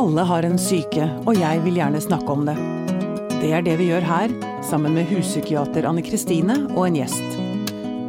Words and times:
Alle 0.00 0.22
har 0.24 0.46
en 0.48 0.56
syke, 0.56 1.04
og 1.28 1.36
jeg 1.36 1.60
vil 1.60 1.74
gjerne 1.76 1.98
snakke 2.00 2.32
om 2.32 2.46
det. 2.48 2.54
Det 3.42 3.50
er 3.52 3.64
det 3.66 3.74
vi 3.76 3.90
gjør 3.90 4.04
her, 4.08 4.32
sammen 4.64 4.94
med 4.96 5.10
huspsykiater 5.10 5.84
Anne 5.84 6.00
Kristine 6.00 6.54
og 6.70 6.86
en 6.86 6.94
gjest. 6.96 7.34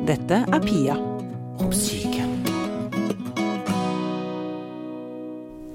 Dette 0.07 0.37
er 0.39 0.61
Pia 0.63 0.95
om 1.59 1.73
syke. 1.75 2.23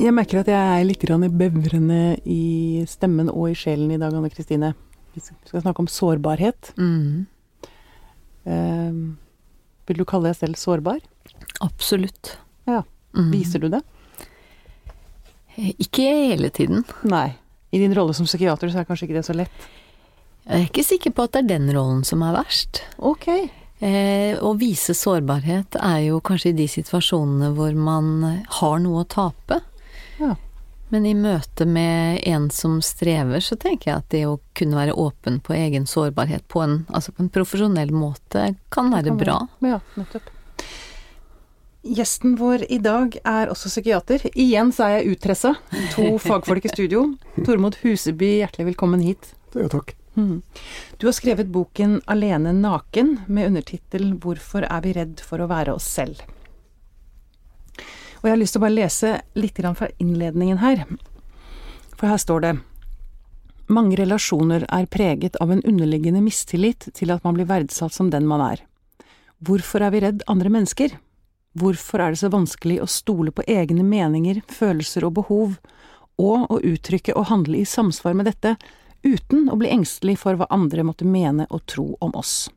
Jeg 0.01 0.15
merker 0.17 0.41
at 0.41 0.49
jeg 0.55 0.79
er 0.79 0.87
litt 0.89 1.05
bevrende 1.37 2.17
i 2.25 2.81
stemmen 2.89 3.29
og 3.29 3.51
i 3.51 3.59
sjelen 3.61 3.93
i 3.93 4.01
dag, 4.01 4.17
Anne 4.17 4.33
Kristine. 4.33 4.73
Vi 5.13 5.21
skal 5.21 5.67
snakke 5.67 5.85
om 5.85 5.91
sårbarhet. 5.99 6.73
Mm. 6.81 7.27
Eh, 8.49 9.05
vil 9.85 10.01
du 10.01 10.09
kalle 10.09 10.33
deg 10.33 10.41
selv 10.41 10.57
sårbar? 10.57 11.05
Absolutt. 11.61 12.39
Ja. 12.65 12.87
Mm. 13.13 13.35
Viser 13.37 13.61
du 13.61 13.69
det? 13.69 13.85
Ikke 15.57 16.05
hele 16.05 16.51
tiden. 16.51 16.85
Nei. 17.09 17.31
I 17.71 17.81
din 17.83 17.95
rolle 17.97 18.15
som 18.15 18.29
psykiater 18.29 18.71
så 18.71 18.83
er 18.83 18.89
kanskje 18.89 19.09
ikke 19.09 19.19
det 19.19 19.27
så 19.27 19.37
lett. 19.37 19.69
Jeg 20.47 20.63
er 20.63 20.67
ikke 20.69 20.87
sikker 20.87 21.15
på 21.17 21.27
at 21.27 21.35
det 21.35 21.43
er 21.43 21.53
den 21.57 21.71
rollen 21.75 22.05
som 22.07 22.23
er 22.23 22.37
verst. 22.37 22.85
Ok. 23.03 23.27
Eh, 23.83 24.39
å 24.39 24.55
vise 24.57 24.95
sårbarhet 24.97 25.77
er 25.83 25.99
jo 26.07 26.21
kanskje 26.25 26.53
i 26.53 26.59
de 26.63 26.69
situasjonene 26.71 27.51
hvor 27.57 27.75
man 27.77 28.45
har 28.61 28.77
noe 28.85 29.03
å 29.03 29.09
tape. 29.11 29.59
Ja. 30.21 30.37
Men 30.95 31.09
i 31.09 31.17
møte 31.19 31.67
med 31.67 32.23
en 32.31 32.47
som 32.55 32.79
strever, 32.85 33.43
så 33.43 33.59
tenker 33.59 33.91
jeg 33.91 33.99
at 33.99 34.09
det 34.15 34.23
å 34.29 34.39
kunne 34.57 34.79
være 34.79 34.95
åpen 34.95 35.41
på 35.43 35.57
egen 35.57 35.89
sårbarhet 35.91 36.47
på 36.53 36.63
en, 36.63 36.79
altså 36.95 37.13
på 37.13 37.25
en 37.25 37.33
profesjonell 37.35 37.91
måte 37.91 38.53
kan 38.71 38.93
være 38.95 39.11
Kan 39.11 39.19
bra. 39.25 39.37
Ja, 39.67 39.81
nettopp. 39.99 40.31
Gjesten 41.87 42.35
vår 42.37 42.65
i 42.73 42.79
dag 42.83 43.15
er 43.23 43.51
også 43.53 43.71
psykiater. 43.71 44.25
Igjen 44.35 44.73
så 44.75 44.89
er 44.89 44.97
jeg 44.97 45.17
utressa. 45.17 45.53
To 45.95 46.17
fagfolk 46.25 46.67
i 46.67 46.73
studio. 46.73 47.05
Tormod 47.47 47.79
Huseby, 47.83 48.41
hjertelig 48.41 48.73
velkommen 48.73 49.05
hit. 49.05 49.35
Jo, 49.55 49.69
takk. 49.71 49.95
Mhm. 50.17 50.41
Du 50.99 51.07
har 51.07 51.13
skrevet 51.13 51.53
boken 51.53 52.01
'Alene 52.07 52.53
naken' 52.57 53.19
med 53.29 53.47
undertittel 53.47 54.15
'Hvorfor 54.19 54.67
er 54.67 54.81
vi 54.81 54.93
redd 54.97 55.21
for 55.21 55.39
å 55.39 55.47
være 55.47 55.75
oss 55.75 55.87
selv'. 55.87 56.25
Og 58.19 58.25
jeg 58.25 58.33
har 58.33 58.41
lyst 58.41 58.57
til 58.57 58.61
å 58.61 58.67
bare 58.67 58.79
lese 58.81 59.21
litt 59.35 59.55
grann 59.55 59.77
fra 59.77 59.89
innledningen 60.01 60.59
her. 60.59 60.87
For 61.97 62.09
her 62.09 62.17
står 62.17 62.41
det 62.41 62.59
Mange 63.69 63.97
relasjoner 63.97 64.65
er 64.71 64.87
preget 64.87 65.37
av 65.41 65.51
en 65.51 65.63
underliggende 65.63 66.23
mistillit 66.23 66.89
til 66.95 67.11
at 67.11 67.25
man 67.25 67.35
blir 67.35 67.47
verdsatt 67.47 67.93
som 67.93 68.11
den 68.11 68.27
man 68.27 68.41
er. 68.41 68.63
Hvorfor 69.43 69.83
er 69.83 69.91
vi 69.91 70.01
redd 70.01 70.23
andre 70.29 70.49
mennesker? 70.49 70.99
Hvorfor 71.57 72.03
er 72.03 72.13
det 72.13 72.21
så 72.21 72.31
vanskelig 72.33 72.81
å 72.83 72.91
stole 72.91 73.33
på 73.33 73.45
egne 73.49 73.85
meninger, 73.87 74.43
følelser 74.53 75.07
og 75.09 75.17
behov, 75.21 75.57
og 76.21 76.51
å 76.53 76.59
uttrykke 76.61 77.15
og 77.17 77.29
handle 77.31 77.61
i 77.61 77.69
samsvar 77.69 78.17
med 78.17 78.29
dette, 78.29 78.57
uten 79.07 79.49
å 79.53 79.57
bli 79.61 79.71
engstelig 79.73 80.19
for 80.21 80.37
hva 80.37 80.49
andre 80.53 80.85
måtte 80.85 81.09
mene 81.09 81.47
og 81.51 81.65
tro 81.71 81.93
om 82.05 82.15
oss? 82.19 82.49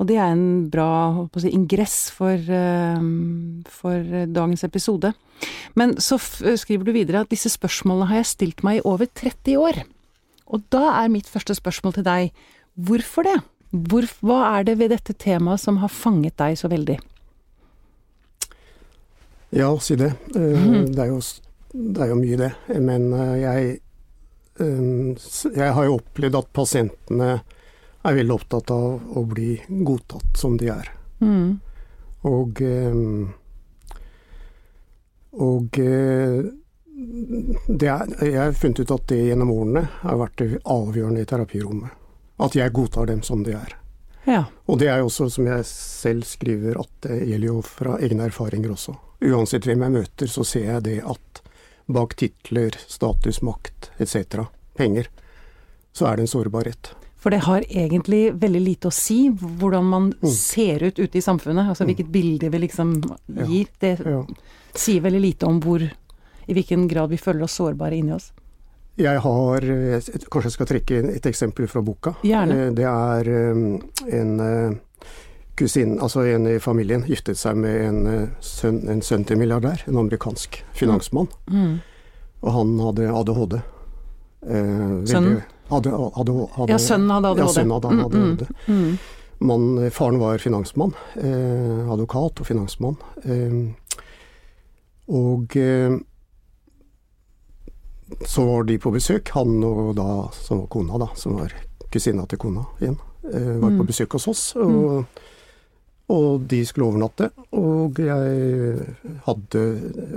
Og 0.00 0.08
det 0.08 0.16
er 0.18 0.32
en 0.32 0.66
bra 0.72 1.28
si, 1.38 1.52
ingress 1.54 2.10
for, 2.10 2.34
eh, 2.34 3.02
for 3.70 4.26
dagens 4.26 4.64
episode. 4.66 5.12
Men 5.78 5.94
så 6.02 6.18
f 6.18 6.40
skriver 6.58 6.84
du 6.84 6.92
videre 6.92 7.22
at 7.22 7.30
disse 7.30 7.52
spørsmålene 7.52 8.08
har 8.08 8.22
jeg 8.22 8.32
stilt 8.32 8.64
meg 8.66 8.80
i 8.80 8.86
over 8.88 9.06
30 9.06 9.56
år. 9.62 9.84
Og 10.50 10.64
da 10.70 11.04
er 11.04 11.12
mitt 11.12 11.30
første 11.30 11.54
spørsmål 11.54 11.94
til 11.94 12.08
deg, 12.08 12.32
hvorfor 12.74 13.22
det? 13.28 13.38
Hvor, 13.72 14.02
hva 14.20 14.58
er 14.58 14.64
det 14.64 14.78
ved 14.78 14.90
dette 14.90 15.14
temaet 15.14 15.60
som 15.60 15.78
har 15.78 15.88
fanget 15.88 16.36
deg 16.36 16.58
så 16.58 16.68
veldig? 16.68 16.98
Ja, 19.52 19.74
si 19.78 19.96
det. 20.00 20.14
Eh, 20.34 20.56
Mhm. 20.56 20.92
det, 20.94 20.98
er 21.02 21.06
jo, 21.10 21.20
det 21.72 22.00
er 22.02 22.08
jo 22.12 22.16
mye, 22.20 22.36
det. 22.40 22.52
Men 22.80 23.12
eh, 23.12 23.34
jeg 23.42 23.80
eh, 24.60 25.14
Jeg 25.56 25.72
har 25.76 25.84
jo 25.88 25.96
opplevd 25.98 26.34
at 26.38 26.52
pasientene 26.56 27.30
er 28.04 28.14
veldig 28.16 28.34
opptatt 28.34 28.70
av 28.74 29.00
å 29.16 29.22
bli 29.28 29.60
godtatt 29.68 30.36
som 30.36 30.56
de 30.56 30.68
er. 30.72 30.88
Mm. 31.20 31.60
Og 32.24 32.62
Og 35.32 35.70
det 35.72 35.80
er, 37.88 38.06
jeg 38.20 38.36
har 38.36 38.52
funnet 38.52 38.80
ut 38.80 38.90
at 38.90 39.06
det 39.08 39.16
gjennom 39.30 39.50
årene 39.50 39.86
har 40.02 40.16
vært 40.20 40.36
det 40.42 40.58
avgjørende 40.68 41.20
i 41.22 41.24
terapirommet. 41.30 41.90
At 42.38 42.52
jeg 42.54 42.72
godtar 42.76 43.06
dem 43.06 43.22
som 43.22 43.42
de 43.42 43.52
er. 43.56 43.72
Ja. 44.26 44.44
Og 44.68 44.78
det 44.78 44.88
er 44.88 44.98
jo 45.02 45.08
også, 45.10 45.28
som 45.30 45.46
jeg 45.46 45.64
selv 45.66 46.22
skriver, 46.24 46.78
at 46.80 46.90
det 47.08 47.20
gjelder 47.28 47.46
jo 47.48 47.60
fra 47.66 47.96
egne 47.98 48.28
erfaringer 48.28 48.70
også. 48.70 48.94
Uansett 49.22 49.66
hvem 49.66 49.82
jeg 49.82 49.92
møter, 49.92 50.26
så 50.30 50.44
ser 50.46 50.64
jeg 50.68 50.82
det 50.86 50.98
at 51.04 51.42
bak 51.92 52.14
titler, 52.16 52.70
status, 52.88 53.40
makt 53.42 53.90
etc., 54.00 54.46
penger, 54.78 55.08
så 55.92 56.06
er 56.08 56.16
det 56.16 56.22
en 56.28 56.32
sårbarhet. 56.32 56.92
For 57.22 57.30
det 57.30 57.42
har 57.46 57.62
egentlig 57.70 58.32
veldig 58.34 58.60
lite 58.64 58.88
å 58.88 58.92
si 58.94 59.28
hvordan 59.30 59.84
man 59.84 60.12
Mm. 60.22 60.30
ser 60.30 60.82
ut 60.82 60.98
ute 60.98 61.18
i 61.18 61.20
samfunnet. 61.22 61.68
Altså 61.68 61.84
hvilket 61.86 62.10
bilde 62.10 62.50
vi 62.50 62.58
liksom 62.58 63.02
Ja. 63.28 63.44
gir. 63.46 63.66
Det 63.78 64.00
Ja. 64.04 64.24
sier 64.74 65.00
veldig 65.00 65.20
lite 65.20 65.46
om 65.46 65.60
hvor 65.60 65.80
i 66.48 66.52
hvilken 66.54 66.88
grad 66.88 67.10
vi 67.10 67.16
føler 67.16 67.42
oss 67.44 67.52
sårbare 67.58 67.92
inni 67.96 68.12
oss. 68.12 68.32
Jeg 69.00 69.20
har 69.24 69.64
eh, 69.64 70.00
Kanskje 70.28 70.48
jeg 70.50 70.52
skal 70.56 70.68
trekke 70.68 70.98
inn 71.00 71.10
et 71.14 71.26
eksempel 71.30 71.68
fra 71.70 71.80
boka. 71.84 72.14
Gjerne. 72.26 72.58
Eh, 72.68 72.72
Det 72.76 72.84
er 72.88 73.30
eh, 73.32 74.18
en 74.18 74.32
kusin, 74.42 74.80
kusine, 75.56 75.98
altså 76.02 76.24
en 76.28 76.46
i 76.48 76.58
familien, 76.58 77.04
giftet 77.08 77.38
seg 77.38 77.56
med 77.56 77.80
en 77.86 78.28
sønn, 78.40 78.82
en 78.88 79.02
sønn 79.04 79.24
til 79.28 79.36
milliardær, 79.40 79.82
en 79.88 79.98
amerikansk 80.00 80.62
finansmann. 80.76 81.28
Mm. 81.48 81.78
Og 82.42 82.52
han 82.56 82.70
hadde 82.80 83.08
ADHD. 83.20 83.58
Eh, 84.42 84.94
Sønnen? 85.06 85.42
Hadde, 85.72 85.90
hadde, 86.16 86.32
hadde, 86.56 86.72
Ja, 86.72 86.78
sønnen 86.82 87.10
hadde 87.14 87.28
ADHD. 87.32 87.42
Ja, 87.44 87.52
sønnen 87.54 87.76
hadde 87.76 87.92
Mm, 87.92 88.00
ADHD. 88.06 88.46
Mm. 88.68 88.98
Man, 89.42 89.90
faren 89.90 90.18
var 90.20 90.38
finansmann, 90.38 90.92
eh, 91.16 91.88
advokat 91.92 92.40
og 92.40 92.46
finansmann. 92.46 92.96
Eh, 93.24 93.72
og 95.08 95.56
så 98.26 98.44
var 98.46 98.64
de 98.68 98.78
på 98.78 98.92
besøk, 98.94 99.28
han 99.34 99.62
og 99.64 99.94
da, 99.96 100.06
som 100.32 100.60
var 100.64 100.66
kona, 100.72 100.98
da, 100.98 101.08
som 101.16 101.36
var 101.38 101.52
kusina 101.92 102.26
til 102.28 102.38
kona 102.38 102.64
igjen, 102.80 102.98
eh, 103.32 103.58
var 103.60 103.70
Mm. 103.70 103.78
på 103.78 103.86
besøk 103.86 104.12
hos 104.12 104.28
oss. 104.28 104.56
Og, 104.56 105.04
og 106.12 106.46
de 106.48 106.64
skulle 106.66 106.88
overnatte, 106.90 107.30
og 107.52 107.94
jeg 107.98 108.96
hadde 109.24 109.62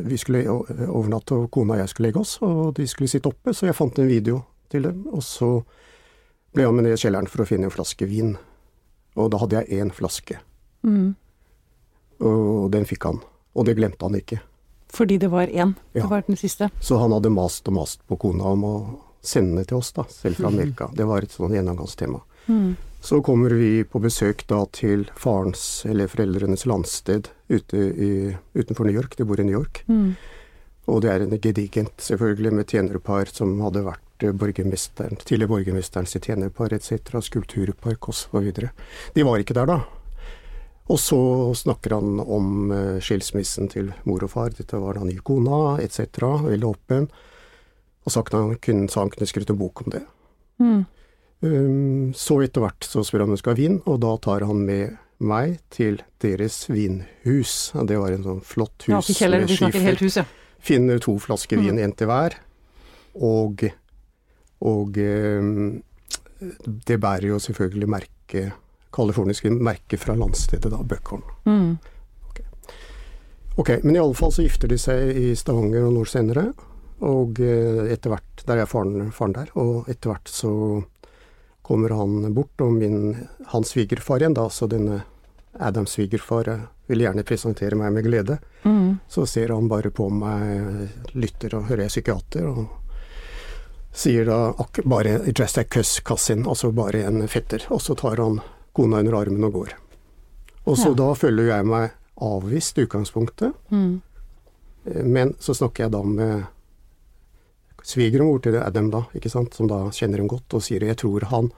Vi 0.05 0.17
skulle 0.17 0.45
overnatte, 0.89 1.31
og 1.35 1.51
kona 1.51 1.73
og 1.73 1.79
jeg 1.79 1.89
skulle 1.89 2.07
legge 2.09 2.19
oss, 2.19 2.38
og 2.41 2.73
de 2.75 2.88
skulle 2.88 3.07
sitte 3.09 3.28
oppe, 3.28 3.53
så 3.53 3.66
jeg 3.67 3.75
fant 3.75 4.00
en 4.00 4.07
video 4.07 4.44
til 4.69 4.84
dem. 4.84 5.05
Og 5.13 5.22
så 5.23 5.63
ble 6.53 6.63
han 6.66 6.75
med 6.75 6.84
ned 6.85 6.94
i 6.97 7.01
kjelleren 7.01 7.28
for 7.29 7.44
å 7.44 7.47
finne 7.47 7.66
en 7.66 7.72
flaske 7.72 8.05
vin. 8.07 8.38
Og 9.16 9.29
da 9.31 9.38
hadde 9.38 9.63
jeg 9.63 9.79
én 9.81 9.91
flaske, 9.94 10.38
Mm. 10.84 11.16
og 12.22 12.72
den 12.72 12.85
fikk 12.85 13.03
han. 13.03 13.19
Og 13.55 13.66
det 13.66 13.78
glemte 13.78 14.03
han 14.03 14.16
ikke. 14.19 14.39
Fordi 14.95 15.17
det 15.22 15.28
var 15.33 15.47
én. 15.47 15.75
Ja. 15.94 16.01
Det 16.01 16.09
var 16.09 16.23
den 16.28 16.39
siste. 16.39 16.69
Så 16.79 16.97
han 17.01 17.11
hadde 17.11 17.33
mast 17.33 17.67
og 17.67 17.75
mast 17.75 18.03
på 18.07 18.17
kona 18.22 18.56
om 18.56 18.63
å 18.63 18.75
sende 19.25 19.66
til 19.67 19.81
oss, 19.81 19.91
da, 19.95 20.06
selv 20.09 20.39
fra 20.39 20.47
Amerika. 20.47 20.89
Det 20.94 21.07
var 21.09 21.25
et 21.25 21.33
sånn 21.33 21.56
gjennomgangstema. 21.56 22.22
Mm. 22.47 22.75
Så 23.05 23.19
kommer 23.25 23.53
vi 23.53 23.84
på 23.84 24.00
besøk 24.01 24.45
da 24.50 24.63
til 24.73 25.05
farens, 25.17 25.84
eller 25.85 26.09
foreldrenes 26.09 26.66
landsted 26.66 27.29
ute 27.50 27.78
i, 27.78 28.13
utenfor 28.53 28.88
New 28.88 28.95
York. 28.95 29.17
De 29.17 29.28
bor 29.28 29.41
i 29.41 29.45
New 29.45 29.57
York. 29.57 29.84
Mm. 29.89 30.16
Og 30.89 31.01
det 31.01 31.11
er 31.11 31.25
en 31.25 31.38
gedigent, 31.41 31.94
selvfølgelig, 32.01 32.53
med 32.53 32.69
tjenerpar 32.69 33.29
som 33.34 33.57
hadde 33.66 33.85
vært 33.85 34.25
eh, 34.25 34.34
borgermesteren, 34.34 35.19
tidligere 35.22 35.53
borgermesteren 35.53 36.09
sitt 36.09 36.29
tjenerpar 36.29 36.73
etc., 36.78 37.19
skulpturpark 37.25 38.09
osv. 38.09 38.51
De 39.13 39.25
var 39.25 39.41
ikke 39.41 39.57
der 39.57 39.69
da. 39.69 39.79
Og 40.94 41.00
så 41.01 41.18
snakker 41.57 41.96
han 41.97 42.19
om 42.22 42.72
eh, 42.72 42.97
skilsmissen 43.01 43.69
til 43.72 43.88
mor 44.06 44.22
og 44.23 44.29
far, 44.35 44.51
dette 44.53 44.78
var 44.78 45.00
da 45.00 45.06
ny 45.07 45.16
kona 45.25 45.79
etc., 45.81 46.20
veldig 46.46 46.67
åpen. 46.70 47.08
Og 48.05 48.14
sa 48.14 48.22
han 48.32 48.52
kunne, 48.61 48.90
sa 48.93 49.02
han 49.02 49.09
kunne 49.09 49.26
skrevet 49.29 49.49
en 49.49 49.58
bok 49.58 49.82
om 49.82 49.96
det. 49.96 50.03
Mm. 50.61 50.84
Um, 51.46 52.14
så 52.16 52.37
etter 52.46 52.61
hvert 52.64 52.85
så 52.85 53.02
spør 53.05 53.23
han 53.26 53.32
om 53.32 53.34
hun 53.35 53.41
skal 53.41 53.55
ha 53.55 53.59
vin, 53.59 53.79
og 53.90 53.97
da 54.05 54.14
tar 54.22 54.46
han 54.46 54.61
med 54.66 54.93
meg 55.26 55.58
til 55.73 55.97
deres 56.22 56.59
vinhus. 56.70 57.72
Det 57.90 57.97
var 57.97 58.14
en 58.14 58.26
sånn 58.28 58.43
flott 58.46 58.85
hus 58.85 58.93
Ja, 58.93 58.99
til 59.02 59.17
kjeller. 59.17 59.46
Vi 59.49 59.58
snakker 59.58 59.79
skifer. 59.79 59.88
helt 59.90 60.05
hus, 60.05 60.20
ja. 60.22 60.26
Finner 60.66 61.02
to 61.02 61.17
flasker 61.22 61.58
vin, 61.61 61.76
Mm. 61.79 61.84
en 61.84 61.93
til 61.97 62.08
hver. 62.09 62.38
Og, 63.16 63.66
og 64.61 64.97
um, 65.02 65.81
det 66.85 66.97
bærer 67.02 67.29
jo 67.34 67.40
selvfølgelig 67.41 67.90
merke, 67.90 68.46
kaliforniske 68.95 69.51
merke 69.51 69.99
fra 69.99 70.15
landstedet, 70.17 70.71
da, 70.71 70.79
Buckhorn. 70.83 71.23
Mm. 71.45 71.75
Ok, 73.55 73.69
men 73.83 73.95
i 73.95 73.99
alle 73.99 74.15
fall 74.17 74.33
så 74.35 74.43
gifter 74.43 74.67
de 74.67 74.77
seg 74.79 75.15
i 75.15 75.35
Stavanger 75.35 75.85
noen 75.85 76.01
år 76.01 76.09
senere. 76.11 76.49
Og 77.05 77.39
eh, 77.43 77.85
etter 77.91 78.11
hvert 78.11 78.43
Der 78.47 78.61
er 78.61 78.69
faren, 78.69 79.11
faren 79.15 79.35
der. 79.35 79.51
Og 79.59 79.87
etter 79.91 80.11
hvert 80.11 80.31
så 80.31 80.51
kommer 81.65 81.95
han 81.97 82.33
bort, 82.35 82.61
og 82.61 82.75
min, 82.75 83.15
hans 83.51 83.71
svigerfar 83.73 84.21
igjen, 84.21 84.35
da, 84.37 84.49
så 84.53 84.67
denne 84.69 85.01
Adams 85.55 85.95
svigerfar, 85.95 86.49
eh, 86.51 86.65
vil 86.91 87.01
gjerne 87.01 87.23
presentere 87.25 87.79
meg 87.79 87.95
med 87.95 88.05
glede. 88.05 88.37
Mm. 88.63 88.99
Så 89.09 89.25
ser 89.25 89.55
han 89.55 89.71
bare 89.71 89.89
på 89.89 90.09
meg, 90.13 90.91
lytter 91.15 91.55
og 91.57 91.71
hører 91.71 91.85
jeg 91.85 91.89
er 91.89 91.95
psykiater, 91.95 92.49
og 92.51 92.67
sier 93.95 94.27
da 94.27 94.53
bare 94.83 95.19
'just 95.31 95.57
a 95.57 95.63
cuss, 95.63 96.01
cousin', 96.03 96.47
altså 96.47 96.71
bare 96.71 97.07
en 97.07 97.27
fetter. 97.27 97.65
Og 97.69 97.81
så 97.81 97.95
tar 97.95 98.17
han 98.17 98.41
kona 98.75 98.99
under 99.03 99.17
armen 99.22 99.43
og 99.47 99.53
går. 99.53 99.73
Og 100.67 100.77
så 100.77 100.89
Ja. 100.91 100.93
da 101.01 101.13
føler 101.13 101.47
jeg 101.47 101.66
meg 101.66 101.91
avvist 102.22 102.77
i 102.77 102.85
utgangspunktet, 102.85 103.53
Mm. 103.72 104.01
eh, 104.87 105.03
men 105.03 105.33
så 105.39 105.53
snakker 105.55 105.83
jeg 105.85 105.91
da 105.91 106.03
med 106.03 106.45
svigermor 107.83 108.41
til 108.41 108.55
Adam, 108.57 108.89
da, 108.91 109.03
ikke 109.16 109.29
sant, 109.29 109.53
som 109.53 109.67
da 109.67 109.83
kjenner 109.93 110.17
ham 110.23 110.27
godt, 110.27 110.53
og 110.53 110.61
sier 110.61 110.79
'jeg 110.81 110.97
tror 110.97 111.23
han 111.29 111.51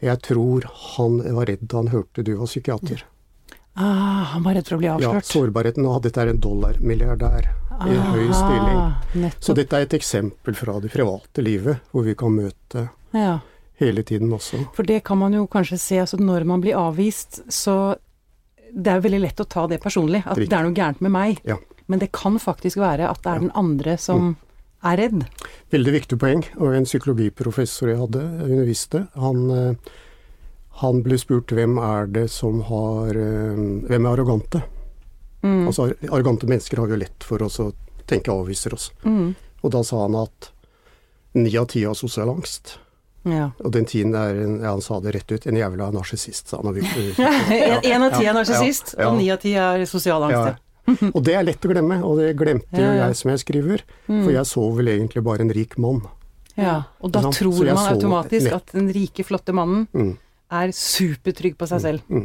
jeg 0.00 0.20
tror 0.22 0.62
han 0.96 1.18
var 1.34 1.46
redd 1.46 1.66
da 1.66 1.76
han 1.78 1.88
hørte 1.88 2.22
du 2.24 2.36
var 2.36 2.46
psykiater'. 2.46 3.02
Ah, 3.76 4.24
han 4.34 4.42
var 4.42 4.54
redd 4.54 4.66
for 4.68 4.76
å 4.76 4.78
bli 4.78 4.88
avslørt? 4.88 5.00
Ja, 5.00 5.20
sårbarheten. 5.20 5.86
Og 5.86 6.02
dette 6.02 6.18
er 6.18 6.28
en 6.28 6.38
dollarmilliardær 6.40 7.44
i 7.86 7.90
en 7.90 8.02
høy 8.12 8.32
stilling. 8.32 8.94
Nettopp. 9.14 9.40
Så 9.42 9.54
dette 9.54 9.72
er 9.76 9.82
et 9.82 9.90
eksempel 9.94 10.54
fra 10.54 10.80
det 10.80 10.90
private 10.92 11.42
livet, 11.42 11.80
hvor 11.92 12.04
vi 12.04 12.14
kan 12.14 12.30
møte 12.30 12.90
Ja. 13.14 13.40
Hele 13.78 14.02
tiden 14.02 14.32
også. 14.34 14.64
For 14.76 14.86
det 14.86 15.02
kan 15.06 15.20
man 15.20 15.34
jo 15.36 15.46
kanskje 15.50 15.78
se, 15.78 16.00
altså 16.02 16.18
når 16.20 16.46
man 16.48 16.62
blir 16.64 16.78
avvist, 16.78 17.42
så 17.52 17.96
det 18.72 18.90
er 18.90 18.98
jo 18.98 19.06
veldig 19.06 19.22
lett 19.22 19.40
å 19.40 19.48
ta 19.48 19.66
det 19.70 19.80
personlig, 19.82 20.22
at 20.26 20.36
Riktig. 20.36 20.50
det 20.50 20.58
er 20.58 20.66
noe 20.66 20.76
gærent 20.76 21.04
med 21.04 21.14
meg. 21.14 21.40
Ja. 21.48 21.56
Men 21.88 22.02
det 22.02 22.10
kan 22.12 22.36
faktisk 22.42 22.80
være 22.82 23.08
at 23.08 23.22
det 23.24 23.32
er 23.32 23.46
den 23.46 23.54
andre 23.56 23.96
som 24.00 24.34
er 24.84 24.98
redd. 25.00 25.24
Veldig 25.72 25.94
viktig 25.94 26.18
poeng. 26.20 26.44
Og 26.60 26.76
en 26.76 26.86
psykologiprofessor 26.86 27.92
jeg 27.92 28.00
hadde 28.02 28.24
underviste, 28.44 29.06
han, 29.18 29.46
eh, 29.50 29.94
han 30.82 31.00
ble 31.02 31.18
spurt 31.18 31.54
hvem 31.54 31.78
er 31.82 32.10
det 32.12 32.28
som 32.30 32.60
har 32.68 33.16
eh, 33.16 33.62
Hvem 33.88 34.04
er 34.04 34.10
arrogante? 34.12 34.62
Mm. 35.42 35.66
Altså 35.70 35.92
arrogante 36.10 36.50
mennesker 36.50 36.82
har 36.82 36.92
jo 36.92 37.00
lett 37.00 37.24
for 37.24 37.42
oss 37.46 37.58
å 37.62 37.72
tenke 38.08 38.34
avviser 38.34 38.74
oss. 38.74 38.90
Mm. 39.04 39.34
Og 39.62 39.72
da 39.74 39.82
sa 39.86 40.04
han 40.04 40.16
at 40.18 40.52
ni 41.38 41.52
av 41.58 41.68
ti 41.72 41.84
har 41.84 41.96
sosial 41.98 42.30
angst. 42.32 42.78
Ja. 43.24 43.50
Og 43.64 43.72
den 43.74 43.84
tiden 43.84 44.14
er 44.14 44.38
en, 44.44 44.60
ja, 44.62 44.70
han 44.70 44.80
sa 44.84 45.00
det 45.00 45.14
rett 45.16 45.32
ut, 45.32 45.46
en 45.50 45.56
jævla 45.58 45.90
narsissist, 45.92 46.48
sa 46.48 46.60
han. 46.62 46.74
Én 46.74 48.04
av 48.06 48.14
ti 48.14 48.24
er 48.28 48.36
narsissist, 48.36 48.94
ja, 48.98 49.08
og 49.10 49.18
ni 49.18 49.28
av 49.34 49.40
ti 49.42 49.52
er 49.58 49.84
sosial 49.90 50.22
angst. 50.28 50.62
Og 51.12 51.20
det 51.20 51.34
er 51.36 51.42
lett 51.44 51.66
å 51.66 51.68
glemme, 51.68 51.98
og 52.00 52.16
det 52.16 52.30
glemte 52.38 52.80
jo 52.80 52.92
jeg 52.96 53.16
som 53.18 53.28
jeg 53.34 53.42
skriver. 53.42 53.82
Mm. 54.06 54.22
For 54.22 54.30
jeg 54.32 54.48
så 54.48 54.62
vel 54.78 54.88
egentlig 54.94 55.20
bare 55.26 55.44
en 55.44 55.52
rik 55.52 55.74
mann. 55.76 55.98
Ja, 56.56 56.78
og 57.04 57.12
da 57.12 57.20
tror 57.28 57.58
man 57.68 57.76
så 57.76 57.90
automatisk 57.92 58.54
at 58.56 58.72
den 58.72 58.88
rike, 58.96 59.22
flotte 59.28 59.52
mannen 59.52 59.84
Mm. 59.92 60.14
er 60.50 60.72
supertrygg 60.72 61.58
på 61.60 61.68
seg 61.68 61.82
selv. 61.84 62.00
Mm. 62.08 62.24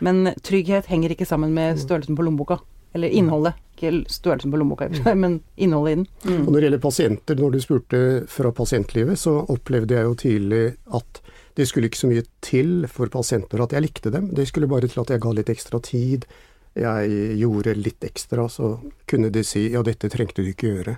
Men 0.00 0.22
trygghet 0.46 0.86
henger 0.86 1.10
ikke 1.10 1.26
sammen 1.26 1.50
med 1.54 1.82
størrelsen 1.82 2.14
på 2.14 2.22
lommeboka. 2.22 2.60
Eller 2.94 3.12
innholdet. 3.14 3.58
Ikke 3.74 3.90
størrelsen 4.12 4.52
på 4.52 4.58
lommeboka, 4.60 4.86
seg, 4.94 5.16
men 5.18 5.40
innholdet 5.58 5.92
i 5.92 5.96
den. 5.98 6.04
Og 6.44 6.50
når 6.52 6.56
det 6.56 6.66
gjelder 6.68 6.82
pasienter, 6.84 7.40
når 7.42 7.54
du 7.54 7.60
spurte 7.64 8.02
fra 8.30 8.52
pasientlivet, 8.54 9.18
så 9.18 9.40
opplevde 9.50 9.96
jeg 9.98 10.06
jo 10.06 10.18
tidlig 10.22 10.64
at 10.94 11.20
det 11.58 11.66
skulle 11.70 11.90
ikke 11.90 12.00
så 12.00 12.10
mye 12.10 12.24
til 12.42 12.86
for 12.90 13.10
pasienter 13.10 13.62
at 13.62 13.74
jeg 13.74 13.84
likte 13.84 14.12
dem. 14.14 14.30
Det 14.34 14.46
skulle 14.50 14.70
bare 14.70 14.90
til 14.90 15.02
at 15.02 15.10
jeg 15.14 15.22
ga 15.22 15.34
litt 15.34 15.50
ekstra 15.50 15.80
tid. 15.82 16.26
Jeg 16.74 17.18
gjorde 17.38 17.74
litt 17.78 18.06
ekstra, 18.06 18.48
så 18.50 18.76
kunne 19.10 19.30
de 19.34 19.44
si 19.46 19.68
ja, 19.74 19.82
dette 19.86 20.10
trengte 20.10 20.42
du 20.42 20.50
ikke 20.50 20.72
gjøre. 20.72 20.96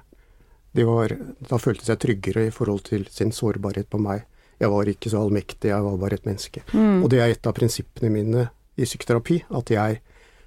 De 0.76 0.84
var, 0.84 1.12
da 1.48 1.58
følte 1.60 1.84
de 1.84 1.90
seg 1.90 2.00
tryggere 2.00 2.46
i 2.48 2.52
forhold 2.52 2.84
til 2.88 3.06
sin 3.12 3.32
sårbarhet 3.32 3.88
på 3.92 4.00
meg. 4.00 4.24
Jeg 4.60 4.72
var 4.72 4.88
ikke 4.88 5.12
så 5.12 5.20
allmektig, 5.24 5.68
jeg 5.72 5.84
var 5.84 5.96
bare 6.00 6.16
et 6.16 6.28
menneske. 6.28 6.62
Mm. 6.72 7.02
Og 7.04 7.10
det 7.12 7.20
er 7.20 7.32
et 7.32 7.48
av 7.48 7.56
prinsippene 7.56 8.12
mine 8.12 8.46
i 8.76 8.88
psykoterapi, 8.88 9.42
at 9.56 9.72
jeg 9.72 10.00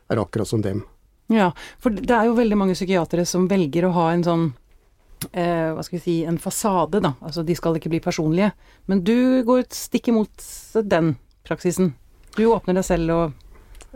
er 0.09 0.21
akkurat 0.21 0.49
som 0.49 0.61
dem. 0.65 0.81
Ja, 1.29 1.51
for 1.79 1.89
det 1.93 2.09
er 2.15 2.25
jo 2.25 2.33
veldig 2.37 2.57
mange 2.57 2.73
psykiatere 2.73 3.25
som 3.29 3.47
velger 3.47 3.85
å 3.85 3.91
ha 3.93 4.07
en 4.13 4.23
sånn 4.25 4.45
eh, 5.33 5.69
hva 5.75 5.83
skal 5.85 5.99
vi 5.99 6.03
si, 6.03 6.15
en 6.25 6.37
fasade, 6.41 7.01
da. 7.03 7.13
Altså 7.21 7.43
de 7.45 7.55
skal 7.57 7.75
ikke 7.77 7.91
bli 7.91 7.99
personlige. 8.01 8.51
Men 8.89 9.03
du 9.05 9.43
går 9.45 9.59
et 9.65 9.77
stikk 9.77 10.09
imot 10.09 10.45
den 10.89 11.15
praksisen. 11.45 11.93
Du 12.37 12.45
åpner 12.53 12.73
deg 12.79 12.85
selv 12.87 13.15
og 13.15 13.45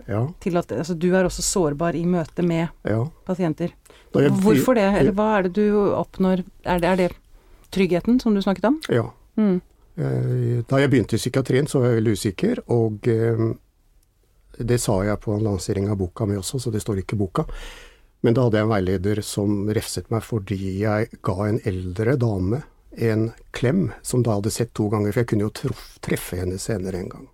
Ja, 0.10 0.24
tillater 0.42 0.80
Altså 0.82 0.96
du 0.98 1.12
er 1.14 1.24
også 1.28 1.44
sårbar 1.46 1.94
i 1.96 2.02
møte 2.10 2.42
med 2.44 2.68
ja. 2.84 3.04
pasienter. 3.28 3.70
Jeg- 4.14 4.32
Hvorfor 4.42 4.74
det? 4.76 4.88
Eller 5.00 5.12
hva 5.14 5.38
er 5.38 5.44
det 5.44 5.54
du 5.54 5.76
oppnår? 5.94 6.44
Er 6.66 6.80
det, 6.80 6.90
er 6.90 6.96
det 6.98 7.12
tryggheten 7.72 8.20
som 8.22 8.34
du 8.34 8.42
snakket 8.42 8.66
om? 8.66 8.80
Ja. 8.90 9.06
Mm. 9.38 9.62
Eh, 9.98 10.64
Da 10.68 10.78
jeg 10.82 10.90
begynte 10.90 11.14
i 11.16 11.22
psykiatrien, 11.22 11.68
så 11.70 11.80
var 11.80 11.90
jeg 11.94 12.02
veldig 12.04 12.14
usikker, 12.18 12.60
og 12.70 13.08
eh, 13.08 13.54
det 14.58 14.80
sa 14.82 15.00
jeg 15.06 15.22
på 15.24 15.34
en 15.34 15.44
lansering 15.46 15.90
av 15.90 15.98
boka 16.02 16.28
mi 16.30 16.38
også, 16.40 16.60
så 16.60 16.74
det 16.74 16.84
står 16.84 17.02
ikke 17.02 17.18
i 17.18 17.24
boka. 17.24 17.48
Men 18.24 18.36
da 18.36 18.46
hadde 18.46 18.60
jeg 18.60 18.68
en 18.68 18.76
veileder 18.76 19.22
som 19.26 19.66
refset 19.76 20.08
meg 20.14 20.24
fordi 20.24 20.60
jeg 20.80 21.10
ga 21.26 21.38
en 21.48 21.60
eldre 21.68 22.16
dame 22.22 22.62
en 22.96 23.32
klem, 23.52 23.92
som 24.02 24.24
da 24.24 24.38
hadde 24.38 24.52
sett 24.52 24.74
to 24.74 24.88
ganger, 24.90 25.12
for 25.12 25.24
jeg 25.24 25.30
kunne 25.32 25.48
jo 25.48 25.72
treffe 26.04 26.38
henne 26.38 26.60
senere 26.62 27.02
en 27.02 27.10
gang. 27.10 27.28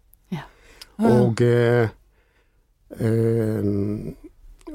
Og, 0.99 1.41
eh, 1.41 1.89
eh, 2.99 3.69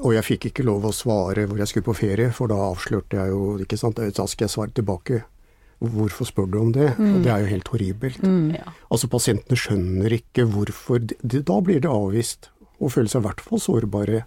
og 0.01 0.13
jeg 0.13 0.25
fikk 0.25 0.49
ikke 0.49 0.65
lov 0.65 0.87
å 0.89 0.93
svare 0.93 1.45
hvor 1.45 1.61
jeg 1.61 1.71
skulle 1.71 1.89
på 1.89 1.97
ferie, 2.01 2.31
for 2.33 2.51
da 2.51 2.57
avslørte 2.69 3.19
jeg 3.19 3.33
jo 3.33 3.55
ikke 3.61 3.79
sant, 3.79 3.95
Da 3.95 4.27
skal 4.27 4.45
jeg 4.45 4.53
svare 4.53 4.73
tilbake. 4.73 5.23
Hvorfor 5.93 6.29
spør 6.29 6.49
du 6.51 6.57
om 6.61 6.71
det? 6.75 6.91
Og 6.99 7.21
det 7.23 7.31
er 7.31 7.43
jo 7.43 7.51
helt 7.51 7.69
horribelt. 7.73 8.23
Mm. 8.23 8.55
Ja. 8.57 8.73
Altså 8.91 9.09
Pasientene 9.11 9.59
skjønner 9.59 10.17
ikke 10.17 10.47
hvorfor 10.49 11.01
de, 11.03 11.17
de, 11.21 11.41
Da 11.45 11.59
blir 11.61 11.81
de 11.83 11.91
avvist, 11.91 12.49
og 12.79 12.91
føler 12.95 13.11
seg 13.11 13.23
i 13.23 13.27
hvert 13.27 13.45
fall 13.45 13.61
sårbare. 13.63 14.25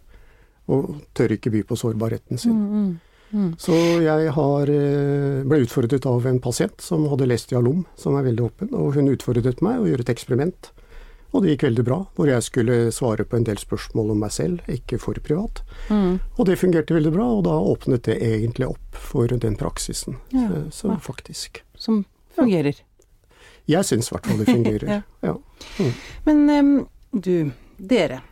Og 0.68 0.96
tør 1.16 1.36
ikke 1.36 1.52
by 1.52 1.62
på 1.68 1.78
sårbarheten 1.80 2.40
sin. 2.40 2.56
Mm, 2.56 2.88
mm. 3.32 3.52
Så 3.60 3.76
jeg 4.04 4.32
har, 4.36 4.72
eh, 4.72 5.44
ble 5.48 5.62
utfordret 5.64 6.04
av 6.08 6.26
en 6.28 6.40
pasient 6.44 6.84
som 6.84 7.06
hadde 7.08 7.28
lest 7.28 7.52
Jalom, 7.54 7.86
som 7.96 8.18
er 8.18 8.26
veldig 8.28 8.44
åpen, 8.44 8.74
og 8.76 8.98
hun 8.98 9.08
utfordret 9.14 9.62
meg 9.64 9.80
å 9.80 9.88
gjøre 9.88 10.04
et 10.04 10.12
eksperiment. 10.12 10.70
Og 11.32 11.44
det 11.44 11.52
gikk 11.52 11.66
veldig 11.66 11.84
bra, 11.84 11.98
hvor 12.16 12.30
jeg 12.30 12.44
skulle 12.46 12.76
svare 12.94 13.26
på 13.28 13.36
en 13.36 13.44
del 13.44 13.58
spørsmål 13.60 14.14
om 14.14 14.22
meg 14.24 14.32
selv, 14.32 14.62
ikke 14.72 14.96
for 15.02 15.18
privat. 15.24 15.60
Mm. 15.92 16.20
Og 16.38 16.48
det 16.48 16.56
fungerte 16.60 16.96
veldig 16.96 17.12
bra, 17.12 17.26
og 17.36 17.42
da 17.44 17.56
åpnet 17.60 18.06
det 18.08 18.16
egentlig 18.24 18.70
opp 18.70 18.96
for 18.96 19.28
den 19.28 19.58
praksisen. 19.60 20.16
Ja, 20.32 20.48
Så, 20.72 20.94
faktisk. 21.04 21.62
Som 21.76 22.06
fungerer. 22.36 22.80
Jeg 23.68 23.84
syns 23.84 24.08
i 24.08 24.14
hvert 24.14 24.30
fall 24.30 24.40
det 24.40 24.48
fungerer. 24.48 24.88
Ja. 25.20 25.34
ja. 25.76 25.92
Men 26.24 26.48
um, 26.50 26.72
du, 27.12 27.50
dere. 27.76 28.22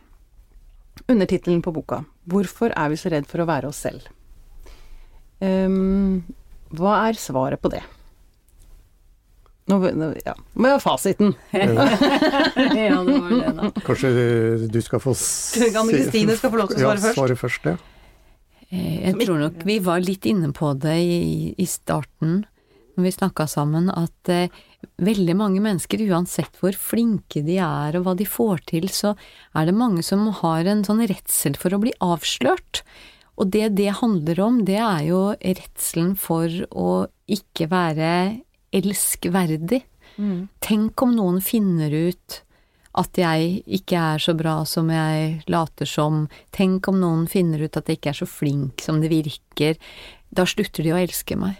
Undertittelen 1.07 1.61
på 1.61 1.71
boka 1.71 2.03
'Hvorfor 2.27 2.73
er 2.75 2.89
vi 2.89 2.97
så 2.97 3.11
redd 3.13 3.27
for 3.29 3.39
å 3.39 3.47
være 3.47 3.69
oss 3.69 3.85
selv'? 3.85 4.09
Um, 5.39 6.25
hva 6.73 7.07
er 7.07 7.13
svaret 7.13 7.61
på 7.61 7.69
det? 7.71 7.83
Nå, 9.67 9.77
ja, 10.23 10.33
ha 10.63 10.79
fasiten. 10.79 11.33
ja, 11.51 11.65
det 11.67 12.91
var 12.95 13.31
det, 13.33 13.53
da. 13.57 13.71
Kanskje 13.83 14.11
du 14.71 14.79
skal 14.83 15.01
få 15.03 15.11
Anne 15.11 15.91
Kristine 15.91 16.37
skal 16.39 16.53
få 16.53 16.61
lov 16.61 16.71
til 16.71 16.79
å 16.79 16.85
svare 16.85 16.99
ja, 16.99 17.03
først. 17.03 17.17
Svare 17.19 17.39
først, 17.39 17.67
ja. 17.73 17.77
Eh, 18.69 19.09
Jeg 19.09 19.17
tror 19.25 19.41
nok 19.43 19.65
vi 19.67 19.79
var 19.83 20.03
litt 20.03 20.27
inne 20.27 20.53
på 20.55 20.71
det 20.79 20.95
i, 21.03 21.19
i 21.59 21.67
starten 21.67 22.45
når 22.97 23.05
vi 23.05 23.11
snakka 23.13 23.45
sammen, 23.45 23.91
at 23.93 24.31
eh, 24.33 24.49
veldig 25.05 25.35
mange 25.37 25.61
mennesker, 25.61 26.01
uansett 26.09 26.55
hvor 26.57 26.73
flinke 26.73 27.43
de 27.45 27.59
er 27.61 27.99
og 27.99 28.07
hva 28.07 28.15
de 28.17 28.25
får 28.25 28.63
til, 28.71 28.87
så 28.89 29.13
er 29.53 29.69
det 29.69 29.75
mange 29.77 30.01
som 30.05 30.25
har 30.39 30.65
en 30.65 30.81
sånn 30.87 31.03
redsel 31.05 31.59
for 31.59 31.75
å 31.75 31.81
bli 31.83 31.93
avslørt. 32.01 32.81
Og 33.37 33.51
det 33.53 33.69
det 33.77 33.99
handler 33.99 34.41
om, 34.41 34.63
det 34.65 34.79
er 34.81 35.03
jo 35.11 35.21
redselen 35.37 36.15
for 36.17 36.49
å 36.73 37.05
ikke 37.29 37.69
være 37.69 38.09
elskverdig. 38.75 39.83
Tenk 40.65 41.01
om 41.05 41.11
noen 41.13 41.41
finner 41.45 41.93
ut 41.93 42.41
at 42.97 43.19
jeg 43.19 43.61
ikke 43.77 43.99
er 44.15 44.23
så 44.23 44.33
bra 44.33 44.63
som 44.65 44.89
jeg 44.89 45.43
later 45.51 45.85
som. 45.85 46.23
Tenk 46.55 46.87
om 46.89 46.97
noen 47.03 47.27
finner 47.29 47.61
ut 47.61 47.77
at 47.77 47.89
jeg 47.89 47.99
ikke 47.99 48.09
er 48.15 48.19
så 48.23 48.27
flink 48.29 48.81
som 48.81 49.01
det 49.03 49.11
virker. 49.13 49.77
Da 50.33 50.47
slutter 50.49 50.87
de 50.87 50.95
å 50.95 50.99
elske 50.99 51.37
meg. 51.37 51.59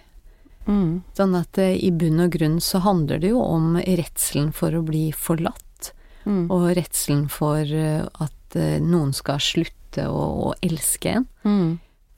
Mm. 0.65 1.03
Sånn 1.15 1.35
at 1.37 1.59
eh, 1.61 1.77
i 1.77 1.93
bunn 1.95 2.19
og 2.25 2.33
grunn 2.33 2.57
så 2.63 2.81
handler 2.83 3.21
det 3.23 3.29
jo 3.31 3.39
om 3.39 3.77
redselen 3.77 4.49
for 4.55 4.75
å 4.75 4.83
bli 4.85 5.09
forlatt, 5.15 5.63
Mm. 6.27 6.49
og 6.51 6.73
redselen 6.75 7.29
for 7.31 7.63
uh, 7.63 8.03
at 8.19 8.55
uh, 8.59 8.81
noen 8.83 9.13
skal 9.15 9.39
slutte 9.39 10.09
å, 10.11 10.49
å 10.49 10.55
elske 10.59 11.13
en. 11.21 11.27
Mm. 11.47 11.69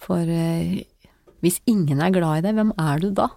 For 0.01 0.25
uh, 0.25 0.71
hvis 1.45 1.59
ingen 1.69 2.01
er 2.01 2.15
glad 2.15 2.39
i 2.39 2.47
deg, 2.47 2.55
hvem 2.57 2.71
er 2.81 3.03
du 3.03 3.11
da? 3.13 3.27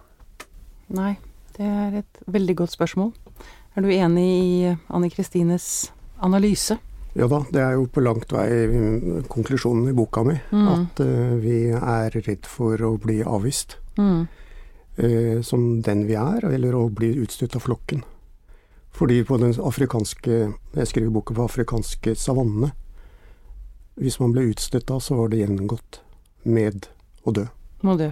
Nei, 0.97 1.11
det 1.57 1.67
er 1.67 1.99
et 2.01 2.23
veldig 2.27 2.55
godt 2.63 2.73
spørsmål. 2.73 3.13
Er 3.75 3.85
du 3.85 3.89
enig 3.89 4.25
i 4.25 4.75
Anne 4.93 5.09
Kristines 5.09 5.91
analyse? 6.21 6.77
Ja 7.13 7.27
da, 7.29 7.43
det 7.53 7.61
er 7.61 7.75
jo 7.77 7.85
på 7.93 8.01
langt 8.01 8.31
vei 8.33 8.47
mm, 8.69 9.25
konklusjonen 9.29 9.91
i 9.91 9.95
boka 9.97 10.23
mi. 10.25 10.33
Mm. 10.49 10.69
At 10.73 11.01
uh, 11.05 11.35
vi 11.41 11.57
er 11.73 12.15
redd 12.15 12.49
for 12.49 12.81
å 12.81 12.95
bli 13.01 13.21
avvist 13.23 13.79
Mm. 13.93 14.25
Uh, 14.97 15.41
som 15.45 15.83
den 15.85 16.07
vi 16.09 16.15
er, 16.17 16.41
eller 16.49 16.73
å 16.73 16.87
bli 16.89 17.11
utstøtt 17.21 17.53
av 17.53 17.61
flokken. 17.61 17.99
Fordi 18.93 19.19
på 19.25 19.37
den 19.37 19.53
afrikanske 19.53 20.31
Jeg 20.73 20.87
skriver 20.89 21.13
boka 21.13 21.33
på 21.33 21.45
afrikanske 21.45 22.15
savannene. 22.15 22.71
hvis 23.95 24.19
man 24.19 24.31
ble 24.33 24.49
utstøtt 24.49 24.87
da, 24.87 24.97
så 24.99 25.15
var 25.15 25.29
det 25.29 25.37
gjennomgått 25.37 26.01
med 26.43 26.87
å 27.25 27.31
dø. 27.31 27.45
Må 27.81 27.93
dø. 27.97 28.09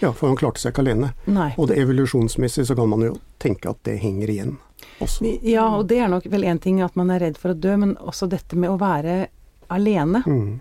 Ja, 0.00 0.12
for 0.12 0.28
han 0.28 0.36
klarte 0.36 0.60
seg 0.62 0.72
ikke 0.72 0.84
alene. 0.84 1.12
Nei. 1.26 1.50
Og 1.58 1.68
det 1.70 1.78
evolusjonsmessig 1.82 2.66
så 2.68 2.76
kan 2.78 2.88
man 2.92 3.00
jo 3.06 3.14
tenke 3.42 3.70
at 3.72 3.80
det 3.88 3.98
henger 4.02 4.30
igjen 4.30 4.54
også. 5.02 5.24
Ja, 5.42 5.64
og 5.78 5.88
det 5.90 5.98
er 6.04 6.08
nok 6.12 6.26
vel 6.30 6.44
én 6.46 6.60
ting 6.62 6.80
at 6.84 6.94
man 6.96 7.10
er 7.10 7.20
redd 7.24 7.38
for 7.40 7.50
å 7.54 7.58
dø, 7.58 7.74
men 7.80 7.96
også 7.96 8.28
dette 8.30 8.54
med 8.56 8.70
å 8.70 8.78
være 8.78 9.26
alene. 9.74 10.20
Mm. 10.26 10.60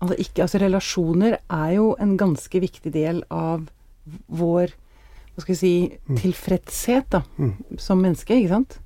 Altså, 0.00 0.16
ikke, 0.22 0.42
altså 0.44 0.60
relasjoner 0.62 1.38
er 1.50 1.70
jo 1.76 1.90
en 2.00 2.16
ganske 2.20 2.60
viktig 2.62 2.92
del 2.94 3.22
av 3.32 3.66
vår 4.28 4.72
hva 5.36 5.42
skal 5.44 5.52
vi 5.52 5.58
si, 5.60 5.70
tilfredshet 6.16 7.10
da, 7.12 7.22
Mm. 7.36 7.54
som 7.78 8.00
menneske, 8.00 8.32
ikke 8.38 8.48
sant? 8.54 8.78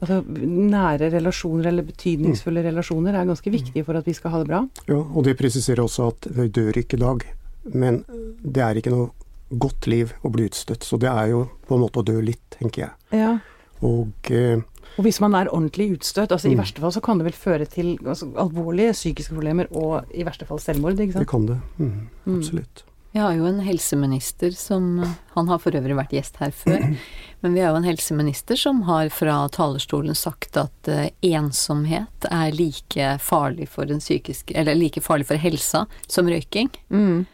Altså, 0.00 0.20
nære 0.24 1.10
relasjoner 1.12 1.66
eller 1.66 1.82
betydningsfulle 1.84 2.62
relasjoner 2.64 3.14
er 3.18 3.26
ganske 3.26 3.50
viktige 3.52 3.84
for 3.84 3.98
at 3.98 4.06
vi 4.06 4.14
skal 4.14 4.30
ha 4.30 4.38
det 4.38 4.48
bra. 4.48 4.60
Ja, 4.86 5.00
og 5.02 5.24
det 5.26 5.34
presiserer 5.36 5.82
også 5.84 6.06
at 6.12 6.28
vi 6.30 6.46
dør 6.48 6.78
ikke 6.80 6.96
i 6.96 7.02
dag, 7.02 7.24
men 7.64 8.04
det 8.42 8.62
er 8.62 8.74
ikke 8.80 8.90
noe 8.94 9.10
godt 9.58 9.86
liv 9.90 10.12
å 10.22 10.30
bli 10.30 10.46
utstøtt. 10.48 10.84
Så 10.86 10.98
det 11.02 11.08
er 11.10 11.32
jo 11.32 11.44
på 11.66 11.74
en 11.74 11.80
måte 11.82 12.00
å 12.02 12.04
dø 12.06 12.20
litt, 12.22 12.42
tenker 12.54 12.86
jeg. 12.86 12.92
Ja. 13.18 13.38
Og 13.82 14.30
eh, 14.30 14.60
Og 14.98 15.04
hvis 15.06 15.20
man 15.22 15.34
er 15.34 15.48
ordentlig 15.48 15.92
utstøtt, 15.96 16.30
altså 16.34 16.48
i 16.50 16.54
Mm. 16.54 16.60
verste 16.62 16.80
fall 16.82 16.92
så 16.92 17.00
kan 17.02 17.18
det 17.18 17.24
vel 17.24 17.32
føre 17.32 17.66
til 17.66 17.96
altså, 18.04 18.28
alvorlige 18.36 18.92
psykiske 18.92 19.32
problemer 19.34 19.66
og 19.72 20.04
i 20.14 20.22
verste 20.26 20.46
fall 20.46 20.58
selvmord, 20.58 20.98
ikke 21.00 21.12
sant? 21.14 21.24
det 21.24 21.28
kan 21.28 21.46
det. 21.46 21.58
Mm, 21.78 22.08
Mm. 22.26 22.38
absolutt. 22.38 22.84
Vi 23.12 23.18
har 23.18 23.32
jo 23.34 23.44
en 23.46 23.58
helseminister 23.60 24.52
som 24.54 25.00
Han 25.34 25.48
har 25.48 25.58
for 25.58 25.72
øvrig 25.72 25.96
vært 25.96 26.12
gjest 26.14 26.36
her 26.38 26.50
før. 26.52 26.96
Men 27.42 27.54
vi 27.54 27.60
har 27.60 27.70
jo 27.72 27.76
en 27.80 27.88
helseminister 27.88 28.56
som 28.56 28.82
har 28.82 29.08
fra 29.08 29.48
talerstolen 29.48 30.14
sagt 30.14 30.56
at 30.56 30.88
eh, 30.88 31.10
ensomhet 31.22 32.26
er 32.30 32.52
like 32.52 33.18
farlig 33.18 33.68
for 33.68 33.82
en 33.90 33.98
psykisk, 33.98 34.52
Eller 34.54 34.74
like 34.74 35.00
farlig 35.00 35.26
for 35.26 35.36
helsa 35.36 35.86
som 36.06 36.26
røyking. 36.26 36.70
Mm. 36.90 37.26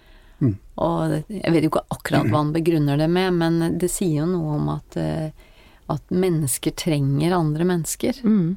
Og 0.76 1.16
jeg 1.32 1.52
vet 1.54 1.64
jo 1.64 1.70
ikke 1.72 1.86
akkurat 1.94 2.28
hva 2.28 2.42
han 2.42 2.52
begrunner 2.52 3.00
det 3.00 3.08
med, 3.08 3.38
men 3.40 3.78
det 3.80 3.88
sier 3.92 4.20
jo 4.22 4.28
noe 4.28 4.58
om 4.58 4.68
at, 4.74 4.98
eh, 5.00 5.30
at 5.92 6.12
mennesker 6.12 6.76
trenger 6.76 7.36
andre 7.36 7.64
mennesker. 7.68 8.20
Mm. 8.24 8.56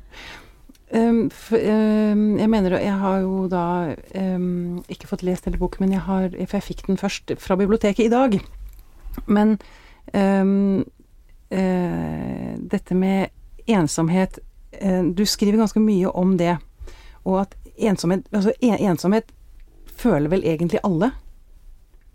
Um, 0.90 1.30
for, 1.30 1.62
um, 1.62 2.40
jeg 2.40 2.50
mener 2.50 2.80
Jeg 2.82 2.96
har 2.98 3.20
jo 3.22 3.44
da 3.46 3.94
um, 4.18 4.80
ikke 4.90 5.06
fått 5.12 5.22
lest 5.22 5.46
hele 5.46 5.60
boken, 5.62 5.84
men 5.86 5.92
jeg 5.94 6.02
har 6.02 6.32
For 6.34 6.56
jeg 6.58 6.66
fikk 6.66 6.88
den 6.88 6.98
først 6.98 7.30
fra 7.38 7.54
biblioteket 7.60 8.08
i 8.08 8.10
dag. 8.10 8.40
Men 9.30 9.60
eh, 10.14 10.48
dette 12.74 12.96
med 12.96 13.30
ensomhet 13.70 14.40
uh, 14.82 15.04
Du 15.14 15.26
skriver 15.26 15.62
ganske 15.62 15.80
mye 15.80 16.10
om 16.10 16.38
det. 16.42 16.58
Og 17.24 17.42
at 17.44 17.56
ensomhet 17.78 18.26
Altså, 18.34 18.54
en, 18.62 18.78
ensomhet 18.90 19.30
føler 19.94 20.30
vel 20.32 20.46
egentlig 20.48 20.82
alle. 20.84 21.12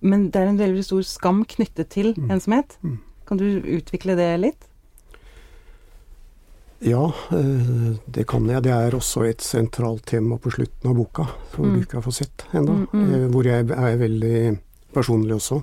Men 0.05 0.29
det 0.31 0.37
er 0.43 0.51
en 0.53 0.59
veldig 0.61 0.85
stor 0.85 1.03
skam 1.09 1.45
knyttet 1.49 1.89
til 1.95 2.13
Mm. 2.15 2.31
ensomhet. 2.37 2.77
Mm. 2.85 2.99
Kan 3.27 3.39
du 3.41 3.45
utvikle 3.79 4.15
det 4.19 4.31
litt? 4.41 4.67
Ja, 6.85 7.07
eh, 7.33 7.97
det 8.13 8.27
kan 8.29 8.45
jeg. 8.51 8.63
Det 8.67 8.73
er 8.73 8.91
også 8.99 9.23
et 9.29 9.41
sentralt 9.41 10.05
tema 10.11 10.37
på 10.37 10.51
slutten 10.53 10.91
av 10.91 10.97
boka, 10.99 11.27
som 11.55 11.65
Mm. 11.65 11.75
du 11.75 11.81
ikke 11.87 11.95
har 11.95 12.03
fått 12.03 12.15
sett 12.21 12.45
ennå. 12.53 12.75
Mm, 12.75 12.89
mm. 12.93 13.15
eh, 13.15 13.29
Hvor 13.31 13.45
jeg 13.45 13.71
er 13.71 13.97
veldig 13.97 14.59
personlig 14.93 15.35
også. 15.37 15.63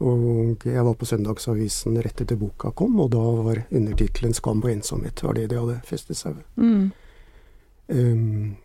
Og 0.00 0.64
jeg 0.64 0.82
var 0.84 0.94
på 0.94 1.06
Søndagsavisen 1.06 2.02
rett 2.02 2.20
etter 2.20 2.36
boka 2.36 2.72
kom, 2.74 2.98
og 3.00 3.10
da 3.10 3.18
var 3.18 3.64
undertittelen 3.70 4.32
'Skam 4.34 4.64
og 4.64 4.70
ensomhet'. 4.70 5.22
var 5.22 5.34
det 5.34 5.48
de 5.50 5.56
hadde 5.56 5.80
festet 5.84 6.16
seg 6.16 6.34
ved. 6.34 6.44
Mm. 6.56 6.92
Um, 7.88 8.56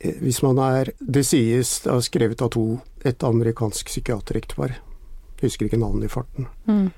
hvis 0.00 0.42
man 0.42 0.58
er 0.58 0.90
Det 1.00 1.24
sies 1.24 1.80
det 1.84 1.92
er 1.92 2.00
skrevet 2.00 2.42
av 2.42 2.50
to 2.50 2.80
et 3.04 3.18
amerikansk 3.24 3.86
psykiaterektepar, 3.86 4.74
husker 5.42 5.66
ikke 5.68 5.78
navnet 5.80 6.04
i 6.04 6.08
farten, 6.12 6.46
Mm. 6.66 6.90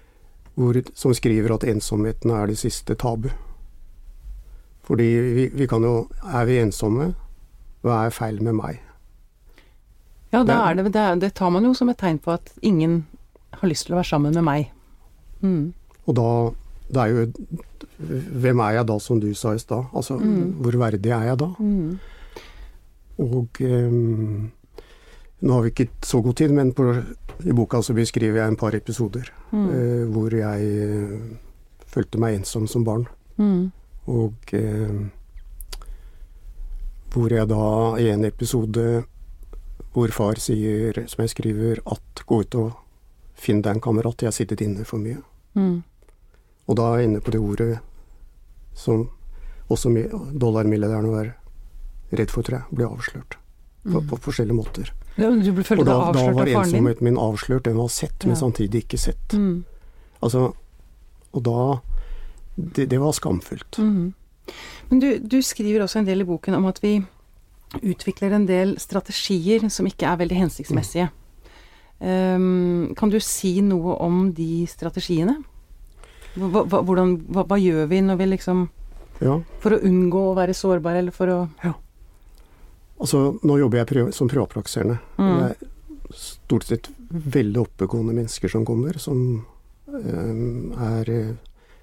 hvor, 0.57 0.75
som 0.95 1.13
skriver 1.15 1.55
at 1.55 1.65
ensomheten 1.65 2.31
er 2.31 2.47
det 2.47 2.59
siste 2.59 2.95
tabu. 2.97 3.29
Fordi 4.87 5.05
vi, 5.35 5.49
vi 5.53 5.67
kan 5.67 5.83
jo 5.83 6.09
Er 6.23 6.45
vi 6.47 6.59
ensomme? 6.63 7.15
Hva 7.83 8.07
er 8.07 8.11
feil 8.11 8.41
med 8.43 8.55
meg? 8.55 8.81
Ja, 10.33 10.43
Det 10.45 10.51
er- 10.55 10.71
er 10.71 10.75
det, 10.75 10.93
det, 10.93 10.97
er- 11.01 11.17
det 11.21 11.35
tar 11.35 11.51
man 11.51 11.65
jo 11.65 11.73
som 11.75 11.89
et 11.89 11.99
tegn 11.99 12.19
på 12.19 12.33
at 12.33 12.51
ingen 12.63 13.07
har 13.53 13.69
lyst 13.69 13.87
til 13.87 13.95
å 13.95 13.99
være 13.99 14.09
sammen 14.11 14.35
med 14.35 14.45
meg. 14.45 14.71
Mm. 15.43 15.73
Og 16.09 16.15
da 16.15 16.51
det 16.93 16.97
er 16.97 17.07
jo 17.27 17.33
Hvem 17.99 18.61
er 18.61 18.73
jeg 18.75 18.87
da, 18.87 18.99
som 18.99 19.19
du 19.21 19.33
sa 19.35 19.53
i 19.55 19.59
stad? 19.59 19.87
Altså, 19.95 20.19
Mm. 20.21 20.53
hvor 20.61 20.73
verdig 20.73 21.07
er 21.11 21.25
jeg 21.29 21.39
da? 21.39 21.47
Mm. 21.59 21.99
Og 23.23 23.61
ehm, 23.65 24.51
nå 25.41 25.53
har 25.57 25.63
vi 25.65 25.71
ikke 25.73 25.89
så 26.05 26.21
god 26.25 26.37
tid, 26.37 26.51
men 26.53 26.73
på, 26.77 26.89
i 27.45 27.53
boka 27.57 27.81
så 27.83 27.95
beskriver 27.97 28.41
jeg 28.43 28.49
en 28.53 28.57
par 28.61 28.75
episoder 28.77 29.33
Mm. 29.53 29.69
eh, 29.71 30.05
hvor 30.11 30.35
jeg 30.35 30.61
eh, 30.83 31.37
følte 31.87 32.19
meg 32.19 32.35
ensom 32.41 32.67
som 32.67 32.83
barn. 32.85 33.05
Mm. 33.39 33.71
Og 34.11 34.35
eh, 34.53 35.07
hvor 37.15 37.31
jeg 37.33 37.49
da 37.49 37.97
i 38.03 38.09
en 38.13 38.25
episode 38.27 39.05
hvor 39.95 40.13
far 40.13 40.37
sier, 40.43 40.99
som 41.09 41.23
jeg 41.25 41.33
skriver, 41.33 41.79
at 41.89 42.25
gå 42.29 42.43
ut 42.43 42.55
og 42.61 42.73
finn 43.39 43.63
deg 43.65 43.77
en 43.77 43.81
kamerat, 43.81 44.21
jeg 44.21 44.29
har 44.29 44.35
sittet 44.37 44.61
inne 44.67 44.85
for 44.85 45.01
mye. 45.01 45.23
Mm. 45.57 45.79
Og 46.67 46.77
da 46.77 46.91
er 46.91 46.99
jeg 47.01 47.09
inne 47.09 47.23
på 47.25 47.33
det 47.33 47.41
ordet 47.41 47.79
som 48.77 49.07
også 49.73 49.89
dollarmilliardæren 50.37 51.09
var 51.15 51.31
redd 52.19 52.33
for, 52.33 52.47
tror 52.47 52.59
jeg, 52.61 52.77
ble 52.79 52.89
avslørt. 52.89 53.37
På, 53.87 54.01
på 54.03 54.17
forskjellige 54.19 54.57
måter. 54.59 54.89
Ja, 55.17 55.31
Du 55.31 55.53
ble 55.55 55.63
følte 55.65 55.85
For 55.85 55.87
da, 55.87 56.13
da 56.13 56.25
var 56.35 56.49
ensomheten 56.51 57.07
min 57.07 57.19
avslørt, 57.23 57.63
den 57.69 57.77
var 57.79 57.89
sett, 57.89 58.25
men 58.27 58.35
Ja. 58.35 58.41
samtidig 58.41 58.83
ikke 58.85 58.99
sett. 58.99 59.33
Mm. 59.33 59.65
Altså, 60.23 60.49
og 61.33 61.43
da 61.47 61.81
det, 62.57 62.89
det 62.91 62.99
var 62.99 63.13
skamfullt. 63.15 63.79
Mm. 63.79 64.15
Men 64.91 65.01
du, 65.03 65.19
du 65.19 65.39
skriver 65.43 65.85
også 65.85 66.01
en 66.01 66.09
del 66.09 66.25
i 66.25 66.27
boken 66.27 66.55
om 66.59 66.67
at 66.67 66.81
vi 66.83 66.97
utvikler 67.83 68.33
en 68.35 68.47
del 68.47 68.77
strategier 68.81 69.69
som 69.71 69.87
ikke 69.87 70.07
er 70.09 70.21
veldig 70.21 70.37
hensiktsmessige. 70.45 71.09
Um, 71.99 72.93
kan 72.97 73.09
du 73.09 73.17
si 73.25 73.55
noe 73.65 73.95
om 74.05 74.33
de 74.37 74.67
strategiene? 74.69 75.39
Hva, 76.37 76.67
hva, 76.69 76.83
hvordan, 76.85 77.15
hva, 77.33 77.47
hva 77.49 77.57
gjør 77.57 77.87
vi 77.89 78.03
når 78.05 78.19
vi 78.21 78.27
liksom 78.35 78.67
Ja, 79.25 79.39
For 79.63 79.73
å 79.73 79.79
unngå 79.81 80.21
å 80.29 80.35
være 80.37 80.53
sårbare, 80.53 81.01
eller 81.01 81.15
for 81.17 81.33
å 81.33 81.39
altså 82.99 83.39
Nå 83.43 83.59
jobber 83.61 83.83
jeg 83.83 84.15
som 84.15 84.29
privatpraktiserende. 84.31 84.99
Mm. 85.19 85.27
Det 85.27 85.49
er 85.51 86.17
stort 86.17 86.67
sett 86.69 86.91
veldig 87.11 87.61
oppegående 87.65 88.15
mennesker 88.15 88.51
som 88.51 88.65
kommer, 88.67 88.99
som 89.03 89.21
eh, 89.91 90.81
er 90.87 91.11
eh, 91.13 91.35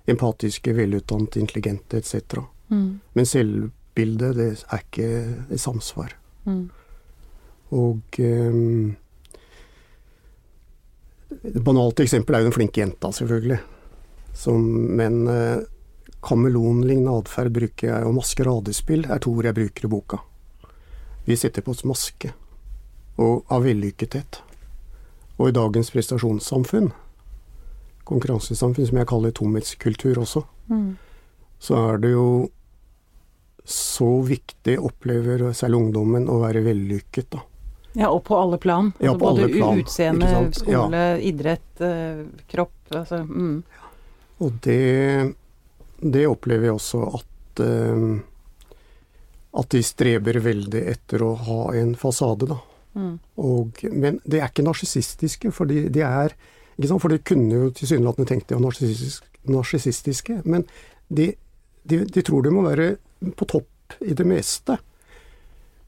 empatiske, 0.10 0.74
velutdannet, 0.76 1.38
intelligente 1.40 1.98
etc. 1.98 2.42
mm, 2.70 2.90
Men 3.14 3.26
selvbildet, 3.30 4.36
det 4.40 4.48
er 4.68 4.84
ikke 4.84 5.10
i 5.54 5.60
samsvar. 5.60 6.16
mm, 6.46 6.66
Og 7.72 8.20
eh, 8.20 8.98
Et 11.44 11.64
banalt 11.66 12.00
eksempel 12.00 12.36
er 12.36 12.44
jo 12.44 12.50
den 12.52 12.56
flinke 12.56 12.82
jenta, 12.84 13.10
selvfølgelig. 13.12 13.60
Som, 14.38 14.68
men 14.98 15.28
eh, 15.28 15.64
kameleonlignende 16.24 17.16
atferd 17.20 17.52
bruker 17.54 17.90
jeg, 17.90 18.06
og 18.08 18.16
maskeradespill 18.18 19.08
er 19.12 19.20
to 19.22 19.34
ord 19.34 19.50
jeg 19.50 19.58
bruker 19.58 19.88
i 19.88 19.92
boka. 19.92 20.20
Vi 21.26 21.38
setter 21.38 21.64
på 21.64 21.72
oss 21.72 21.86
maske, 21.88 22.34
og 23.22 23.46
av 23.54 23.64
vellykkethet. 23.64 24.42
Og 25.40 25.50
i 25.50 25.56
dagens 25.56 25.92
prestasjonssamfunn, 25.94 26.92
konkurransesamfunn 28.08 28.90
som 28.90 29.00
jeg 29.00 29.10
kaller 29.10 29.34
tomhetskultur 29.36 30.20
også, 30.22 30.44
mm, 30.70 30.90
så 31.64 31.80
er 31.94 32.04
det 32.04 32.12
jo 32.12 32.28
så 33.64 34.10
viktig, 34.28 34.76
opplever 34.84 35.46
særlig 35.56 35.80
ungdommen, 35.80 36.28
å 36.28 36.42
være 36.42 36.66
vellykket, 36.66 37.30
da. 37.32 37.44
Ja, 37.94 38.10
og 38.10 38.24
på 38.28 38.36
alle 38.36 38.58
plan. 38.58 38.92
Ja, 38.98 39.14
Altså 39.14 39.20
på 39.22 39.30
alle 39.30 39.48
både 39.48 39.54
plan, 39.54 39.80
utseende, 39.80 40.30
skole, 40.58 41.02
ja. 41.14 41.18
idrett, 41.22 41.82
eh, 41.82 42.24
kropp. 42.50 42.76
Altså, 42.90 43.22
mm, 43.24 43.64
Og 44.44 44.52
det, 44.66 45.34
det 46.02 46.28
opplever 46.28 46.68
jeg 46.68 46.76
også 46.76 47.04
at 47.22 47.62
eh, 47.64 48.08
at 49.54 49.70
de 49.70 49.82
streber 49.86 50.40
veldig 50.42 50.82
etter 50.96 51.22
å 51.26 51.34
ha 51.46 51.60
en 51.78 51.94
fasade, 52.00 52.48
da. 52.50 52.58
mm, 52.98 53.14
Og, 53.38 53.84
men 53.92 54.20
det 54.26 54.42
er 54.42 54.50
ikke 54.50 54.66
narsissistiske, 54.66 55.52
for 55.54 55.70
de, 55.70 55.88
de 55.94 56.02
er? 56.08 56.34
For 56.98 57.14
de 57.14 57.20
kunne 57.22 57.54
jo 57.54 57.70
tilsynelatende 57.78 58.30
tenkt 58.32 58.50
de 58.50 58.58
var 58.58 58.66
narsissistisk- 58.66 59.30
narsissistiske, 59.46 60.40
men 60.50 60.66
de, 61.14 61.34
de, 61.86 62.02
de 62.06 62.24
tror 62.26 62.42
de 62.46 62.54
må 62.56 62.64
være 62.66 62.96
på 63.38 63.46
topp 63.46 64.00
i 64.02 64.16
det 64.18 64.26
meste. 64.26 64.80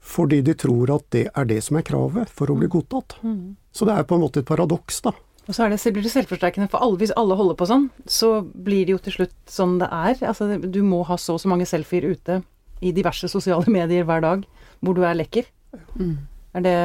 Fordi 0.06 0.44
de 0.46 0.54
tror 0.54 0.92
at 0.94 1.08
det 1.16 1.26
er 1.34 1.48
det 1.50 1.64
som 1.66 1.80
er 1.80 1.86
kravet 1.88 2.30
for 2.30 2.52
å 2.54 2.58
bli 2.60 2.70
godtatt. 2.70 3.18
mm. 3.24 3.56
Så 3.76 3.88
det 3.90 3.96
er 3.98 4.06
på 4.08 4.16
en 4.16 4.22
måte 4.22 4.40
et 4.44 4.48
paradoks, 4.48 5.02
da. 5.04 5.12
Og 5.46 5.54
så 5.54 5.66
er 5.66 5.74
det, 5.74 5.82
blir 5.94 6.06
det 6.06 6.12
selvforsterkende, 6.14 6.70
for 6.70 6.82
alle, 6.82 6.98
hvis 7.02 7.14
alle 7.18 7.36
holder 7.38 7.58
på 7.58 7.68
sånn, 7.70 7.90
så 8.10 8.30
blir 8.42 8.86
det 8.86 8.96
jo 8.96 9.02
til 9.06 9.16
slutt 9.18 9.36
sånn 9.52 9.76
det 9.82 9.90
er. 9.90 10.22
Altså, 10.30 10.48
du 10.62 10.80
må 10.86 11.02
ha 11.10 11.18
så 11.22 11.36
og 11.36 11.42
så 11.42 11.50
mange 11.52 11.68
selfier 11.70 12.06
ute 12.14 12.40
i 12.82 12.92
diverse 12.96 13.30
sosiale 13.32 13.72
medier 13.72 14.08
hver 14.08 14.24
dag 14.26 14.48
hvor 14.84 14.98
du 14.98 15.04
er 15.08 15.18
lekker. 15.18 15.48
Mm. 15.96 16.18
Er 16.56 16.66
det 16.66 16.78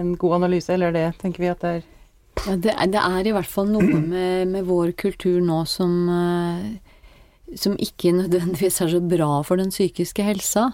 en 0.00 0.14
god 0.18 0.40
analyse, 0.40 0.72
eller 0.72 0.90
er 0.90 0.96
det, 0.96 1.08
tenker 1.20 1.44
vi 1.44 1.52
at 1.52 1.62
det 1.62 1.74
er 1.78 1.84
ja, 2.42 2.56
det, 2.58 2.72
er, 2.74 2.88
det 2.90 3.00
er 3.00 3.28
i 3.28 3.34
hvert 3.34 3.48
fall 3.48 3.70
noe 3.70 4.00
med, 4.12 4.50
med 4.50 4.66
vår 4.68 4.94
kultur 5.00 5.38
nå 5.44 5.62
som, 5.70 5.94
uh, 6.10 7.54
som 7.56 7.76
ikke 7.80 8.14
nødvendigvis 8.16 8.82
er 8.82 8.92
så 8.92 9.00
bra 9.00 9.38
for 9.46 9.60
den 9.60 9.72
psykiske 9.74 10.26
helsa. 10.26 10.72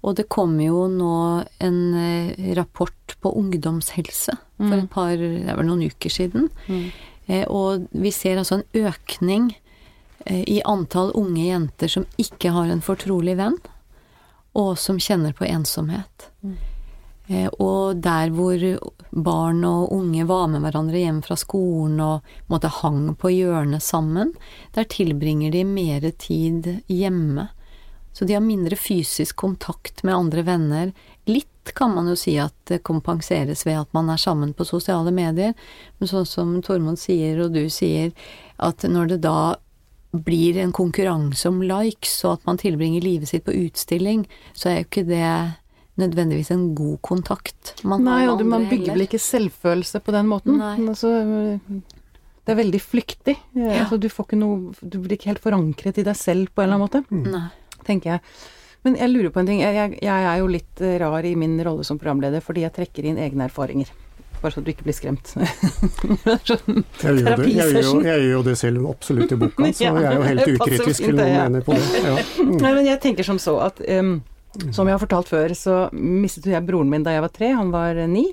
Og 0.00 0.16
det 0.16 0.30
kommer 0.32 0.64
jo 0.64 0.86
nå 0.88 1.16
en 1.60 1.80
uh, 1.96 2.52
rapport 2.56 3.16
på 3.20 3.34
ungdomshelse 3.36 4.36
for 4.60 4.70
mm. 4.70 4.78
et 4.78 4.92
par 4.92 5.16
Det 5.18 5.48
er 5.50 5.58
vel 5.58 5.68
noen 5.68 5.90
uker 5.90 6.12
siden. 6.12 6.48
Mm. 6.70 6.86
Uh, 7.28 7.44
og 7.48 7.90
vi 7.90 8.14
ser 8.14 8.40
altså 8.40 8.60
en 8.60 8.86
økning 8.86 9.50
i 10.26 10.60
antall 10.68 11.14
unge 11.16 11.46
jenter 11.46 11.88
som 11.88 12.04
ikke 12.20 12.52
har 12.52 12.68
en 12.68 12.82
fortrolig 12.84 13.38
venn, 13.38 13.56
og 14.52 14.74
som 14.78 14.98
kjenner 15.00 15.32
på 15.36 15.46
ensomhet. 15.48 16.28
Mm. 16.42 16.58
Eh, 17.30 17.46
og 17.62 18.00
der 18.02 18.32
hvor 18.34 18.62
barn 19.10 19.62
og 19.66 19.92
unge 19.94 20.26
var 20.26 20.48
med 20.50 20.64
hverandre 20.64 20.98
hjem 20.98 21.20
fra 21.22 21.36
skolen 21.38 22.00
og 22.02 22.34
måtte 22.50 22.72
hang 22.80 23.12
på 23.18 23.30
hjørnet 23.30 23.84
sammen, 23.86 24.34
der 24.74 24.88
tilbringer 24.90 25.54
de 25.54 25.64
mer 25.66 26.08
tid 26.18 26.72
hjemme. 26.90 27.46
Så 28.12 28.26
de 28.26 28.34
har 28.34 28.42
mindre 28.42 28.76
fysisk 28.76 29.36
kontakt 29.38 30.02
med 30.02 30.16
andre 30.16 30.42
venner. 30.42 30.92
Litt 31.30 31.70
kan 31.74 31.94
man 31.94 32.08
jo 32.10 32.16
si 32.18 32.34
at 32.42 32.56
det 32.66 32.82
kompenseres 32.82 33.62
ved 33.66 33.78
at 33.78 33.94
man 33.94 34.10
er 34.10 34.18
sammen 34.18 34.50
på 34.56 34.66
sosiale 34.66 35.12
medier, 35.14 35.54
men 35.98 36.10
sånn 36.10 36.26
som 36.26 36.56
Tormod 36.66 36.98
sier 36.98 37.38
og 37.44 37.54
du 37.54 37.68
sier, 37.70 38.10
at 38.58 38.82
når 38.82 39.14
det 39.14 39.20
da 39.28 39.54
blir 40.10 40.58
en 40.58 40.72
konkurranse 40.74 41.48
om 41.48 41.60
likes, 41.62 42.12
og 42.26 42.38
at 42.38 42.46
man 42.48 42.58
tilbringer 42.60 43.04
livet 43.04 43.30
sitt 43.30 43.46
på 43.46 43.54
utstilling, 43.54 44.24
så 44.58 44.70
er 44.70 44.80
jo 44.80 44.88
ikke 44.88 45.06
det 45.08 45.30
nødvendigvis 46.00 46.50
en 46.54 46.70
god 46.74 46.98
kontakt. 47.04 47.74
Man 47.84 48.04
Nei, 48.06 48.24
og 48.30 48.42
man 48.48 48.66
bygger 48.70 48.94
vel 48.94 49.06
ikke 49.06 49.20
selvfølelse 49.22 50.00
på 50.02 50.14
den 50.14 50.30
måten. 50.30 50.60
Altså, 50.62 51.12
det 52.40 52.54
er 52.54 52.60
veldig 52.62 52.80
flyktig. 52.82 53.36
Ja. 53.58 53.84
Altså, 53.84 54.00
du, 54.00 54.08
noe, 54.40 54.72
du 54.80 54.98
blir 55.02 55.18
ikke 55.18 55.32
helt 55.32 55.44
forankret 55.44 56.00
i 56.00 56.06
deg 56.06 56.18
selv 56.18 56.54
på 56.54 56.64
en 56.64 56.70
eller 56.70 56.80
annen 56.80 56.88
måte, 56.88 57.04
mm. 57.10 57.84
tenker 57.86 58.16
jeg. 58.16 58.24
Men 58.86 58.96
jeg 58.96 59.12
lurer 59.12 59.32
på 59.34 59.42
en 59.42 59.50
ting. 59.50 59.60
Jeg, 59.60 59.98
jeg, 60.00 60.28
er 60.32 60.38
jo 60.40 60.48
litt 60.48 60.80
rar 61.02 61.26
i 61.28 61.34
min 61.36 61.58
rolle 61.64 61.84
som 61.84 62.00
programleder 62.00 62.40
fordi 62.44 62.64
jeg 62.64 62.74
trekker 62.78 63.10
inn 63.10 63.20
egne 63.20 63.50
erfaringer. 63.50 63.90
Bare 64.40 64.54
så 64.54 64.62
du 64.64 64.70
ikke 64.72 64.86
blir 64.86 64.96
skremt. 64.96 65.30
sånn 65.34 65.44
jeg, 65.44 67.20
gjør 67.20 67.36
det, 67.36 67.48
jeg, 67.52 67.72
gjør, 67.76 68.04
jeg, 68.06 68.26
gjør 68.30 68.44
det 68.46 68.56
selv 68.56 68.86
absolutt 68.88 69.34
i 69.34 69.38
boka, 69.40 69.70
så 69.76 69.84
jeg 69.84 70.00
er 70.00 70.16
jo 70.16 70.26
helt 70.26 70.52
ukritisk 70.54 71.04
til 71.04 71.16
noen 71.18 71.34
mener 71.36 71.64
på 71.66 71.76
det. 71.76 71.88
Ja. 72.10 72.14
Mm. 72.40 72.54
Nei, 72.62 72.70
men 72.78 72.86
jeg 72.88 73.00
tenker 73.02 73.26
som 73.26 73.38
så 73.42 73.58
at 73.66 73.82
um, 73.84 74.14
som 74.72 74.88
jeg 74.88 74.96
har 74.96 75.02
fortalt 75.02 75.28
før, 75.30 75.52
så 75.54 75.74
mistet 75.92 76.48
jeg 76.50 76.64
broren 76.66 76.88
min 76.90 77.04
da 77.06 77.12
jeg 77.14 77.24
var 77.26 77.34
tre, 77.34 77.52
han 77.54 77.72
var 77.74 78.00
ni. 78.10 78.30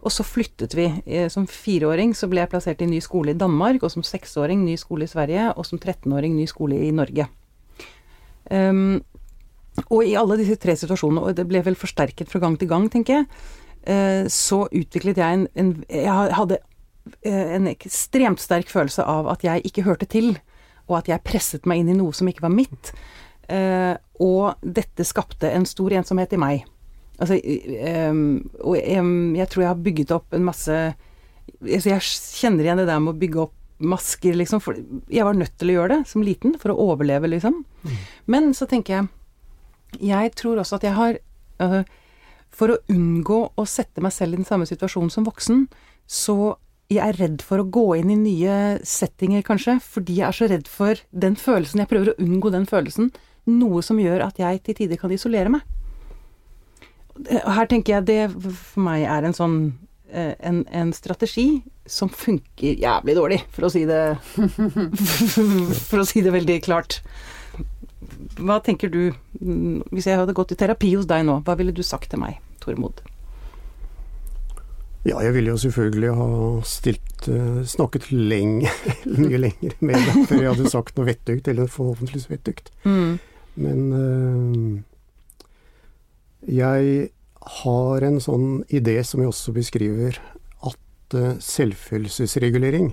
Og 0.00 0.12
så 0.14 0.24
flyttet 0.24 0.76
vi. 0.76 0.86
Eh, 1.04 1.28
som 1.32 1.48
fireåring 1.48 2.14
så 2.16 2.28
ble 2.30 2.44
jeg 2.44 2.52
plassert 2.52 2.84
i 2.84 2.88
ny 2.88 3.00
skole 3.04 3.34
i 3.34 3.40
Danmark, 3.40 3.82
og 3.84 3.92
som 3.92 4.04
seksåring 4.06 4.62
ny 4.64 4.76
skole 4.80 5.04
i 5.04 5.10
Sverige, 5.10 5.50
og 5.56 5.66
som 5.68 5.80
trettenåring 5.80 6.36
ny 6.36 6.46
skole 6.48 6.78
i 6.86 6.92
Norge. 6.94 7.26
Um, 8.50 9.00
og 9.88 10.04
i 10.04 10.16
alle 10.18 10.38
disse 10.40 10.56
tre 10.60 10.74
situasjonene, 10.78 11.22
og 11.22 11.36
det 11.38 11.46
ble 11.48 11.62
vel 11.64 11.78
forsterket 11.78 12.30
fra 12.30 12.40
gang 12.42 12.56
til 12.58 12.70
gang, 12.70 12.88
tenker 12.92 13.20
jeg, 13.20 13.28
så 14.28 14.64
utviklet 14.76 15.16
jeg 15.16 15.36
en, 15.36 15.46
en 15.56 15.70
Jeg 15.88 16.34
hadde 16.36 16.58
uh, 16.60 17.46
en 17.56 17.68
ekstremt 17.70 18.42
sterk 18.42 18.68
følelse 18.70 19.04
av 19.08 19.30
at 19.32 19.44
jeg 19.46 19.64
ikke 19.64 19.86
hørte 19.86 20.08
til, 20.10 20.34
og 20.90 21.00
at 21.00 21.08
jeg 21.08 21.24
presset 21.24 21.68
meg 21.70 21.82
inn 21.82 21.92
i 21.94 21.98
noe 21.98 22.12
som 22.16 22.28
ikke 22.28 22.44
var 22.44 22.54
mitt. 22.54 22.92
Uh, 23.50 23.96
og 24.20 24.60
dette 24.62 25.06
skapte 25.06 25.50
en 25.50 25.66
stor 25.68 25.94
ensomhet 25.96 26.36
i 26.36 26.40
meg. 26.40 26.66
Altså, 27.20 27.36
og 28.64 28.76
jeg, 28.78 29.00
jeg, 29.36 29.48
tror 29.52 29.62
jeg 29.62 29.68
har 29.68 29.80
bygget 29.84 30.12
opp 30.16 30.32
en 30.32 30.44
masse 30.46 30.76
altså 31.60 31.90
Jeg 31.90 32.00
kjenner 32.40 32.64
igjen 32.64 32.80
det 32.80 32.86
der 32.88 33.02
med 33.02 33.12
å 33.12 33.20
bygge 33.20 33.42
opp 33.42 33.56
masker, 33.80 34.36
liksom. 34.36 34.60
For 34.64 34.78
jeg 35.08 35.26
var 35.26 35.36
nødt 35.36 35.56
til 35.60 35.72
å 35.72 35.74
gjøre 35.78 35.98
det 35.98 36.08
som 36.08 36.24
liten 36.24 36.56
for 36.60 36.72
å 36.72 36.78
overleve, 36.92 37.28
liksom. 37.32 37.62
Mm. 37.84 37.98
Men 38.32 38.52
så 38.56 38.68
tenker 38.70 38.96
jeg 38.96 40.06
Jeg 40.12 40.32
tror 40.38 40.60
også 40.62 40.78
at 40.78 40.86
jeg 40.86 40.96
har 40.96 41.18
uh, 41.60 41.82
For 42.60 42.74
å 42.74 42.80
unngå 42.92 43.38
å 43.56 43.64
sette 43.68 44.02
meg 44.04 44.12
selv 44.12 44.36
i 44.36 44.42
den 44.42 44.48
samme 44.48 44.68
situasjonen 44.68 45.12
som 45.12 45.24
voksen, 45.24 45.64
så 46.04 46.58
jeg 46.90 47.00
er 47.06 47.18
redd 47.20 47.42
for 47.46 47.62
å 47.62 47.68
gå 47.70 47.84
inn 48.00 48.10
i 48.12 48.18
nye 48.18 48.54
settinger, 48.86 49.44
kanskje, 49.46 49.78
fordi 49.80 50.18
jeg 50.18 50.26
er 50.26 50.36
så 50.36 50.48
redd 50.50 50.68
for 50.68 51.00
den 51.24 51.38
følelsen. 51.38 51.80
Jeg 51.80 51.90
prøver 51.92 52.12
å 52.12 52.18
unngå 52.20 52.50
den 52.52 52.66
følelsen 52.68 53.12
noe 53.50 53.82
som 53.86 54.00
gjør 54.00 54.26
at 54.26 54.40
jeg 54.40 54.60
til 54.66 54.76
tider 54.82 55.00
kan 55.00 55.12
isolere 55.14 55.52
meg. 55.52 55.62
Her 57.30 57.68
tenker 57.70 57.98
jeg 57.98 58.08
det 58.08 58.20
for 58.32 58.82
meg 58.84 59.04
er 59.08 59.26
en 59.28 59.36
sånn 59.36 59.56
eh, 60.08 60.34
en, 60.46 60.62
en 60.66 60.92
strategi 60.96 61.62
som 61.90 62.10
funker 62.12 62.80
jævlig 62.80 63.16
dårlig, 63.18 63.40
for 63.54 63.68
å 63.68 63.72
si 63.72 63.84
det 63.88 64.02
For 65.88 66.02
å 66.02 66.06
si 66.08 66.22
det 66.24 66.34
veldig 66.34 66.60
klart. 66.64 67.00
Hva 68.40 68.60
tenker 68.64 68.92
du, 68.92 69.02
hvis 69.40 70.08
jeg 70.08 70.20
hadde 70.20 70.36
gått 70.36 70.54
i 70.54 70.58
terapi 70.58 70.94
hos 70.94 71.08
deg 71.10 71.26
nå, 71.28 71.40
hva 71.44 71.58
ville 71.58 71.74
du 71.76 71.82
sagt 71.84 72.08
til 72.12 72.22
meg, 72.22 72.38
Tormod? 72.60 73.02
Ja, 75.08 75.16
jeg 75.24 75.32
ville 75.32 75.54
jo 75.54 75.60
selvfølgelig 75.60 76.10
ha 76.12 76.28
stilt 76.68 77.28
uh, 77.32 77.62
snakket 77.64 78.10
lenge, 78.12 78.68
mye 79.20 79.40
lenger 79.40 79.76
med 79.80 79.96
deg 79.96 80.26
før 80.28 80.42
jeg 80.42 80.52
hadde 80.52 80.72
sagt 80.72 80.98
noe 80.98 81.08
vettugt, 81.08 81.48
eller 81.48 81.70
forhåpentligvis 81.72 82.28
vettugt. 82.32 82.68
Mm. 82.84 83.16
Men 83.60 83.92
øh, 83.92 84.80
jeg 86.48 87.08
har 87.60 88.06
en 88.06 88.20
sånn 88.22 88.62
idé 88.68 89.00
som 89.04 89.20
jeg 89.22 89.32
også 89.32 89.52
beskriver, 89.56 90.20
at 90.68 91.16
øh, 91.18 91.32
selvfølelsesregulering 91.42 92.92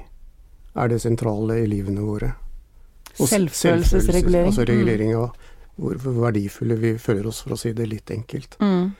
er 0.78 0.92
det 0.92 1.02
sentrale 1.04 1.62
i 1.62 1.70
livene 1.70 2.04
våre. 2.06 2.34
Og 3.18 3.30
selvfølelsesregulering? 3.32 4.52
Altså 4.52 4.66
regulering 4.68 5.14
av 5.18 5.36
hvor 5.78 6.00
verdifulle 6.02 6.78
vi 6.82 6.96
føler 6.98 7.28
oss, 7.30 7.44
for 7.46 7.54
å 7.54 7.60
si 7.60 7.72
det 7.78 7.86
litt 7.90 8.10
enkelt. 8.14 8.58
Mm. 8.62 8.96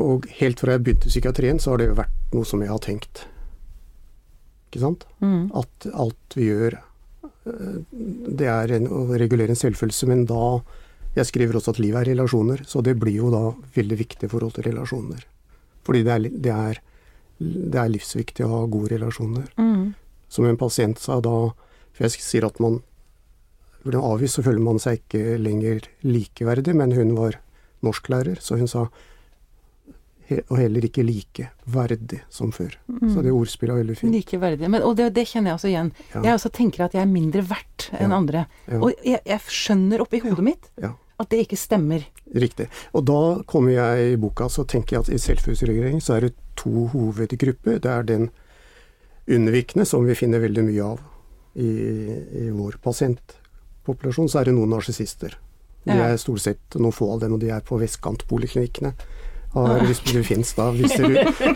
Og 0.00 0.28
helt 0.40 0.62
fra 0.62 0.76
jeg 0.76 0.84
begynte 0.86 1.10
i 1.10 1.12
psykiatrien, 1.12 1.60
så 1.62 1.74
har 1.74 1.82
det 1.82 1.92
vært 1.98 2.34
noe 2.34 2.48
som 2.48 2.62
jeg 2.64 2.72
har 2.72 2.82
tenkt. 2.84 3.24
Ikke 4.70 4.84
sant? 4.84 5.06
Mm. 5.20 5.50
At 5.60 5.90
alt 5.92 6.38
vi 6.38 6.48
gjør 6.50 6.78
det 7.44 8.48
er 8.50 8.74
en, 8.76 8.86
å 8.92 9.06
regulere 9.18 9.54
en 9.54 9.58
selvfølelse, 9.58 10.08
men 10.10 10.26
da 10.28 10.60
Jeg 11.10 11.26
skriver 11.26 11.56
også 11.58 11.72
at 11.72 11.78
livet 11.82 12.04
er 12.04 12.12
relasjoner, 12.12 12.60
så 12.70 12.78
det 12.86 12.92
blir 13.02 13.16
jo 13.16 13.32
da 13.34 13.40
veldig 13.74 13.96
viktig 13.98 14.28
i 14.28 14.30
forhold 14.30 14.52
til 14.54 14.68
relasjoner. 14.68 15.24
Fordi 15.82 16.04
det 16.06 16.12
er, 16.12 16.26
det 16.44 16.52
er, 16.54 16.78
det 17.40 17.80
er 17.82 17.90
livsviktig 17.90 18.44
å 18.46 18.50
ha 18.52 18.60
gode 18.70 18.92
relasjoner. 18.92 19.48
Mm. 19.58 19.88
Som 20.30 20.46
en 20.46 20.60
pasient 20.60 21.02
sa 21.02 21.18
da 21.18 21.50
For 21.90 22.06
jeg 22.06 22.22
sier 22.22 22.46
at 22.46 22.60
man 22.62 22.78
blir 23.82 23.98
avvist, 23.98 24.38
så 24.38 24.44
føler 24.46 24.62
man 24.62 24.78
seg 24.78 25.00
ikke 25.00 25.34
lenger 25.42 25.88
likeverdig, 26.06 26.76
men 26.78 26.94
hun 26.94 27.16
var 27.18 27.40
norsklærer, 27.82 28.38
så 28.38 28.60
hun 28.60 28.70
sa 28.70 28.86
og 30.38 30.56
heller 30.60 30.84
ikke 30.86 31.04
like 31.06 31.48
verdig 31.70 32.20
som 32.32 32.52
før. 32.54 32.74
Mm. 32.86 33.10
Så 33.12 33.24
det 33.24 33.34
ordspillet 33.34 33.74
er 33.74 33.80
veldig 33.82 33.96
fint. 33.98 34.14
Likeverdig. 34.14 34.70
Men, 34.70 34.84
og 34.86 34.96
det, 34.98 35.10
det, 35.16 35.26
kjenner 35.30 35.52
jeg 35.52 35.60
også 35.60 35.70
igjen. 35.70 35.92
Ja. 36.14 36.22
Jeg 36.28 36.38
også 36.38 36.52
tenker 36.54 36.86
at 36.86 36.96
jeg 36.96 37.02
er 37.02 37.10
mindre 37.10 37.44
verdt 37.50 37.88
enn 37.98 38.14
ja. 38.14 38.18
andre. 38.18 38.44
Ja. 38.66 38.80
Og 38.80 39.06
jeg, 39.06 39.22
jeg, 39.26 39.54
skjønner 39.60 40.04
oppi 40.04 40.22
hodet 40.24 40.46
mitt 40.46 40.70
at 40.80 41.28
det 41.32 41.42
ikke 41.44 41.58
stemmer. 41.60 42.06
Riktig. 42.32 42.70
Og 42.96 43.04
da 43.08 43.20
kommer 43.50 43.74
jeg 43.74 44.14
i 44.14 44.20
boka, 44.20 44.48
så 44.48 44.64
tenker 44.64 44.96
jeg 44.96 45.04
at 45.04 45.12
i 45.12 45.20
selvfølelsesregulering 45.20 46.00
så 46.00 46.16
er 46.16 46.28
det 46.28 46.32
to 46.56 46.86
hovedgrupper. 46.94 47.80
Det 47.82 47.90
er 47.92 48.06
den 48.08 48.30
unnvikende, 49.30 49.84
som 49.84 50.06
vi 50.08 50.16
finner 50.16 50.40
veldig 50.40 50.64
mye 50.70 50.86
av 50.94 51.02
i, 51.60 51.68
i 51.68 52.48
vår 52.54 52.80
pasientpopulasjon. 52.84 54.30
Så 54.32 54.40
er 54.40 54.48
det 54.48 54.56
noen 54.56 54.72
narsissister. 54.72 55.36
De 55.84 55.96
er 55.96 56.16
stort 56.20 56.42
sett 56.44 56.76
noen 56.76 56.94
få 56.94 57.08
av 57.14 57.22
dem, 57.22 57.34
og 57.36 57.40
de 57.42 57.52
er 57.52 57.64
på 57.64 57.78
vestkantpoliklinikkene 57.80 58.92
har, 59.54 59.80
hvis 59.82 60.00
det 60.06 60.22
fins 60.26 60.52
da, 60.54 60.68
viser, 60.74 61.06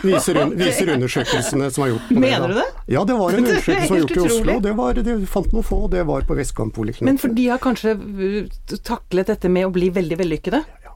viser, 0.03 0.39
viser, 0.59 0.89
undersøkelsene 0.97 1.69
som 1.71 1.85
er 1.85 1.93
gjort. 1.93 2.09
Mener 2.11 2.51
du 2.51 2.57
det? 2.57 2.65
Ja, 2.91 3.03
det 3.07 3.15
var 3.15 3.37
en 3.37 3.45
undersøkelse 3.45 3.87
som 3.87 3.95
var 3.95 4.01
gjort 4.01 4.15
i 4.15 4.23
Oslo. 4.25 4.55
Det 4.65 4.73
var, 4.79 4.99
de 5.07 5.15
fant 5.31 5.53
noen 5.55 5.67
få, 5.67 5.79
og 5.87 5.93
det 5.93 6.03
var 6.09 6.27
på 6.27 6.35
Vestkantpoliklinikken. 6.35 7.07
Men 7.07 7.21
for 7.21 7.35
de 7.37 7.45
har 7.53 7.61
kanskje 7.63 7.95
uh, 7.95 8.75
taklet 8.83 9.31
dette 9.31 9.51
med 9.51 9.69
å 9.69 9.71
bli 9.75 9.89
veldig 9.95 10.19
vellykkede? 10.19 10.61
Ja. 10.83 10.95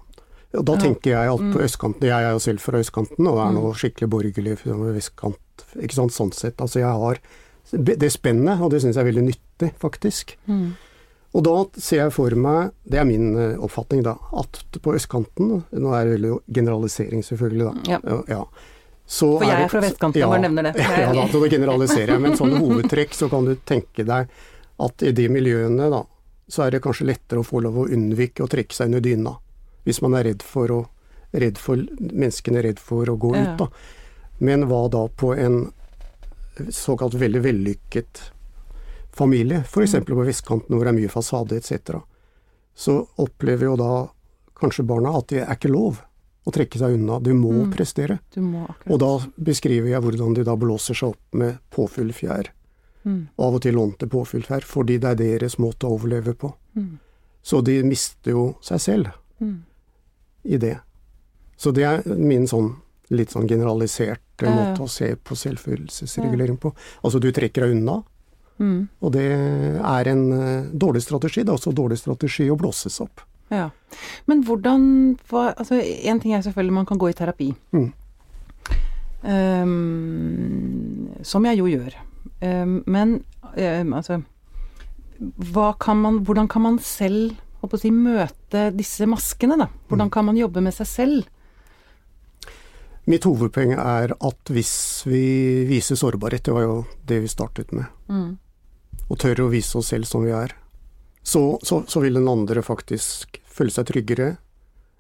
ja. 0.57 0.65
da 0.71 0.75
tenker 0.81 1.15
jeg 1.15 1.35
at 1.37 1.45
på 1.45 1.55
mm. 1.55 1.65
østkanten 1.69 2.11
Jeg 2.11 2.27
er 2.27 2.35
jo 2.35 2.43
selv 2.49 2.65
fra 2.65 2.83
østkanten 2.83 3.31
og 3.31 3.39
er 3.45 3.55
nå 3.55 3.63
mm. 3.69 3.77
skikkelig 3.79 4.11
borgerlig 4.17 4.57
vestkant. 4.97 5.65
Ikke 5.79 6.01
sant, 6.01 6.15
sånn 6.17 6.35
sett. 6.35 6.59
Altså 6.59 6.83
jeg 6.83 6.99
har 7.05 7.23
det 7.71 8.11
spennet, 8.11 8.59
og 8.59 8.73
det 8.73 8.83
syns 8.83 8.97
jeg 8.97 9.05
er 9.05 9.11
veldig 9.11 9.27
nyttig, 9.29 9.71
faktisk. 9.79 10.35
Mm. 10.49 10.71
Og 11.37 11.45
da 11.45 11.55
ser 11.77 12.03
jeg 12.03 12.13
for 12.15 12.33
meg, 12.41 12.73
det 12.89 12.99
er 13.01 13.05
min 13.05 13.31
eh, 13.37 13.61
oppfatning 13.61 14.01
da, 14.05 14.15
at 14.41 14.59
på 14.81 14.95
østkanten 14.97 15.59
Nå 15.69 15.91
er 15.93 16.07
det 16.07 16.15
veldig 16.15 16.31
generalisering, 16.47 17.21
selvfølgelig, 17.25 17.67
da. 17.67 17.97
Ja. 17.99 18.21
ja. 18.33 18.43
For 19.09 19.45
jeg 19.45 19.65
er 19.65 19.71
fra 19.71 19.81
vestkanten, 19.83 20.21
ja, 20.21 20.29
bare 20.29 20.43
nevner 20.45 20.69
det. 20.69 20.73
ja 21.03 21.11
da, 21.13 21.25
så 21.29 21.41
generaliserer 21.49 22.15
jeg. 22.15 22.23
Men 22.25 22.37
sånne 22.37 22.61
hovedtrekk, 22.61 23.13
så 23.17 23.29
kan 23.29 23.45
du 23.45 23.55
tenke 23.65 24.05
deg 24.05 24.29
at 24.79 25.05
i 25.05 25.13
de 25.13 25.25
miljøene, 25.33 25.89
da, 25.91 26.03
så 26.49 26.65
er 26.65 26.75
det 26.75 26.83
kanskje 26.85 27.09
lettere 27.09 27.41
å 27.41 27.45
få 27.45 27.61
lov 27.65 27.77
å 27.83 27.87
unnvike 27.93 28.45
å 28.45 28.49
trekke 28.49 28.73
seg 28.73 28.89
under 28.89 29.05
dyna. 29.05 29.35
Hvis 29.85 30.01
man 30.05 30.17
er 30.17 30.31
redd 30.31 30.45
for 30.45 30.73
å 30.73 30.79
redd 31.31 31.59
for, 31.61 31.81
menneskene 31.99 32.63
redd 32.65 32.79
for 32.81 33.09
å 33.09 33.17
gå 33.19 33.35
ut, 33.35 33.55
da. 33.59 33.67
Men 34.41 34.65
hva 34.69 34.87
da 34.91 35.03
på 35.07 35.33
en 35.37 35.67
såkalt 36.73 37.13
veldig 37.19 37.41
vellykket 37.43 38.21
familie, 39.19 39.61
f.eks. 39.67 39.97
På 40.07 40.23
vestkanten 40.25 40.75
hvor 40.75 40.85
det 40.87 40.93
er 40.93 40.99
mye 41.01 41.11
fasade 41.11 41.59
etc., 41.59 41.99
så 42.79 42.95
opplever 43.19 43.67
jo 43.67 43.75
da 43.79 43.93
kanskje 44.59 44.85
barna 44.87 45.11
at 45.19 45.27
det 45.31 45.41
er 45.43 45.51
ikke 45.57 45.71
lov 45.71 45.99
å 46.47 46.51
trekke 46.55 46.79
seg 46.79 46.95
unna, 46.95 47.17
du 47.19 47.33
må 47.35 47.51
Mm. 47.51 47.73
prestere. 47.75 48.19
Du 48.33 48.39
må 48.41 48.63
Og 48.87 48.99
da 48.99 49.09
beskriver 49.37 49.89
jeg 49.91 50.01
hvordan 50.01 50.33
de 50.35 50.43
da 50.47 50.55
blåser 50.55 50.95
seg 50.95 51.09
opp 51.11 51.33
med 51.35 51.59
påfyll 51.69 52.13
fjær, 52.15 52.47
Mm. 53.05 53.27
av 53.39 53.53
og 53.55 53.61
til 53.61 53.75
lånte 53.75 54.07
påfyll 54.09 54.43
fjær, 54.43 54.61
fordi 54.63 54.97
det 54.99 55.09
er 55.11 55.15
deres 55.15 55.57
måte 55.59 55.87
å 55.87 55.97
overleve 55.99 56.33
på. 56.35 56.53
Mm. 56.75 56.99
Så 57.43 57.61
de 57.63 57.81
mister 57.83 58.31
jo 58.31 58.55
seg 58.61 58.79
selv 58.79 59.11
Mm. 59.41 59.61
i 60.45 60.57
det. 60.57 60.79
Så 61.57 61.73
det 61.73 61.83
er 61.83 62.15
min 62.15 62.47
sånn 62.47 62.75
litt 63.11 63.29
sånn 63.31 63.47
generalisert 63.47 64.19
eh, 64.41 64.45
Ja, 64.45 64.49
ja. 64.55 64.55
måte 64.73 64.83
å 64.83 64.89
se 64.89 65.15
på 65.15 65.35
selvfølelsesregulering 65.35 66.57
på. 66.59 66.73
Altså 67.03 67.19
du 67.19 67.31
trekker 67.31 67.61
deg 67.67 67.71
unna, 67.77 68.03
Mm. 68.59 68.89
og 68.99 69.13
det 69.15 69.23
er 69.31 70.07
en 70.11 70.23
eh, 70.35 70.65
dårlig 70.75 71.01
strategi. 71.05 71.43
Det 71.43 71.53
er 71.53 71.55
også 71.55 71.71
dårlig 71.75 71.97
strategi 72.01 72.49
å 72.51 72.57
blåses 72.59 72.99
opp. 72.99 73.23
Ja. 73.49 73.69
Men 74.29 74.43
hvordan 74.45 74.83
hva, 75.29 75.53
altså 75.57 75.79
En 75.79 76.19
ting 76.21 76.35
er 76.35 76.43
selvfølgelig 76.45 76.75
man 76.75 76.85
kan 76.89 76.99
gå 77.01 77.09
i 77.09 77.15
terapi. 77.17 77.53
Mm. 77.73 77.89
Um, 79.19 81.09
som 81.27 81.47
jeg 81.47 81.59
jo 81.59 81.67
gjør. 81.67 81.95
Um, 82.43 82.83
men 82.87 83.23
um, 83.55 83.93
altså 83.97 84.21
kan 85.79 85.97
man, 85.99 86.21
Hvordan 86.23 86.47
kan 86.47 86.61
man 86.61 86.79
selv 86.79 87.35
si, 87.75 87.91
møte 87.91 88.69
disse 88.71 89.07
maskene, 89.09 89.57
da? 89.59 89.67
Hvordan 89.89 90.09
kan 90.09 90.25
man 90.29 90.37
jobbe 90.37 90.61
med 90.63 90.73
seg 90.77 90.87
selv? 90.87 91.27
Mitt 93.09 93.25
hovedpoeng 93.25 93.73
er 93.73 94.13
at 94.13 94.51
hvis 94.53 95.03
vi 95.09 95.65
viser 95.67 95.97
sårbarhet, 95.99 96.45
det 96.45 96.53
var 96.53 96.63
jo 96.67 96.77
det 97.09 97.23
vi 97.23 97.31
startet 97.31 97.73
med, 97.73 97.85
Mm. 98.09 98.37
Og 99.09 99.19
tør 99.21 99.45
å 99.45 99.51
vise 99.51 99.77
oss 99.79 99.89
selv 99.91 100.07
som 100.09 100.23
vi 100.25 100.33
er, 100.35 100.53
så, 101.23 101.59
så, 101.65 101.83
så 101.87 102.01
vil 102.03 102.17
den 102.17 102.29
andre 102.29 102.61
faktisk 102.65 103.39
føle 103.49 103.73
seg 103.73 103.89
tryggere. 103.89 104.29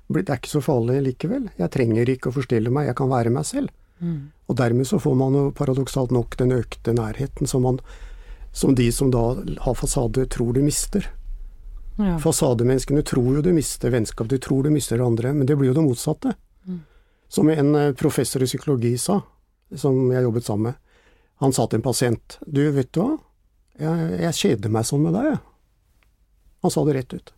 Det 0.09 0.25
er 0.25 0.39
ikke 0.41 0.51
så 0.51 0.61
farlig 0.65 0.99
likevel. 1.05 1.47
Jeg 1.57 1.73
trenger 1.73 2.09
ikke 2.09 2.31
å 2.31 2.35
forstille 2.35 2.73
meg, 2.73 2.89
jeg 2.89 2.97
kan 2.99 3.11
være 3.11 3.33
meg 3.33 3.47
selv. 3.47 3.71
Mm. 3.99 4.31
Og 4.49 4.57
dermed 4.57 4.87
så 4.89 4.99
får 5.01 5.15
man 5.19 5.37
jo 5.37 5.45
paradoksalt 5.55 6.13
nok 6.15 6.37
den 6.39 6.53
økte 6.55 6.95
nærheten 6.95 7.49
som, 7.49 7.65
man, 7.65 7.79
som 8.55 8.75
de 8.75 8.89
som 8.95 9.11
da 9.13 9.23
har 9.65 9.77
fasade, 9.77 10.25
tror 10.33 10.53
de 10.57 10.65
mister. 10.65 11.07
Ja. 11.99 12.15
Fasademenneskene 12.23 13.03
tror 13.03 13.39
jo 13.39 13.45
de 13.45 13.53
mister 13.53 13.91
vennskap, 13.93 14.29
de 14.31 14.39
tror 14.41 14.65
de 14.65 14.73
mister 14.73 14.97
det 14.97 15.05
andre, 15.05 15.33
men 15.35 15.49
det 15.49 15.57
blir 15.59 15.71
jo 15.71 15.77
det 15.77 15.85
motsatte. 15.85 16.35
Som 17.29 17.49
en 17.53 17.75
eh, 17.75 17.91
professor 17.93 18.41
i 18.41 18.47
psykologi 18.49 18.95
sa, 18.97 19.19
som 19.77 20.07
jeg 20.09 20.23
jobbet 20.25 20.45
sammen 20.47 20.71
med. 20.71 20.79
Han 21.43 21.53
sa 21.53 21.67
til 21.69 21.77
en 21.79 21.85
pasient 21.85 22.39
Du, 22.41 22.63
vet 22.73 22.89
du 22.91 23.03
hva, 23.03 23.11
jeg, 23.79 24.07
jeg 24.25 24.37
kjeder 24.39 24.73
meg 24.73 24.87
sånn 24.87 25.05
med 25.05 25.15
deg, 25.17 25.33
jeg. 25.33 25.41
Han 26.65 26.73
sa 26.73 26.83
det 26.87 26.95
rett 26.97 27.13
ut. 27.15 27.33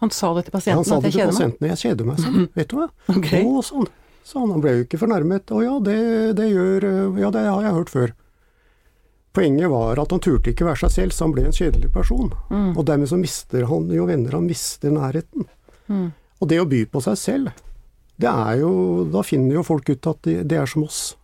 Han 0.00 0.10
sa 0.10 0.32
det 0.34 0.46
til 0.46 0.52
Ja, 0.52 0.56
pasienten 0.58 0.80
han 0.80 0.88
sa 0.88 1.00
det 1.00 1.12
til 1.12 1.28
pasientene, 1.30 1.70
jeg 1.74 1.82
kjeder 1.84 2.08
meg 2.08 2.20
sånn, 2.22 2.48
vet 2.58 2.70
du 2.72 2.78
hva. 2.80 2.88
Okay. 3.14 3.44
Å, 3.44 3.62
sånn. 3.64 3.88
Så 4.24 4.40
han, 4.40 4.60
ble 4.64 4.78
jo 4.78 4.84
ikke 4.86 5.00
fornærmet. 5.02 5.52
Å 5.52 5.62
ja, 5.62 5.74
det, 5.84 5.98
det 6.38 6.48
gjør 6.48 6.86
øh, 6.88 7.18
Ja, 7.20 7.30
det 7.34 7.44
har 7.44 7.66
jeg 7.66 7.76
hørt 7.76 7.92
før. 7.92 8.14
Poenget 9.34 9.68
var 9.72 9.98
at 10.00 10.14
han 10.14 10.22
turte 10.22 10.52
ikke 10.52 10.66
være 10.68 10.84
seg 10.84 10.94
selv, 10.94 11.14
så 11.14 11.26
han 11.26 11.34
ble 11.34 11.44
en 11.48 11.56
kjedelig 11.56 11.90
person. 11.92 12.30
Mm. 12.48 12.70
Og 12.72 12.84
dermed 12.88 13.10
så 13.10 13.18
mister 13.20 13.66
han 13.68 13.90
jo 13.92 14.06
venner, 14.08 14.38
han 14.38 14.46
mister 14.48 14.94
nærheten. 14.94 15.48
Mm. 15.90 16.08
Og 16.40 16.50
det 16.50 16.60
å 16.62 16.68
by 16.70 16.84
på 16.88 17.02
seg 17.04 17.18
selv, 17.20 17.64
det 18.20 18.30
er 18.30 18.60
jo 18.60 18.70
Da 19.10 19.24
finner 19.26 19.58
jo 19.58 19.64
folk 19.66 19.88
ut 19.90 20.06
at 20.06 20.20
det 20.22 20.44
de 20.46 20.58
er 20.60 20.70
som 20.70 20.86
oss. 20.86 21.16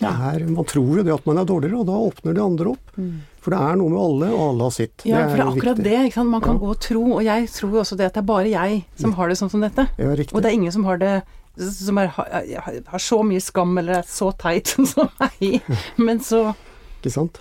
Det 0.00 0.08
er, 0.08 0.44
man 0.48 0.68
tror 0.68 1.00
jo 1.00 1.04
det 1.04 1.12
at 1.12 1.26
man 1.28 1.40
er 1.40 1.48
dårligere, 1.48 1.80
og 1.80 1.88
da 1.88 1.96
åpner 1.96 2.36
de 2.36 2.44
andre 2.44 2.72
opp. 2.72 2.92
For 3.40 3.50
det 3.54 3.60
er 3.64 3.76
noe 3.80 3.88
med 3.88 4.00
alle, 4.04 4.26
og 4.36 4.40
alle 4.50 4.66
har 4.68 4.72
sitt. 4.76 5.02
Ja, 5.08 5.22
for 5.28 5.36
det 5.38 5.44
er 5.46 5.50
akkurat 5.54 5.78
viktig. 5.78 5.84
det. 5.84 6.00
ikke 6.10 6.18
sant? 6.18 6.28
Man 6.30 6.42
kan 6.44 6.54
Ja. 6.58 6.60
gå 6.60 6.70
og 6.74 6.80
tro, 6.84 7.04
og 7.16 7.22
jeg 7.24 7.46
tror 7.48 7.70
jo 7.72 7.78
også 7.80 7.96
det 7.96 8.06
at 8.10 8.14
det 8.14 8.20
er 8.20 8.26
bare 8.28 8.50
jeg 8.50 8.84
som 9.00 9.12
har 9.16 9.28
det 9.28 9.38
sånn 9.40 9.50
som 9.50 9.60
dette. 9.64 9.86
Ja. 9.98 10.10
Og 10.12 10.42
det 10.42 10.44
er 10.50 10.56
ingen 10.58 10.72
som 10.72 10.84
har 10.84 10.98
det 11.00 11.22
som 11.58 11.98
er, 11.98 12.06
har, 12.08 12.98
så 12.98 13.22
mye 13.26 13.40
skam 13.40 13.76
eller 13.78 13.98
er 13.98 14.02
så 14.08 14.30
teit 14.38 14.66
som 14.92 15.08
meg. 15.20 15.62
Men 15.96 16.20
så, 16.20 16.54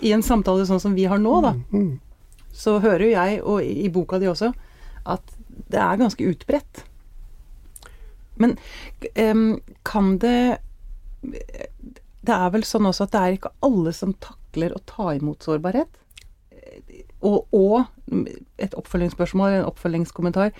i 0.01 0.11
en 0.15 0.23
samtale 0.23 0.65
sånn 0.65 0.79
som 0.79 0.95
vi 0.95 1.03
har 1.05 1.17
nå, 1.19 1.41
da, 1.43 1.53
Mm. 1.71 1.99
så 2.53 2.79
hører 2.81 3.03
jo 3.05 3.11
jeg, 3.11 3.41
og 3.43 3.61
i 3.61 3.87
boka 3.89 4.19
di 4.19 4.25
også, 4.27 4.53
at 5.05 5.21
det 5.69 5.79
er 5.79 5.97
ganske 5.99 6.23
utbredt. 6.31 6.83
Men 8.39 8.57
em, 9.15 9.59
kan 9.83 10.17
det 10.17 10.59
Det 12.23 12.31
er 12.35 12.49
vel 12.51 12.63
sånn 12.63 12.87
også 12.87 13.03
at 13.07 13.11
det 13.11 13.19
er 13.21 13.35
ikke 13.37 13.51
alle 13.63 13.91
som 13.95 14.13
takler 14.49 14.73
å 14.73 14.81
ta 14.85 15.13
imot 15.15 15.43
sårbarhet? 15.43 15.87
Og, 17.21 17.47
og 17.51 17.85
et 18.57 18.73
oppfølgingsspørsmål, 18.77 19.59
en 19.59 19.67
oppfølgingskommentar. 19.69 20.51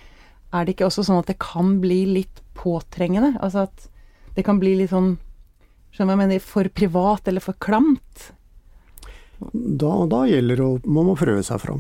Er 0.53 0.65
det 0.65 0.75
ikke 0.75 0.87
også 0.87 1.05
sånn 1.05 1.21
at 1.21 1.29
det 1.29 1.39
kan 1.39 1.79
bli 1.81 2.05
litt 2.05 2.41
påtrengende? 2.57 3.37
Altså 3.41 3.67
at 3.67 3.89
det 4.35 4.45
kan 4.45 4.59
bli 4.59 4.75
litt 4.79 4.93
sånn 4.93 5.17
Skjønner 5.89 6.13
jeg 6.13 6.19
mener? 6.19 6.41
For 6.45 6.67
privat 6.69 7.27
eller 7.27 7.41
for 7.41 7.57
klamt? 7.57 8.27
Da, 9.41 9.89
da 10.05 10.19
gjelder 10.29 10.59
det 10.59 10.67
å 10.67 10.75
Man 10.85 11.07
må 11.07 11.15
prøve 11.17 11.41
seg 11.41 11.57
fram. 11.63 11.79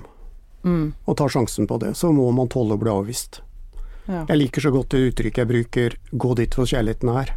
Mm, 0.65 0.95
og 1.05 1.15
ta 1.15 1.27
sjansen 1.29 1.67
på 1.69 1.77
det, 1.79 1.91
så 1.95 2.09
må 2.11 2.25
man 2.33 2.49
tåle 2.49 2.73
å 2.73 2.81
bli 2.81 2.89
avvist. 2.89 3.43
ja. 4.09 4.25
Jeg 4.27 4.39
liker 4.39 4.65
så 4.65 4.71
godt 4.73 4.89
det 4.91 5.11
uttrykket 5.11 5.37
jeg 5.37 5.47
bruker 5.47 5.95
'gå 6.11 6.35
dit 6.35 6.55
hvor 6.57 6.65
kjærligheten 6.65 7.09
er'. 7.13 7.35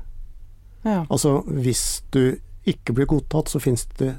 ja. 0.84 1.04
Altså, 1.10 1.44
hvis 1.44 2.02
du 2.10 2.40
ikke 2.66 2.94
blir 2.96 3.06
godtatt, 3.06 3.52
så 3.52 3.60
finnes 3.60 3.84
det 3.98 4.16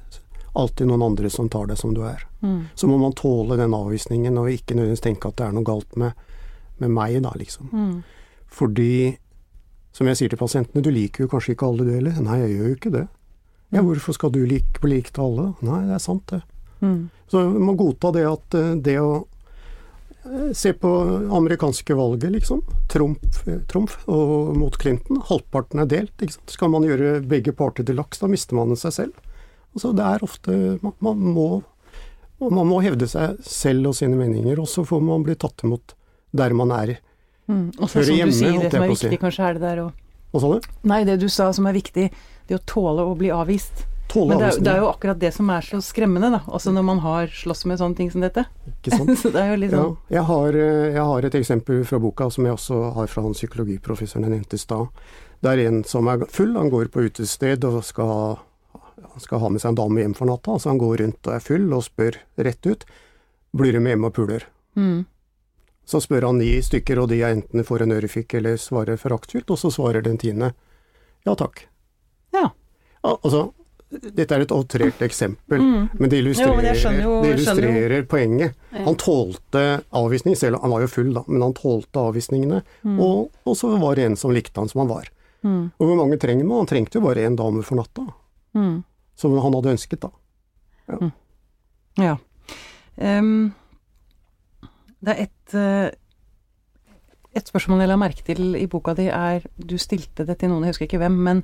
alltid 0.53 0.87
noen 0.87 1.01
andre 1.01 1.29
som 1.33 1.49
tar 1.49 1.67
deg 1.69 1.79
som 1.79 1.93
du 1.95 2.03
er. 2.05 2.21
Mm. 2.41 2.69
Så 2.75 2.87
må 2.89 2.99
man 3.01 3.15
tåle 3.17 3.57
den 3.57 3.73
avvisningen, 3.73 4.37
og 4.37 4.51
ikke 4.53 4.77
nødvendigvis 4.77 5.05
tenke 5.05 5.31
at 5.31 5.39
det 5.39 5.47
er 5.47 5.57
noe 5.57 5.67
galt 5.67 5.97
med, 5.99 6.13
med 6.81 6.93
meg, 6.93 7.17
da, 7.25 7.33
liksom. 7.39 7.71
Mm. 7.73 7.97
Fordi, 8.53 8.93
som 9.95 10.09
jeg 10.09 10.19
sier 10.19 10.33
til 10.33 10.41
pasientene, 10.41 10.85
du 10.85 10.91
liker 10.93 11.25
jo 11.25 11.31
kanskje 11.33 11.55
ikke 11.55 11.71
alle 11.71 11.87
du 11.87 11.93
heller. 11.95 12.21
Nei, 12.21 12.39
jeg 12.43 12.55
gjør 12.55 12.69
jo 12.69 12.77
ikke 12.77 12.95
det. 12.99 13.05
Ja, 13.73 13.81
hvorfor 13.81 14.13
skal 14.13 14.33
du 14.33 14.43
like, 14.45 14.77
bli 14.83 14.99
likt 14.99 15.15
til 15.17 15.25
alle? 15.25 15.51
Nei, 15.65 15.81
det 15.89 15.97
er 15.97 16.03
sant, 16.03 16.27
det. 16.29 16.43
Mm. 16.83 17.09
Så 17.31 17.41
vi 17.49 17.61
må 17.65 17.73
godta 17.79 18.11
det 18.13 18.27
at 18.29 18.57
eh, 18.59 18.75
det 18.85 18.99
å 19.01 19.23
eh, 20.27 20.51
se 20.53 20.75
på 20.77 20.91
amerikanske 21.33 21.97
valget, 21.97 22.29
liksom. 22.35 22.61
Trump, 22.93 23.25
eh, 23.47 23.63
Trump 23.71 23.95
og 24.05 24.53
mot 24.59 24.77
Clinton. 24.77 25.23
Halvparten 25.31 25.81
er 25.81 25.89
delt. 25.89 26.25
Skal 26.51 26.69
man 26.75 26.85
gjøre 26.85 27.23
begge 27.25 27.55
parter 27.57 27.87
til 27.87 27.97
laks, 27.97 28.21
da 28.21 28.29
mister 28.29 28.59
man 28.59 28.77
seg 28.77 28.93
selv. 28.99 29.32
Altså, 29.73 29.93
det 29.97 30.05
er 30.05 30.25
ofte 30.25 30.57
man, 30.83 30.93
man, 31.03 31.23
må, 31.35 31.47
man 32.43 32.69
må 32.69 32.81
hevde 32.85 33.09
seg 33.09 33.39
selv 33.47 33.91
og 33.91 33.97
sine 33.97 34.17
meninger, 34.19 34.61
og 34.61 34.69
så 34.69 34.85
får 34.87 35.01
man 35.03 35.25
bli 35.25 35.35
tatt 35.39 35.65
imot 35.65 35.95
der 36.33 36.53
man 36.57 36.73
er. 36.75 36.97
Mm. 37.47 37.71
Og 37.77 37.89
så 37.89 38.03
som 38.03 38.15
hjemme, 38.15 38.33
du 38.33 38.37
sier, 38.37 38.59
det 38.61 38.71
som 38.71 38.85
er 38.85 38.93
viktig, 38.93 39.19
kanskje 39.21 39.47
er 39.47 39.57
det 39.57 39.65
der 39.65 39.81
å 39.83 39.89
Hva 40.33 40.41
sa 40.41 40.53
du? 40.53 40.69
Nei, 40.89 41.01
det 41.05 41.17
du 41.21 41.27
sa 41.29 41.49
som 41.53 41.67
er 41.69 41.75
viktig, 41.75 42.05
det 42.49 42.55
å 42.57 42.61
tåle 42.69 43.03
å 43.05 43.17
bli 43.17 43.29
avvist. 43.33 43.83
Tåle 44.13 44.33
Men 44.33 44.41
det 44.41 44.47
er, 44.47 44.61
det 44.65 44.71
er 44.71 44.79
jo 44.83 44.87
akkurat 44.91 45.19
det 45.19 45.31
som 45.35 45.49
er 45.53 45.65
så 45.65 45.79
skremmende, 45.83 46.29
da. 46.33 46.39
Også 46.53 46.73
når 46.73 46.85
man 46.87 47.01
har 47.03 47.29
slåss 47.33 47.65
med 47.69 47.81
sånne 47.81 47.97
ting 47.97 48.09
som 48.13 48.23
dette. 48.23 48.45
Ikke 48.71 48.95
sant? 48.95 49.13
så 49.21 49.31
det 49.33 49.43
er 49.43 49.53
jo 49.53 49.59
litt 49.61 49.75
Ja, 49.75 49.83
sånn 49.83 50.15
jeg 50.15 50.25
har, 50.29 50.57
eh, 50.63 50.87
jeg 50.93 51.05
har 51.11 51.27
et 51.29 51.37
eksempel 51.41 51.83
fra 51.89 51.99
boka 52.03 52.29
som 52.33 52.47
jeg 52.47 52.57
også 52.57 52.79
har 52.97 53.11
fra 53.11 53.25
han 53.25 53.37
psykologiprofessoren 53.37 54.27
jeg 54.27 54.35
nevnte 54.37 54.59
i 54.59 54.63
stad. 54.63 55.05
Det 55.43 55.53
er 55.53 55.65
en 55.67 55.83
som 55.87 56.07
er 56.07 56.25
full, 56.31 56.55
han 56.55 56.71
går 56.71 56.89
på 56.93 57.05
utested 57.09 57.65
og 57.67 57.81
skal, 57.85 58.37
han 59.13 59.21
skal 59.23 59.39
ha 59.39 59.49
med 59.53 59.61
seg 59.61 59.69
en 59.73 59.75
dame 59.79 60.01
hjem 60.03 60.15
for 60.17 60.25
natta. 60.29 60.57
Så 60.59 60.69
han 60.71 60.79
går 60.81 60.97
rundt 61.03 61.27
og 61.29 61.33
er 61.35 61.39
full 61.45 61.73
og 61.73 61.83
spør 61.85 62.17
rett 62.37 62.65
ut 62.69 62.85
blir 63.55 63.73
du 63.73 63.79
med 63.79 63.93
hjem 63.95 64.05
og 64.09 64.13
puler. 64.17 64.43
mm. 64.75 65.05
Så 65.85 65.99
spør 65.99 66.23
han 66.29 66.37
ni 66.39 66.61
stykker, 66.63 66.97
og 67.01 67.09
de 67.11 67.17
er 67.21 67.33
enten 67.35 67.63
får 67.67 67.81
en 67.83 67.91
ørefik 67.91 68.33
eller 68.39 68.55
svarer 68.55 68.95
foraktfylt, 68.97 69.49
og 69.51 69.57
så 69.59 69.67
svarer 69.69 70.01
den 70.05 70.15
tiende 70.17 70.53
ja 71.27 71.33
takk. 71.35 71.65
Ja. 72.33 72.45
Al 73.03 73.17
altså, 73.19 73.41
dette 73.91 74.31
er 74.37 74.45
et 74.45 74.51
outrert 74.55 75.01
eksempel, 75.03 75.59
Mm. 75.59 75.89
men 75.99 76.09
det 76.09 76.21
illustrerer, 76.23 76.73
Jo, 76.73 76.89
men 76.89 77.01
jo- 77.03 77.21
det 77.21 77.33
illustrerer 77.35 78.05
poenget. 78.07 78.55
Ja. 78.71 78.85
Han 78.85 78.95
tålte 78.95 79.83
avvisning, 79.91 80.35
selv 80.39 80.55
om 80.55 80.61
han 80.61 80.71
var 80.71 80.81
jo 80.81 80.87
full, 80.87 81.13
da, 81.13 81.23
men 81.27 81.41
han 81.41 81.53
tålte 81.53 81.99
avvisningene. 81.99 82.63
Og, 82.85 83.29
og 83.45 83.55
så 83.57 83.77
var 83.77 83.95
det 83.95 84.05
en 84.05 84.15
som 84.15 84.31
likte 84.31 84.55
han 84.59 84.69
som 84.69 84.79
han 84.87 84.87
var. 84.95 85.09
Mm. 85.43 85.71
Og 85.77 85.85
hvor 85.87 85.97
mange 85.99 86.17
trenger 86.17 86.45
man? 86.45 86.63
Han 86.63 86.65
trengte 86.71 86.95
jo 86.95 87.01
bare 87.01 87.27
én 87.27 87.35
dame 87.35 87.61
for 87.61 87.75
natta, 87.75 88.07
Mm. 88.55 88.83
Som 89.15 89.35
han 89.37 89.57
hadde 89.57 89.73
ønsket, 89.75 90.05
da. 90.05 91.11
Ja. 92.01 92.15
Em, 92.97 93.53
det 95.03 95.13
er 95.13 95.27
et 95.27 95.57
uh 95.57 95.91
Et 97.33 97.47
spørsmål 97.49 97.79
jeg 97.81 97.89
la 97.89 97.95
merke 97.97 98.21
til 98.21 98.55
i 98.55 98.67
boka 98.69 98.93
di, 98.93 99.07
er 99.09 99.41
Du 99.57 99.77
stilte 99.81 100.25
det 100.25 100.37
til 100.37 100.49
noen, 100.51 100.63
jeg 100.63 100.75
husker 100.75 100.85
ikke 100.85 100.99
hvem, 101.01 101.15
men 101.17 101.43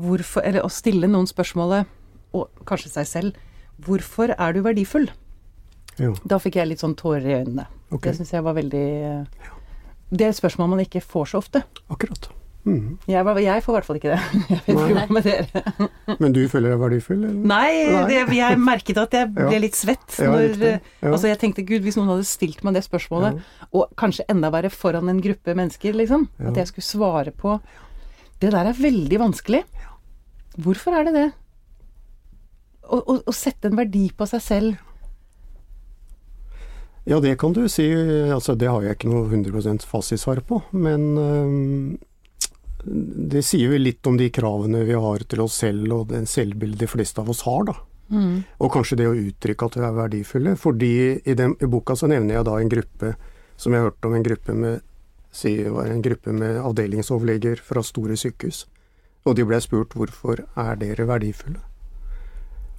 hvorfor 0.00 0.40
Eller 0.40 0.64
å 0.64 0.70
stille 0.72 1.06
noen 1.06 1.28
spørsmålet, 1.28 1.84
og 2.32 2.48
kanskje 2.64 2.88
seg 2.94 3.06
selv, 3.06 3.34
hvorfor 3.76 4.32
er 4.38 4.52
du 4.52 4.62
verdifull? 4.64 5.10
Jo. 6.00 6.14
Da 6.24 6.38
fikk 6.40 6.56
jeg 6.56 6.70
litt 6.70 6.80
sånn 6.80 6.96
tårer 6.96 7.26
i 7.26 7.36
øynene. 7.42 7.66
Okay. 7.90 8.08
Det 8.08 8.20
syns 8.20 8.32
jeg 8.32 8.44
var 8.46 8.54
veldig 8.56 8.86
eh, 9.10 9.48
Det 10.08 10.24
er 10.26 10.32
et 10.32 10.38
spørsmål 10.38 10.72
man 10.72 10.84
ikke 10.84 11.02
får 11.04 11.32
så 11.32 11.42
ofte. 11.42 11.64
Akkurat. 11.92 12.30
Mm. 12.60 12.98
Jeg, 13.08 13.24
jeg 13.40 13.62
får 13.64 13.72
i 13.72 13.76
hvert 13.78 13.86
fall 13.88 13.96
ikke 13.96 14.10
det. 14.12 14.40
Jeg 14.68 14.74
vet 14.76 14.82
ikke 14.90 14.96
hva 14.98 15.04
med 15.16 15.24
dere. 15.24 15.86
Men 16.20 16.34
du 16.36 16.40
føler 16.52 16.74
deg 16.74 16.82
verdifull, 16.82 17.22
eller? 17.24 17.46
Nei, 17.48 17.70
det, 18.10 18.18
jeg 18.36 18.58
merket 18.60 19.00
at 19.00 19.16
jeg 19.16 19.30
ble 19.32 19.60
litt 19.64 19.78
svett. 19.78 20.18
Ja, 20.20 20.28
når. 20.34 20.58
Ja. 20.66 20.80
Altså 21.14 21.30
jeg 21.30 21.40
tenkte 21.40 21.64
gud, 21.64 21.80
hvis 21.86 21.96
noen 21.96 22.10
hadde 22.12 22.26
stilt 22.28 22.60
meg 22.66 22.76
det 22.76 22.82
spørsmålet, 22.84 23.40
og 23.72 23.94
kanskje 24.00 24.26
enda 24.28 24.50
verre 24.52 24.68
foran 24.74 25.08
en 25.08 25.22
gruppe 25.24 25.56
mennesker, 25.56 25.96
liksom, 25.96 26.28
Ja. 26.36 26.50
at 26.52 26.60
jeg 26.60 26.68
skulle 26.72 26.88
svare 26.90 27.32
på 27.32 27.56
Det 28.40 28.52
der 28.52 28.68
er 28.70 28.76
veldig 28.76 29.18
vanskelig. 29.20 29.64
Hvorfor 30.60 30.94
er 30.96 31.08
det 31.08 31.12
det? 31.16 31.26
Å, 32.88 32.96
å, 33.00 33.16
å 33.28 33.32
sette 33.36 33.68
en 33.68 33.76
verdi 33.76 34.06
på 34.16 34.26
seg 34.28 34.40
selv. 34.44 34.78
Ja, 37.08 37.18
det 37.20 37.38
kan 37.40 37.52
du 37.56 37.66
si. 37.68 37.86
Altså, 38.32 38.54
det 38.56 38.68
har 38.68 38.84
jeg 38.84 38.96
ikke 38.96 39.10
noe 39.10 39.28
100% 39.28 39.84
fasitsvar 39.88 40.40
på. 40.48 40.60
Men 40.72 41.06
øhm, 41.20 41.98
det 42.84 43.42
sier 43.44 43.72
jo 43.72 43.78
litt 43.80 44.06
om 44.06 44.16
de 44.16 44.30
kravene 44.32 44.82
vi 44.88 44.96
har 44.96 45.24
til 45.28 45.44
oss 45.44 45.60
selv, 45.62 45.86
og 45.92 46.10
den 46.12 46.26
selvbildet 46.28 46.80
de 46.84 46.90
fleste 46.90 47.20
av 47.20 47.30
oss 47.32 47.44
har, 47.48 47.64
da. 47.68 47.76
Og 48.58 48.72
kanskje 48.74 48.98
det 48.98 49.06
å 49.06 49.14
uttrykke 49.14 49.66
at 49.66 49.76
vi 49.78 49.86
er 49.86 49.94
verdifulle. 49.94 50.56
Fordi 50.58 50.92
i, 51.22 51.34
den, 51.38 51.54
i 51.62 51.68
boka 51.70 51.94
så 51.96 52.08
nevner 52.10 52.40
jeg 52.40 52.48
da 52.48 52.56
en 52.58 52.72
gruppe 52.72 53.14
som 53.60 53.76
jeg 53.76 53.86
hørte 53.86 54.08
om, 54.08 54.16
en 54.16 54.26
gruppe 54.26 54.56
med, 54.56 54.80
si, 55.30 55.54
en 55.62 56.02
gruppe 56.02 56.34
med 56.34 56.58
avdelingsoverleger 56.58 57.62
fra 57.62 57.84
store 57.86 58.16
sykehus. 58.18 58.64
Og 59.28 59.36
de 59.36 59.44
ble 59.46 59.60
spurt 59.60 59.94
hvorfor 59.94 60.46
er 60.58 60.80
dere 60.80 61.06
verdifulle? 61.06 61.60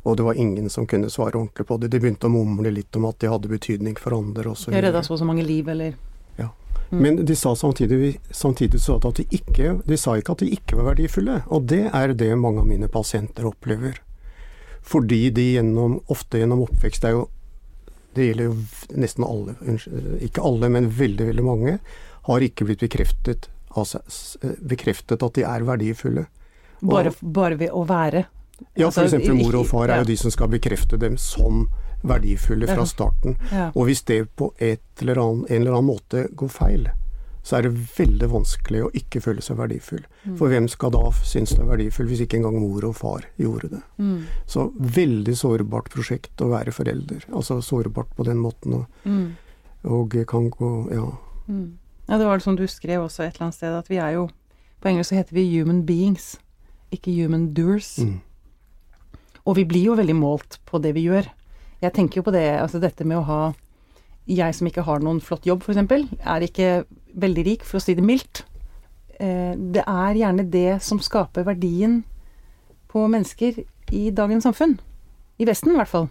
Og 0.01 0.17
det 0.17 0.25
var 0.25 0.39
ingen 0.41 0.69
som 0.73 0.87
kunne 0.89 1.11
svare 1.13 1.37
ordentlig 1.37 1.67
på 1.69 1.77
det. 1.77 1.91
De 1.93 1.99
begynte 2.01 2.25
å 2.25 2.33
mumle 2.33 2.71
litt 2.73 2.95
om 2.97 3.05
at 3.05 3.19
de 3.21 3.29
hadde 3.29 3.51
betydning 3.51 3.99
for 4.01 4.17
andre 4.17 4.49
osv. 4.49 4.73
Jeg 4.73 4.83
redda 4.87 5.03
så 5.05 5.13
og 5.13 5.21
så 5.21 5.27
mange 5.29 5.45
liv, 5.45 5.69
eller. 5.69 5.93
Men 6.91 7.21
de 7.25 7.35
sa 7.35 7.53
samtidig, 7.55 8.19
samtidig 8.35 8.81
så 8.83 8.97
at 8.99 9.15
de 9.15 9.23
ikke 9.31 9.77
De 9.87 9.97
sa 9.97 10.17
ikke 10.19 10.33
at 10.35 10.41
de 10.43 10.49
ikke 10.51 10.75
var 10.75 10.89
verdifulle, 10.91 11.37
og 11.47 11.69
det 11.71 11.85
er 11.87 12.13
det 12.13 12.33
mange 12.37 12.59
av 12.59 12.67
mine 12.67 12.89
pasienter 12.91 13.47
opplever. 13.47 14.01
Fordi 14.83 15.29
de 15.31 15.45
gjennom, 15.53 15.99
ofte 16.09 16.41
gjennom 16.41 16.63
oppvekst 16.65 17.03
Det 17.03 17.11
er 17.11 17.13
jo 17.19 17.27
Det 18.17 18.25
gjelder 18.25 18.47
jo 18.49 18.55
nesten 18.99 19.23
alle, 19.27 19.55
ikke 20.25 20.43
alle, 20.43 20.69
men 20.73 20.89
veldig, 20.91 21.29
veldig 21.29 21.45
mange, 21.47 21.77
har 22.27 22.43
ikke 22.43 22.65
blitt 22.67 22.83
bekreftet, 22.83 23.47
altså, 23.71 24.01
bekreftet 24.59 25.23
at 25.23 25.37
de 25.37 25.45
er 25.47 25.63
verdifulle. 25.63 26.25
bare, 26.81 27.13
bare 27.21 27.55
ved 27.55 27.71
å 27.71 27.85
være. 27.87 28.25
Ja, 28.75 28.89
Altså, 28.89 29.07
f.eks. 29.07 29.29
mor 29.39 29.55
og 29.61 29.69
far 29.69 29.89
er 29.89 30.03
jo 30.03 30.09
de 30.11 30.17
som 30.19 30.33
skal 30.33 30.51
bekrefte 30.51 30.99
dem 30.99 31.15
som 31.17 31.69
verdifulle 32.03 32.67
fra 32.67 32.85
starten. 32.85 33.37
Ja. 33.51 33.69
Og 33.75 33.85
hvis 33.89 34.03
det 34.07 34.23
på 34.35 34.53
et 34.59 34.81
eller 35.01 35.21
annen, 35.21 35.45
en 35.49 35.61
eller 35.61 35.77
annen 35.77 35.89
måte 35.91 36.27
går 36.35 36.49
feil, 36.49 36.89
så 37.43 37.57
er 37.57 37.65
det 37.65 37.71
veldig 37.97 38.27
vanskelig 38.29 38.83
å 38.85 38.91
ikke 38.97 39.21
føle 39.23 39.41
seg 39.41 39.57
verdifull. 39.57 40.03
Mm. 40.27 40.35
For 40.37 40.51
hvem 40.51 40.67
skal 40.69 40.91
da 40.93 41.07
synes 41.25 41.55
det 41.55 41.63
er 41.63 41.71
verdifull, 41.71 42.05
hvis 42.11 42.21
ikke 42.21 42.37
engang 42.37 42.59
mor 42.61 42.85
og 42.85 42.95
far 42.99 43.25
gjorde 43.41 43.71
det? 43.71 43.81
Mm. 43.97 44.19
Så 44.45 44.67
veldig 44.77 45.33
sårbart 45.39 45.89
prosjekt 45.93 46.43
å 46.45 46.51
være 46.51 46.73
forelder. 46.75 47.25
Altså 47.33 47.57
sårbart 47.65 48.13
på 48.17 48.27
den 48.27 48.37
måten, 48.43 48.73
og, 48.73 48.85
Mm. 49.05 49.35
og 49.85 50.15
kan 50.27 50.49
gå 50.51 50.91
Ja. 50.93 51.09
Ja, 52.07 52.17
det 52.17 52.25
var 52.25 52.37
det 52.37 52.43
som 52.43 52.55
du 52.55 52.67
skrev 52.67 53.01
også 53.01 53.23
et 53.23 53.35
eller 53.35 53.45
annet 53.47 53.55
sted, 53.55 53.73
at 53.73 53.87
vi 53.89 53.97
er 53.97 54.13
jo 54.13 54.29
På 54.81 54.89
engelsk 54.89 55.09
så 55.11 55.15
heter 55.15 55.33
vi 55.33 55.59
human 55.59 55.85
beings, 55.85 56.39
ikke 56.91 57.11
human 57.13 57.53
doers. 57.53 57.99
Og 59.45 59.55
vi 59.55 59.63
blir 59.63 59.83
jo 59.85 59.95
veldig 59.95 60.15
målt 60.15 60.57
på 60.65 60.81
det 60.81 60.95
vi 60.95 61.03
gjør. 61.05 61.27
Jeg 61.81 61.93
tenker 61.93 62.17
jo 62.21 62.23
på 62.27 62.31
det, 62.35 62.45
altså 62.61 62.79
dette 62.79 63.05
med 63.05 63.17
å 63.17 63.25
ha 63.25 63.53
Jeg 64.29 64.53
som 64.53 64.67
ikke 64.69 64.83
har 64.85 64.99
noen 65.01 65.19
flott 65.19 65.45
jobb, 65.49 65.63
f.eks., 65.65 65.77
er 66.23 66.41
ikke 66.45 66.85
veldig 67.17 67.43
rik, 67.45 67.63
for 67.65 67.79
å 67.79 67.81
si 67.83 67.95
det 67.97 68.03
mildt. 68.05 68.43
Eh, 69.19 69.55
Det 69.57 69.83
er 69.87 70.13
gjerne 70.19 70.45
det 70.49 70.81
som 70.85 70.99
skaper 70.99 71.43
verdien 71.43 72.03
på 72.91 73.07
mennesker 73.09 73.63
i 73.91 74.11
dagens 74.11 74.43
samfunn. 74.45 74.77
I 75.39 75.45
Vesten, 75.49 75.73
i 75.73 75.77
hvert 75.79 75.89
fall. 75.89 76.09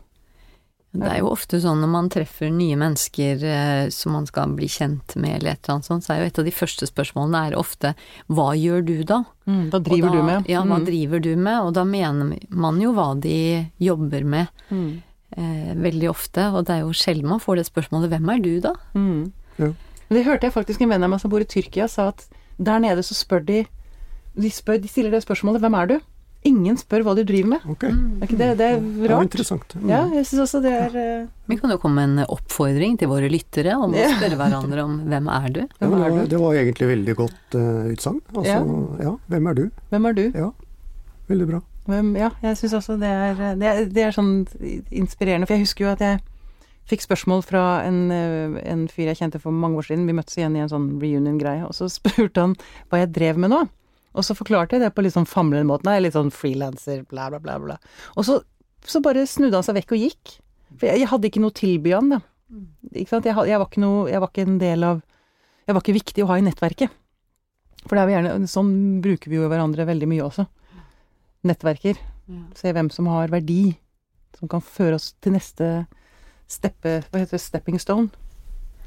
Det 0.93 1.07
er 1.07 1.21
jo 1.21 1.29
ofte 1.31 1.61
sånn 1.63 1.79
når 1.85 1.89
man 1.93 2.09
treffer 2.11 2.51
nye 2.51 2.75
mennesker 2.75 3.45
eh, 3.47 3.89
som 3.95 4.11
man 4.17 4.25
skal 4.27 4.51
bli 4.59 4.67
kjent 4.67 5.15
med 5.23 5.37
eller 5.39 5.53
et 5.53 5.61
eller 5.63 5.77
annet 5.77 5.87
sånt, 5.87 6.03
så 6.03 6.17
er 6.17 6.25
jo 6.25 6.31
et 6.33 6.39
av 6.43 6.45
de 6.49 6.51
første 6.57 6.89
spørsmålene 6.91 7.43
er 7.47 7.55
ofte 7.61 7.93
hva 8.27 8.49
gjør 8.59 8.83
du 8.89 8.97
da? 9.07 9.21
Hva 9.47 9.79
driver 9.87 10.11
da, 10.11 10.17
du 10.17 10.23
med? 10.27 10.49
Ja, 10.51 10.65
hva 10.67 10.81
Mm. 10.81 10.87
driver 10.91 11.21
du 11.23 11.37
med? 11.37 11.61
Og 11.63 11.73
da 11.79 11.85
mener 11.85 12.35
man 12.51 12.81
jo 12.83 12.91
hva 12.93 13.15
de 13.21 13.71
jobber 13.79 14.25
med, 14.25 14.49
Mm. 14.69 15.03
Eh, 15.37 15.73
veldig 15.77 16.11
ofte, 16.11 16.49
og 16.55 16.67
det 16.67 16.77
er 16.79 16.85
jo 16.85 16.95
sjelden 16.97 17.31
man 17.31 17.43
får 17.43 17.61
det 17.61 17.67
spørsmålet 17.69 18.13
hvem 18.13 18.33
er 18.35 18.45
du 18.45 18.53
da? 18.65 18.75
Mm. 18.95 19.33
Ja. 19.61 19.73
Det 20.11 20.25
hørte 20.27 20.49
jeg 20.49 20.57
faktisk 20.57 20.83
en 20.83 20.91
venn 20.91 21.05
av 21.07 21.13
meg 21.13 21.21
som 21.23 21.31
bor 21.31 21.43
i 21.43 21.47
Tyrkia 21.49 21.87
sa 21.91 22.09
at 22.11 22.25
der 22.59 22.81
nede 22.83 23.05
så 23.07 23.15
spør 23.15 23.45
de 23.47 23.67
De, 24.41 24.47
spør, 24.51 24.79
de 24.79 24.89
stiller 24.89 25.11
det 25.11 25.25
spørsmålet 25.25 25.61
'Hvem 25.61 25.75
er 25.75 25.87
du?' 25.91 26.01
Ingen 26.49 26.77
spør 26.81 27.03
hva 27.05 27.13
du 27.13 27.21
driver 27.29 27.51
med. 27.53 27.65
Ok. 27.69 27.83
Er 27.85 28.23
ikke 28.25 28.37
det, 28.39 28.47
det 28.57 28.67
er 28.73 28.79
Det 28.81 29.11
var 29.13 29.25
interessant. 29.27 29.75
Mm. 29.77 29.91
Ja, 29.91 29.99
jeg 30.09 30.25
synes 30.25 30.41
også 30.47 30.63
det 30.65 30.73
er 30.73 30.95
eh, 30.97 31.27
Vi 31.51 31.59
kan 31.61 31.69
jo 31.69 31.77
komme 31.77 32.01
med 32.01 32.23
en 32.23 32.31
oppfordring 32.33 32.97
til 32.97 33.11
våre 33.11 33.29
lyttere 33.29 33.75
om 33.77 33.93
å 33.93 34.07
spørre 34.15 34.39
hverandre 34.41 34.85
om 34.87 34.95
hvem 35.11 35.29
er 35.29 35.49
du? 35.53 35.61
Ja, 35.61 35.67
Hvem 35.83 35.91
det, 35.91 35.99
er 35.99 36.01
var, 36.01 36.17
du? 36.17 36.31
det 36.33 36.41
var 36.41 36.55
egentlig 36.63 36.89
veldig 36.95 37.17
godt 37.19 37.59
uh, 37.61 37.93
utsagn. 37.93 38.23
Altså, 38.33 38.57
ja. 39.05 39.13
Hvem 39.29 39.51
er 39.51 39.59
du? 39.59 39.65
Hvem 39.93 40.09
er 40.09 40.17
du? 40.17 40.25
Ja, 40.33 40.49
veldig 41.29 41.51
bra. 41.53 41.61
Ja, 42.19 42.31
jeg 42.43 42.59
syns 42.61 42.77
også 42.79 42.99
det 43.01 43.09
er, 43.11 43.41
det 43.59 43.69
er 43.69 43.89
Det 43.91 44.05
er 44.05 44.15
sånn 44.17 44.35
inspirerende. 44.91 45.49
For 45.49 45.57
jeg 45.57 45.67
husker 45.67 45.87
jo 45.87 45.95
at 45.95 46.05
jeg 46.05 46.21
fikk 46.91 47.05
spørsmål 47.05 47.45
fra 47.47 47.65
en, 47.87 48.11
eh, 48.11 48.57
en 48.71 48.87
fyr 48.91 49.11
jeg 49.11 49.21
kjente 49.21 49.41
for 49.43 49.55
mange 49.55 49.79
år 49.79 49.91
siden. 49.91 50.07
Vi 50.09 50.17
møttes 50.17 50.39
igjen 50.39 50.57
i 50.57 50.65
en 50.65 50.73
sånn 50.73 50.89
reunion-greie, 51.03 51.67
og 51.67 51.75
så 51.77 51.89
spurte 51.93 52.47
han 52.47 52.57
hva 52.91 53.03
jeg 53.03 53.13
drev 53.15 53.39
med 53.39 53.55
nå. 53.55 53.65
Og 54.19 54.27
så 54.27 54.35
forklarte 54.35 54.75
jeg 54.75 54.83
det 54.83 54.95
på 54.95 55.05
litt 55.07 55.15
sånn 55.15 55.29
famlende 55.29 55.69
måte. 55.69 55.87
Nei, 55.87 56.01
litt 56.03 56.17
sånn 56.17 56.33
frilanser, 56.35 57.05
bla, 57.11 57.29
bla, 57.31 57.39
bla. 57.39 57.59
bla. 57.63 57.77
Og 58.19 58.27
så, 58.27 58.41
så 58.83 59.03
bare 59.05 59.23
snudde 59.29 59.55
han 59.55 59.67
seg 59.67 59.79
vekk 59.79 59.95
og 59.95 60.03
gikk. 60.03 60.33
For 60.75 60.89
jeg, 60.91 61.05
jeg 61.05 61.11
hadde 61.13 61.31
ikke 61.31 61.43
noe 61.45 61.55
å 61.55 61.61
tilby 61.61 61.95
han, 61.95 62.11
da. 62.17 62.21
Ikke 62.91 63.13
sant? 63.13 63.29
Jeg, 63.29 63.37
jeg, 63.47 63.61
var 63.63 63.69
ikke 63.69 63.85
noe, 63.85 64.09
jeg 64.11 64.23
var 64.23 64.33
ikke 64.33 64.47
en 64.49 64.59
del 64.59 64.83
av 64.83 65.05
Jeg 65.69 65.77
var 65.77 65.85
ikke 65.85 65.95
viktig 66.01 66.25
å 66.25 66.31
ha 66.33 66.39
i 66.41 66.43
nettverket. 66.43 66.97
For 67.85 67.95
det 67.95 68.03
er 68.03 68.09
vi 68.09 68.15
gjerne 68.17 68.49
Sånn 68.51 68.73
bruker 69.05 69.31
vi 69.31 69.39
jo 69.39 69.47
hverandre 69.51 69.87
veldig 69.87 70.09
mye 70.11 70.25
også. 70.27 70.49
Nettverker. 71.47 71.97
Se 72.55 72.73
hvem 72.73 72.91
som 72.91 73.07
har 73.11 73.29
verdi. 73.33 73.77
Som 74.39 74.49
kan 74.49 74.61
føre 74.63 74.95
oss 75.01 75.13
til 75.23 75.33
neste 75.35 75.87
steppe... 76.51 77.01
Hva 77.11 77.19
heter 77.23 77.37
det? 77.37 77.41
Stepping 77.43 77.79
stone? 77.81 78.11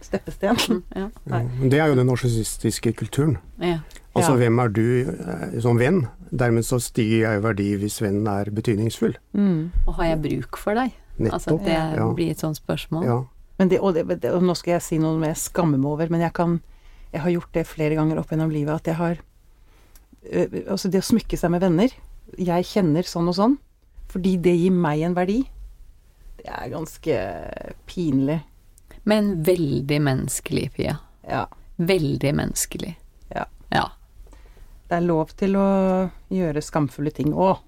Steppesten. 0.04 0.84
Ja. 0.96 1.10
Ja, 1.32 1.40
det 1.72 1.80
er 1.80 1.88
jo 1.92 1.96
den 1.96 2.08
narsissistiske 2.12 2.94
kulturen. 2.94 3.38
ja. 3.62 3.80
Altså, 4.16 4.32
Ja. 4.36 4.38
hvem 4.38 4.60
er 4.60 4.68
du 4.70 4.82
eh, 5.10 5.60
som 5.62 5.80
venn? 5.80 6.04
Dermed 6.30 6.64
så 6.68 6.78
stiger 6.80 7.24
jeg 7.32 7.40
i 7.40 7.44
verdi 7.44 7.70
hvis 7.82 7.96
vennen 8.04 8.28
er 8.30 8.52
betydningsfull. 8.54 9.16
Mm. 9.34 9.72
Og 9.88 9.96
har 9.98 10.06
jeg 10.12 10.20
bruk 10.22 10.58
for 10.62 10.78
deg? 10.78 10.92
Altså 11.32 11.58
det 11.58 11.74
Ja. 11.74 12.12
blir 12.14 12.30
et 12.30 12.38
sånt 12.40 12.58
spørsmål. 12.60 13.06
Ja. 13.06 13.16
Men 13.58 13.70
det, 13.70 13.80
og, 13.80 13.96
det, 13.96 14.06
det, 14.22 14.32
og 14.32 14.44
nå 14.44 14.54
skal 14.56 14.72
jeg 14.76 14.82
si 14.86 14.98
noe 15.02 15.18
jeg 15.26 15.36
skammer 15.38 15.78
meg 15.82 15.90
over, 15.90 16.10
men 16.14 16.22
jeg 16.22 16.34
kan 16.34 16.62
Jeg 17.14 17.22
har 17.22 17.30
gjort 17.32 17.54
det 17.54 17.66
flere 17.68 17.96
ganger 17.96 18.18
opp 18.20 18.30
gjennom 18.30 18.50
livet 18.54 18.74
at 18.76 18.86
jeg 18.88 18.96
har 18.96 19.18
Altså 20.70 20.90
det 20.90 21.02
å 21.02 21.06
smykke 21.06 21.38
seg 21.38 21.52
med 21.52 21.62
venner 21.62 21.90
Jeg 22.42 22.68
kjenner 22.70 23.08
sånn 23.08 23.30
og 23.32 23.38
sånn, 23.38 23.58
fordi 24.12 24.38
det 24.42 24.56
gir 24.58 24.74
meg 24.76 25.04
en 25.08 25.18
verdi. 25.18 25.42
Det 26.40 26.50
er 26.52 26.72
ganske 26.74 27.20
pinlig. 27.90 28.40
Men 29.10 29.36
veldig 29.44 30.00
menneskelig, 30.04 30.70
Pia. 30.76 30.98
Ja. 31.28 31.46
Veldig 31.78 32.32
menneskelig. 32.36 32.94
Ja. 33.36 33.46
Ja. 33.74 33.90
Det 34.88 34.98
er 35.00 35.06
lov 35.06 35.34
til 35.40 35.58
å 35.58 35.68
gjøre 36.34 36.64
skamfulle 36.64 37.14
ting 37.16 37.34
òg. 37.34 37.62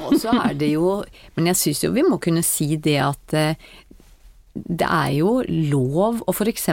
Og 0.00 0.16
så 0.18 0.32
er 0.34 0.56
det 0.58 0.72
jo 0.72 0.96
Men 1.36 1.46
jeg 1.52 1.58
syns 1.60 1.84
jo 1.84 1.92
vi 1.94 2.02
må 2.02 2.16
kunne 2.18 2.42
si 2.42 2.72
det 2.74 2.96
at 3.04 3.34
eh, 3.38 3.68
det 4.50 4.86
er 4.86 5.12
jo 5.14 5.44
lov 5.46 6.24
å 6.26 6.32
f.eks. 6.34 6.64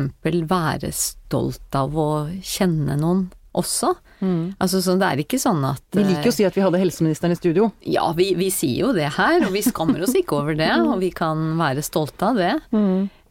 være 0.49 0.89
stolt 0.97 1.75
av 1.77 1.93
å 1.93 2.09
kjenne 2.41 2.95
noen 2.97 3.27
også. 3.57 3.93
Altså, 4.63 4.79
så 4.81 4.95
det 4.97 5.05
er 5.11 5.19
ikke 5.21 5.37
sånn 5.37 5.61
at 5.67 5.83
Vi 5.93 6.01
liker 6.07 6.29
jo 6.29 6.31
å 6.33 6.35
si 6.39 6.45
at 6.47 6.55
vi 6.57 6.63
hadde 6.65 6.79
helseministeren 6.81 7.35
i 7.35 7.37
studio. 7.37 7.67
Ja, 7.85 8.07
vi, 8.17 8.31
vi 8.39 8.47
sier 8.53 8.87
jo 8.87 8.93
det 8.95 9.11
her, 9.17 9.43
og 9.45 9.51
vi 9.53 9.61
skammer 9.65 10.01
oss 10.07 10.15
ikke 10.17 10.39
over 10.39 10.57
det, 10.57 10.71
og 10.81 10.97
vi 11.03 11.11
kan 11.13 11.43
være 11.59 11.83
stolte 11.85 12.31
av 12.31 12.39
det. 12.41 12.53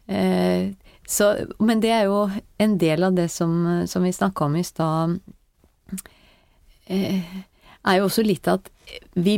Eh, 0.07 0.69
så, 1.07 1.33
men 1.59 1.79
det 1.83 1.91
er 1.95 2.07
jo 2.07 2.21
en 2.63 2.77
del 2.79 3.03
av 3.07 3.15
det 3.15 3.27
som, 3.31 3.51
som 3.87 4.03
vi 4.03 4.11
snakka 4.15 4.47
om 4.47 4.55
i 4.59 4.63
stad, 4.67 5.17
eh, 6.87 7.21
er 7.87 7.99
jo 8.01 8.07
også 8.09 8.23
litt 8.27 8.47
at 8.51 8.67
vi, 9.15 9.37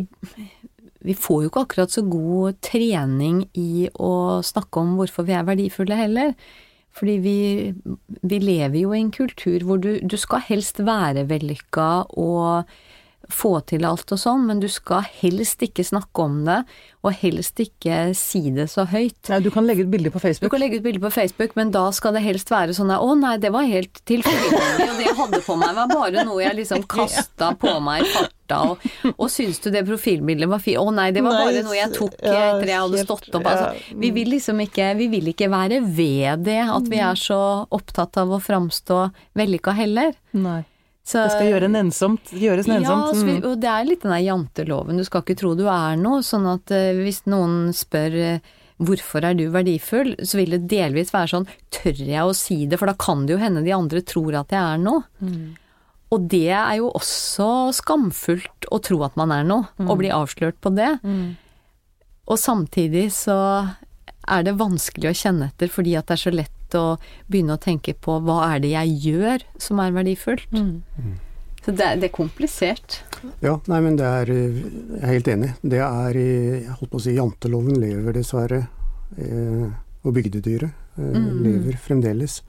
vi 1.06 1.14
får 1.18 1.44
jo 1.44 1.52
ikke 1.52 1.66
akkurat 1.68 1.94
så 1.94 2.02
god 2.10 2.58
trening 2.66 3.44
i 3.58 3.88
å 3.94 4.42
snakke 4.46 4.82
om 4.82 4.96
hvorfor 4.98 5.26
vi 5.28 5.36
er 5.38 5.46
verdifulle 5.48 5.98
heller. 5.98 6.34
Fordi 6.96 7.18
vi, 7.24 7.74
vi 8.22 8.40
lever 8.42 8.80
jo 8.82 8.94
i 8.94 9.02
en 9.04 9.12
kultur 9.14 9.66
hvor 9.66 9.82
du, 9.82 9.92
du 10.04 10.18
skal 10.18 10.44
helst 10.50 10.82
være 10.86 11.28
vellykka 11.30 11.90
og, 12.10 12.70
få 13.30 13.60
til 13.70 13.86
alt 13.88 14.10
og 14.14 14.20
sånn, 14.20 14.46
men 14.50 14.62
du 14.62 14.68
skal 14.72 15.06
helst 15.22 15.62
ikke 15.66 15.86
snakke 15.86 16.24
om 16.26 16.42
det, 16.48 16.64
og 17.06 17.16
helst 17.22 17.60
ikke 17.62 18.10
si 18.18 18.42
det 18.56 18.66
så 18.72 18.84
høyt. 18.90 19.30
Nei, 19.32 19.40
du 19.46 19.50
kan 19.54 19.68
legge 19.68 19.86
ut 19.86 19.92
bilder 19.94 20.14
på 20.14 20.22
Facebook. 20.24 20.50
Du 20.50 20.56
kan 20.56 20.64
legge 20.64 20.80
ut 20.80 20.86
bilder 20.86 21.04
på 21.06 21.14
Facebook, 21.14 21.54
men 21.60 21.72
da 21.76 21.86
skal 21.96 22.18
det 22.18 22.24
helst 22.26 22.52
være 22.52 22.76
sånn 22.76 22.92
at 22.96 23.04
å 23.06 23.14
nei, 23.20 23.36
det 23.42 23.52
var 23.54 23.68
helt 23.70 24.02
tilfeldig, 24.10 24.50
og 24.58 24.98
det 25.00 25.06
jeg 25.06 25.16
hadde 25.20 25.42
på 25.46 25.56
meg 25.60 25.78
var 25.78 25.92
bare 25.92 26.26
noe 26.28 26.42
jeg 26.44 26.58
liksom 26.60 26.84
kasta 26.90 27.54
på 27.60 27.76
meg 27.84 28.04
i 28.04 28.10
farta, 28.14 28.60
og, 28.72 28.90
og 29.16 29.30
syns 29.32 29.62
du 29.64 29.70
det 29.74 29.86
profilbildet 29.88 30.50
var 30.50 30.64
fint? 30.64 30.82
Å 30.82 30.96
nei, 30.96 31.10
det 31.16 31.24
var 31.26 31.38
bare 31.38 31.64
noe 31.66 31.78
jeg 31.78 31.94
tok 31.96 32.18
etter 32.18 32.74
jeg 32.74 32.82
hadde 32.82 33.06
stått 33.06 33.30
opp. 33.38 33.48
Altså, 33.54 33.94
vi 34.02 34.12
vil 34.16 34.34
liksom 34.34 34.60
ikke, 34.66 34.92
vi 35.00 35.08
vil 35.14 35.32
ikke 35.34 35.52
være 35.54 35.80
ved 35.86 36.44
det, 36.50 36.62
at 36.66 36.90
vi 36.92 37.00
er 37.04 37.20
så 37.20 37.40
opptatt 37.70 38.20
av 38.20 38.34
å 38.36 38.42
framstå 38.44 39.06
vellykka 39.40 39.78
heller. 39.78 40.18
Nei. 40.36 40.64
Så, 41.10 41.24
Det 41.26 41.32
skal 41.34 41.48
gjøre 41.50 41.70
nennsomt. 41.74 42.30
Gjøres 42.38 42.68
ja, 42.70 42.76
nennsomt. 42.78 43.24
vi, 43.26 43.38
Mm. 43.40 43.46
og 43.50 43.60
det 43.64 43.70
er 43.74 43.86
litt 43.88 44.04
den 44.06 44.12
der 44.14 44.22
janteloven, 44.28 44.98
du 45.00 45.06
skal 45.08 45.24
ikke 45.24 45.38
tro 45.40 45.56
du 45.58 45.64
er 45.66 45.96
noe, 45.98 46.20
sånn 46.22 46.46
at 46.52 46.70
eh, 46.76 46.92
hvis 47.02 47.24
noen 47.26 47.72
spør 47.74 48.18
eh, 48.22 48.40
hvorfor 48.80 49.26
er 49.26 49.34
du 49.36 49.48
verdifull, 49.52 50.14
så 50.22 50.38
vil 50.38 50.54
det 50.54 50.68
delvis 50.72 51.10
være 51.12 51.32
sånn, 51.34 51.48
tør 51.74 51.98
jeg 51.98 52.22
å 52.22 52.36
si 52.38 52.62
det, 52.70 52.78
for 52.80 52.86
da 52.92 52.94
kan 52.94 53.26
det 53.26 53.34
jo 53.36 53.42
hende 53.42 53.64
de 53.66 53.74
andre 53.76 54.04
tror 54.06 54.38
at 54.40 54.54
jeg 54.54 54.62
er 54.62 54.78
noe. 54.86 55.02
Mm. 55.20 55.58
Og 56.14 56.30
det 56.30 56.46
er 56.54 56.76
jo 56.78 56.92
også 56.96 57.50
skamfullt 57.76 58.70
å 58.72 58.80
tro 58.82 59.02
at 59.06 59.18
man 59.20 59.34
er 59.36 59.44
noe, 59.50 59.68
og 59.84 59.98
bli 60.00 60.10
avslørt 60.14 60.62
på 60.62 60.72
det. 60.78 60.94
Mm. 61.04 61.36
Og 62.30 62.38
samtidig 62.40 63.10
så 63.14 63.36
er 64.30 64.44
det 64.46 64.56
vanskelig 64.62 65.10
å 65.12 65.18
kjenne 65.18 65.50
etter, 65.50 65.70
fordi 65.74 65.98
at 65.98 66.06
det 66.10 66.16
er 66.20 66.24
så 66.24 66.34
lett 66.34 66.56
å 66.76 66.98
begynne 67.30 67.56
å 67.58 67.62
tenke 67.62 67.94
på 67.96 68.20
hva 68.22 68.54
er 68.56 68.60
det 68.60 68.72
jeg 68.72 69.00
gjør 69.06 69.44
som 69.58 69.80
er 69.80 69.92
verdifullt. 69.92 70.50
Mm. 70.52 71.18
Så 71.66 71.72
det, 71.76 71.82
er- 71.86 71.96
det 72.00 72.10
er 72.10 72.16
komplisert. 72.18 73.02
Ja, 73.44 73.58
nei, 73.68 73.80
men 73.82 73.96
det 74.00 74.06
er 74.06 74.26
Jeg 74.32 75.02
er 75.02 75.08
helt 75.14 75.28
enig. 75.28 75.54
Det 75.62 75.80
er 75.84 76.16
i 76.16 76.28
Jeg 76.64 76.76
holdt 76.80 76.92
på 76.92 76.98
å 76.98 77.02
si 77.04 77.16
janteloven 77.18 77.80
lever 77.80 78.14
dessverre. 78.14 78.68
Eh, 79.18 79.68
og 80.06 80.14
bygdedyret 80.14 80.72
eh, 80.98 81.04
Mm. 81.20 81.44
lever 81.44 81.78
fremdeles. 81.78 82.42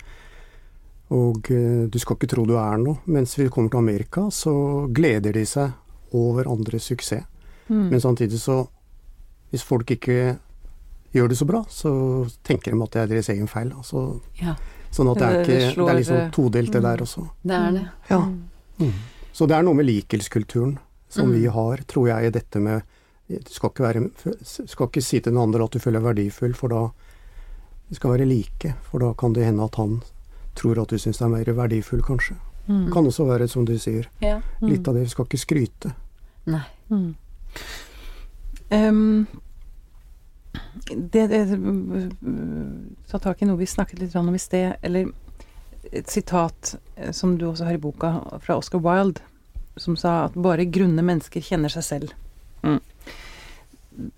Og 1.11 1.51
eh, 1.51 1.87
du 1.91 1.99
skal 1.99 2.17
ikke 2.17 2.29
tro 2.31 2.45
du 2.47 2.55
er 2.59 2.79
noe. 2.79 2.99
Mens 3.07 3.35
vi 3.39 3.49
kommer 3.51 3.71
til 3.73 3.79
Amerika, 3.83 4.29
så 4.31 4.87
gleder 4.95 5.33
de 5.35 5.45
seg 5.47 5.73
over 6.15 6.45
andres 6.51 6.85
suksess. 6.91 7.25
Mm. 7.71 7.89
Men 7.91 8.01
samtidig 8.01 8.39
så 8.43 8.69
Hvis 9.51 9.65
folk 9.67 9.91
ikke 9.91 10.39
gjør 11.13 11.29
det 11.29 11.37
så 11.39 11.47
bra, 11.49 11.65
så 11.69 11.91
tenker 12.47 12.73
de 12.73 12.83
at 12.83 12.91
det 12.93 13.01
er 13.03 13.07
deres 13.15 13.29
egen 13.33 13.49
feil. 13.51 13.73
Altså, 13.77 14.21
Ja, 14.41 14.55
sånn 14.91 15.11
at 15.11 15.19
det 15.19 15.27
er, 15.27 15.41
ikke, 15.43 15.75
det 15.85 15.89
er 15.91 15.99
liksom 15.99 16.17
eh, 16.17 16.31
todelt, 16.31 16.73
det 16.73 16.81
mm. 16.83 16.87
der 16.89 17.03
også. 17.07 17.25
det 17.43 17.57
er 17.57 17.73
det. 17.73 17.85
Ja. 18.11 18.21
Mm. 18.81 18.93
Så 19.33 19.47
det 19.47 19.57
er 19.57 19.63
noe 19.63 19.75
med 19.75 19.87
likelskulturen 19.87 20.79
som 21.09 21.27
Mm. 21.31 21.35
vi 21.41 21.47
har, 21.47 21.77
tror 21.87 22.09
jeg, 22.09 22.27
i 22.27 22.31
dette 22.31 22.61
med 22.61 22.83
Du 23.31 23.51
skal 23.55 23.71
ikke, 23.71 23.83
være, 23.83 24.01
skal 24.43 24.87
ikke 24.89 25.01
si 25.03 25.21
til 25.21 25.31
den 25.33 25.39
andre 25.41 25.63
at 25.65 25.71
du 25.71 25.79
føler 25.79 26.01
deg 26.01 26.07
verdifull, 26.09 26.53
for 26.55 26.69
da 26.69 26.91
Vi 27.89 27.95
skal 27.95 28.11
være 28.11 28.27
like, 28.27 28.75
for 28.83 28.99
da 28.99 29.13
kan 29.15 29.33
det 29.33 29.45
hende 29.45 29.63
at 29.65 29.75
han 29.77 30.01
tror 30.55 30.81
at 30.83 30.89
du 30.89 30.99
syns 30.99 31.19
det 31.19 31.25
er 31.25 31.29
mer 31.29 31.45
verdifull, 31.55 32.03
kanskje. 32.03 32.35
Mm. 32.69 32.93
Kan 32.93 33.07
også 33.07 33.25
være, 33.27 33.49
som 33.49 33.65
du 33.65 33.77
sier, 33.79 34.07
Ja. 34.21 34.41
litt 34.63 34.87
av 34.89 34.95
det. 34.95 35.03
Vi 35.05 35.09
skal 35.11 35.25
ikke 35.27 35.39
skryte. 35.39 35.95
Nei. 36.47 36.63
Mm. 36.91 37.15
Det, 40.91 41.27
det 41.31 41.41
Ta 43.11 43.19
tak 43.19 43.43
i 43.43 43.47
noe 43.47 43.59
vi 43.61 43.67
snakket 43.67 44.01
litt 44.01 44.15
om 44.19 44.35
i 44.35 44.41
sted, 44.41 44.77
eller 44.83 45.11
et 45.91 46.11
sitat 46.11 46.75
eh, 46.97 47.11
som 47.15 47.37
du 47.39 47.47
også 47.49 47.69
har 47.69 47.79
i 47.79 47.83
boka, 47.83 48.13
fra 48.43 48.59
Oscar 48.59 48.83
Wilde, 48.85 49.23
som 49.77 49.97
sa 49.99 50.27
at 50.27 50.39
bare 50.39 50.69
grunne 50.71 51.03
mennesker 51.07 51.43
kjenner 51.45 51.73
seg 51.73 51.87
selv. 51.87 52.15
Mm. 52.63 52.81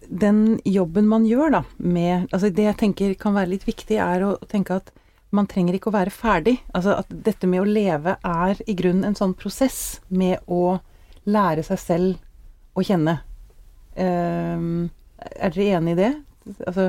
Den 0.09 0.41
jobben 0.69 1.09
man 1.09 1.25
gjør, 1.27 1.51
da, 1.55 1.63
med 1.79 2.29
Altså 2.33 2.51
det 2.53 2.67
jeg 2.67 2.79
tenker 2.81 3.15
kan 3.19 3.37
være 3.37 3.55
litt 3.55 3.67
viktig, 3.67 3.99
er 4.03 4.27
å 4.27 4.35
tenke 4.51 4.81
at 4.81 4.93
man 5.33 5.49
trenger 5.49 5.77
ikke 5.77 5.91
å 5.91 5.97
være 5.97 6.13
ferdig. 6.13 6.59
Altså 6.77 6.99
at 7.01 7.13
dette 7.25 7.49
med 7.49 7.63
å 7.63 7.69
leve 7.69 8.19
er 8.21 8.61
i 8.69 8.77
grunnen 8.79 9.09
en 9.09 9.19
sånn 9.19 9.35
prosess 9.39 10.03
med 10.13 10.43
å 10.47 10.79
lære 11.25 11.65
seg 11.67 11.81
selv 11.81 12.77
å 12.77 12.85
kjenne. 12.85 13.19
Ehm, 13.97 14.91
er 15.37 15.55
dere 15.55 15.79
enig 15.79 15.97
i 15.97 16.01
det? 16.01 16.13
Altså, 16.67 16.85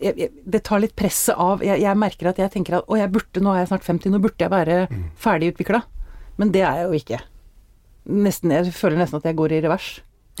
jeg, 0.00 0.14
jeg, 0.16 0.30
det 0.54 0.62
tar 0.66 0.80
litt 0.82 0.96
presset 0.98 1.36
av. 1.36 1.64
Jeg, 1.64 1.80
jeg 1.82 2.00
merker 2.00 2.30
at 2.30 2.38
jeg 2.40 2.52
tenker 2.54 2.78
at 2.78 2.88
å, 2.88 2.96
jeg 2.98 3.12
burde, 3.12 3.42
nå 3.44 3.50
er 3.52 3.58
jeg 3.62 3.70
snart 3.72 3.88
50, 3.88 4.12
nå 4.14 4.18
burde 4.22 4.44
jeg 4.44 4.52
være 4.52 4.76
ferdig 5.20 5.52
utvikla. 5.54 5.80
Men 6.40 6.46
det 6.54 6.62
er 6.64 6.74
jeg 6.80 6.86
jo 6.86 6.94
ikke. 7.00 7.20
Nesten, 8.10 8.48
jeg 8.54 8.72
føler 8.74 8.96
nesten 9.02 9.18
at 9.20 9.26
jeg 9.28 9.38
går 9.38 9.50
i 9.52 9.62
revers. 9.66 9.88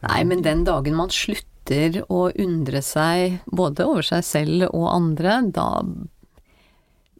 Nei, 0.00 0.20
men 0.26 0.42
den 0.42 0.64
dagen 0.66 0.96
man 0.98 1.10
slutter 1.14 2.02
å 2.10 2.30
undre 2.42 2.80
seg 2.82 3.38
både 3.46 3.86
over 3.86 4.02
seg 4.06 4.24
selv 4.26 4.66
og 4.72 4.86
andre, 4.90 5.38
da, 5.54 5.84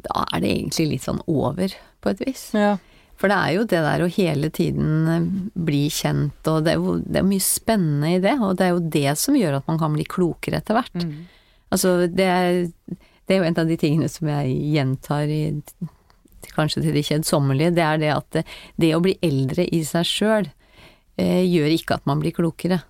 da 0.02 0.24
er 0.32 0.38
det 0.42 0.50
egentlig 0.56 0.86
litt 0.96 1.06
sånn 1.06 1.22
over, 1.30 1.68
på 2.00 2.06
et 2.10 2.20
vis. 2.24 2.42
Ja. 2.56 2.78
For 3.20 3.28
det 3.28 3.36
er 3.36 3.52
jo 3.52 3.66
det 3.68 3.82
der 3.84 4.02
å 4.04 4.08
hele 4.08 4.48
tiden 4.56 5.12
eh, 5.12 5.28
bli 5.68 5.84
kjent, 5.92 6.40
og 6.48 6.64
det 6.64 6.72
er 6.72 6.80
jo 6.80 6.96
det 7.04 7.20
er 7.20 7.28
mye 7.28 7.44
spennende 7.44 8.14
i 8.16 8.22
det, 8.24 8.38
og 8.40 8.56
det 8.56 8.66
er 8.66 8.74
jo 8.74 8.82
det 8.96 9.14
som 9.20 9.36
gjør 9.36 9.58
at 9.58 9.68
man 9.68 9.80
kan 9.82 9.92
bli 9.96 10.06
klokere 10.08 10.62
etter 10.62 10.78
hvert. 10.78 10.96
Altså, 11.70 11.94
det 12.08 12.26
er, 12.26 12.60
det 13.28 13.36
er 13.36 13.42
jo 13.42 13.48
en 13.50 13.60
av 13.60 13.68
de 13.68 13.76
tingene 13.78 14.08
som 14.10 14.30
jeg 14.32 14.56
gjentar 14.72 15.30
i 15.30 15.42
kanskje 16.56 16.82
til 16.82 16.96
det 16.96 17.04
kjedsommelige, 17.06 17.74
det 17.76 17.84
er 17.84 18.00
det 18.00 18.10
at 18.14 18.28
det, 18.34 18.44
det 18.80 18.94
å 18.96 19.02
bli 19.04 19.12
eldre 19.22 19.68
i 19.68 19.82
seg 19.86 20.08
sjøl 20.08 20.48
eh, 21.20 21.44
gjør 21.44 21.76
ikke 21.76 22.00
at 22.00 22.08
man 22.08 22.22
blir 22.22 22.34
klokere. 22.34 22.80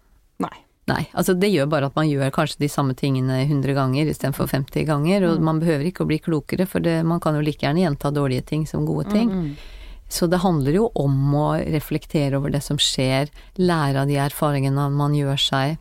Nei. 0.41 0.55
Nei, 0.91 1.05
altså 1.13 1.37
det 1.39 1.53
gjør 1.53 1.69
bare 1.71 1.91
at 1.91 1.99
man 1.99 2.09
gjør 2.09 2.33
kanskje 2.35 2.65
de 2.65 2.71
samme 2.73 2.97
tingene 2.99 3.43
100 3.45 3.77
ganger 3.77 4.09
istedenfor 4.11 4.49
50 4.51 4.87
ganger, 4.89 5.27
og 5.29 5.43
man 5.45 5.61
behøver 5.63 5.91
ikke 5.91 6.03
å 6.07 6.09
bli 6.09 6.19
klokere, 6.23 6.67
for 6.67 6.83
det, 6.83 6.97
man 7.07 7.21
kan 7.23 7.37
jo 7.37 7.45
like 7.47 7.63
gjerne 7.63 7.85
gjenta 7.85 8.11
dårlige 8.15 8.47
ting 8.49 8.65
som 8.67 8.87
gode 8.89 9.13
ting. 9.13 9.29
Så 10.11 10.27
det 10.27 10.41
handler 10.43 10.75
jo 10.75 10.89
om 10.99 11.15
å 11.39 11.45
reflektere 11.71 12.37
over 12.41 12.51
det 12.51 12.65
som 12.67 12.81
skjer, 12.83 13.31
lære 13.61 14.03
av 14.03 14.11
de 14.11 14.17
erfaringene 14.19 14.89
man 14.91 15.15
gjør 15.15 15.39
seg, 15.39 15.79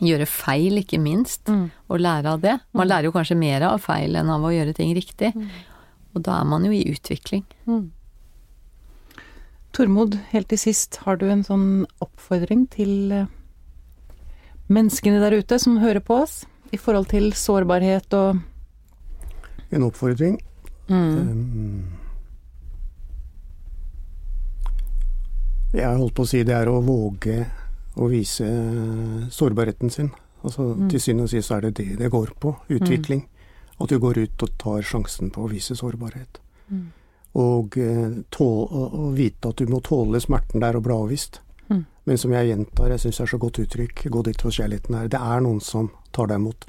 gjøre 0.00 0.28
feil 0.30 0.80
ikke 0.80 1.00
minst, 1.02 1.50
og 1.90 2.00
lære 2.00 2.32
av 2.32 2.40
det. 2.40 2.56
Man 2.72 2.88
lærer 2.88 3.10
jo 3.10 3.12
kanskje 3.12 3.36
mer 3.36 3.66
av 3.68 3.82
feil 3.84 4.16
enn 4.16 4.30
av 4.30 4.44
å 4.46 4.54
gjøre 4.54 4.72
ting 4.78 4.94
riktig, 4.96 5.34
og 6.14 6.22
da 6.24 6.40
er 6.40 6.48
man 6.48 6.64
jo 6.64 6.72
i 6.72 6.86
utvikling. 6.88 7.44
Tormod, 9.76 10.16
helt 10.32 10.48
til 10.48 10.58
sist, 10.58 10.96
har 11.04 11.20
du 11.20 11.28
en 11.28 11.44
sånn 11.44 11.66
oppfordring 12.00 12.64
til 12.72 13.12
eh, 13.12 13.28
menneskene 14.72 15.20
der 15.20 15.36
ute 15.38 15.58
som 15.60 15.76
hører 15.82 16.00
på 16.00 16.22
oss, 16.24 16.46
i 16.72 16.80
forhold 16.80 17.08
til 17.12 17.32
sårbarhet 17.32 18.12
og 18.16 18.40
En 19.70 19.82
oppfordring. 19.84 20.40
mm. 20.88 21.16
Um, 21.20 21.97
jeg 25.72 25.98
holdt 25.98 26.14
på 26.16 26.24
å 26.24 26.28
si 26.28 26.42
det 26.46 26.54
er 26.56 26.70
å 26.70 26.80
våge 26.84 27.38
å 27.98 28.08
vise 28.08 28.46
sårbarheten 29.34 29.90
sin. 29.90 30.10
Altså 30.46 30.70
Til 30.88 31.00
syvende 31.02 31.26
og 31.26 31.32
sist 31.32 31.50
er 31.50 31.66
det 31.66 31.74
det 31.80 31.96
det 31.98 32.10
går 32.12 32.34
på. 32.40 32.54
Utvikling. 32.70 33.26
At 33.78 33.90
du 33.90 33.98
går 33.98 34.18
ut 34.18 34.42
og 34.42 34.54
tar 34.58 34.86
sjansen 34.86 35.32
på 35.34 35.44
å 35.44 35.50
vise 35.50 35.76
sårbarhet. 35.78 36.40
Og 37.38 37.76
eh, 37.78 38.22
tål, 38.34 38.56
å 38.72 39.10
vite 39.14 39.50
at 39.52 39.60
du 39.60 39.70
må 39.70 39.82
tåle 39.84 40.20
smerten 40.20 40.62
der 40.62 40.78
og 40.78 40.86
bli 40.86 40.94
avvist. 40.94 41.40
Mm. 41.68 41.84
Men 42.08 42.18
som 42.18 42.32
jeg 42.32 42.48
gjentar, 42.48 42.90
jeg 42.90 43.02
syns 43.04 43.20
det 43.20 43.24
er 43.26 43.30
så 43.34 43.38
godt 43.38 43.60
uttrykk, 43.62 44.06
gå 44.10 44.22
dit 44.26 44.42
hvor 44.42 44.54
kjærligheten 44.54 44.96
er. 44.98 45.10
Det 45.12 45.20
er 45.20 45.44
noen 45.44 45.60
som 45.62 45.90
tar 46.16 46.30
deg 46.30 46.40
imot. 46.40 46.66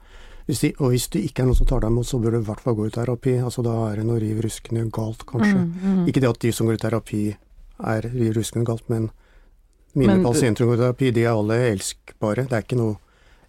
Hvis 0.49 0.63
de, 0.65 0.71
og 0.81 0.93
hvis 0.93 1.07
det 1.13 1.23
ikke 1.29 1.43
er 1.43 1.49
noen 1.49 1.57
som 1.57 1.69
tar 1.69 1.85
deg 1.85 1.93
imot, 1.93 2.09
så 2.09 2.19
bør 2.21 2.35
du 2.35 2.39
i 2.41 2.47
hvert 2.49 2.63
fall 2.65 2.77
gå 2.77 2.87
i 2.89 2.93
terapi. 2.93 3.35
Altså 3.45 3.63
Da 3.65 3.75
er 3.91 4.01
det 4.01 4.07
noe 4.09 4.21
riv 4.21 4.41
ruskende 4.45 4.85
galt, 4.93 5.25
kanskje. 5.29 5.61
Mm, 5.61 6.03
Ikke 6.09 6.23
det 6.23 6.29
at 6.29 6.41
de 6.41 6.51
som 6.53 6.69
går 6.69 6.77
i 6.77 6.83
terapi 6.83 7.23
er 7.83 8.01
ruskende 8.35 8.65
galt, 8.65 8.87
men 8.89 9.09
mine 9.95 10.07
Men 10.15 10.23
du- 10.23 10.29
pasienter 10.29 10.57
som 10.57 10.67
går 10.67 10.75
i 10.75 10.81
terapi, 10.83 11.11
de 11.13 11.23
er 11.23 11.31
alle 11.33 11.53
elskbare. 11.71 12.47
Det 12.47 12.53
er 12.53 12.61
ikke 12.63 12.77
noe 12.77 12.97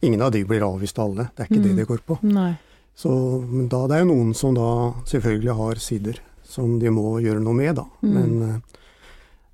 Ingen 0.03 0.23
av 0.23 0.31
de 0.33 0.43
blir 0.45 0.63
avvist 0.65 0.99
av 0.99 1.11
alle. 1.11 1.31
Det 1.37 1.41
er 1.45 1.49
ikke 1.55 1.63
det 1.63 1.71
Mm. 1.73 1.77
det 1.77 1.87
går 1.87 1.99
på. 2.07 2.19
Nei. 2.23 2.59
Så 2.97 3.69
da, 3.69 3.87
det 3.87 3.97
er 3.97 4.05
jo 4.07 4.15
noen 4.15 4.35
som 4.35 4.55
da 4.55 4.93
selvfølgelig 5.05 5.55
har 5.57 5.75
sider 5.75 6.15
som 6.43 6.79
de 6.79 6.87
må 6.89 7.21
gjøre 7.21 7.43
noe 7.43 7.53
med, 7.53 7.77
da. 7.77 7.85
Mm. 8.03 8.15
Men, 8.15 8.43
eh, 8.55 8.61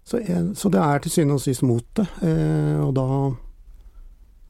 så, 0.07 0.19
eh, 0.21 0.53
så 0.55 0.71
det 0.71 0.79
er 0.81 0.99
til 1.01 1.11
syvende 1.11 1.35
og 1.35 1.41
sist 1.41 1.63
motet. 1.63 2.07
Eh, 2.23 2.79
og 2.81 2.95
da 2.95 3.35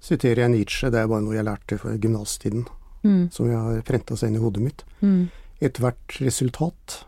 siterer 0.00 0.36
jeg 0.44 0.50
Nietzsche, 0.50 0.90
det 0.90 1.00
er 1.00 1.08
bare 1.08 1.22
noe 1.24 1.34
jeg 1.34 1.44
lærte 1.46 1.78
fra 1.80 1.96
gymnastiden, 1.96 2.66
Mm. 3.02 3.32
som 3.32 3.46
jeg 3.46 3.56
har 3.56 3.82
prenta 3.82 4.16
seg 4.16 4.28
inn 4.28 4.36
i 4.36 4.42
hodet 4.44 4.62
mitt. 4.62 4.84
Mm. 5.02 5.30
Ethvert 5.62 6.20
resultat 6.20 7.04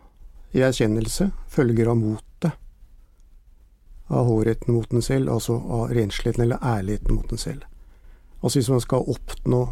i 0.54 0.60
erkjennelse 0.60 1.30
følger 1.50 1.88
av 1.90 1.96
motet. 1.96 2.24
Av 4.08 4.26
hårheten 4.26 4.74
mot 4.74 4.90
den 4.90 5.02
selv, 5.04 5.30
altså 5.32 5.58
av 5.58 5.90
rensligheten 5.92 6.42
eller 6.42 6.62
ærligheten 6.64 7.14
mot 7.14 7.28
den 7.28 7.38
selv. 7.38 7.66
Altså 8.40 8.58
hvis 8.58 8.70
man 8.72 8.80
skal 8.80 9.08
oppnå 9.10 9.62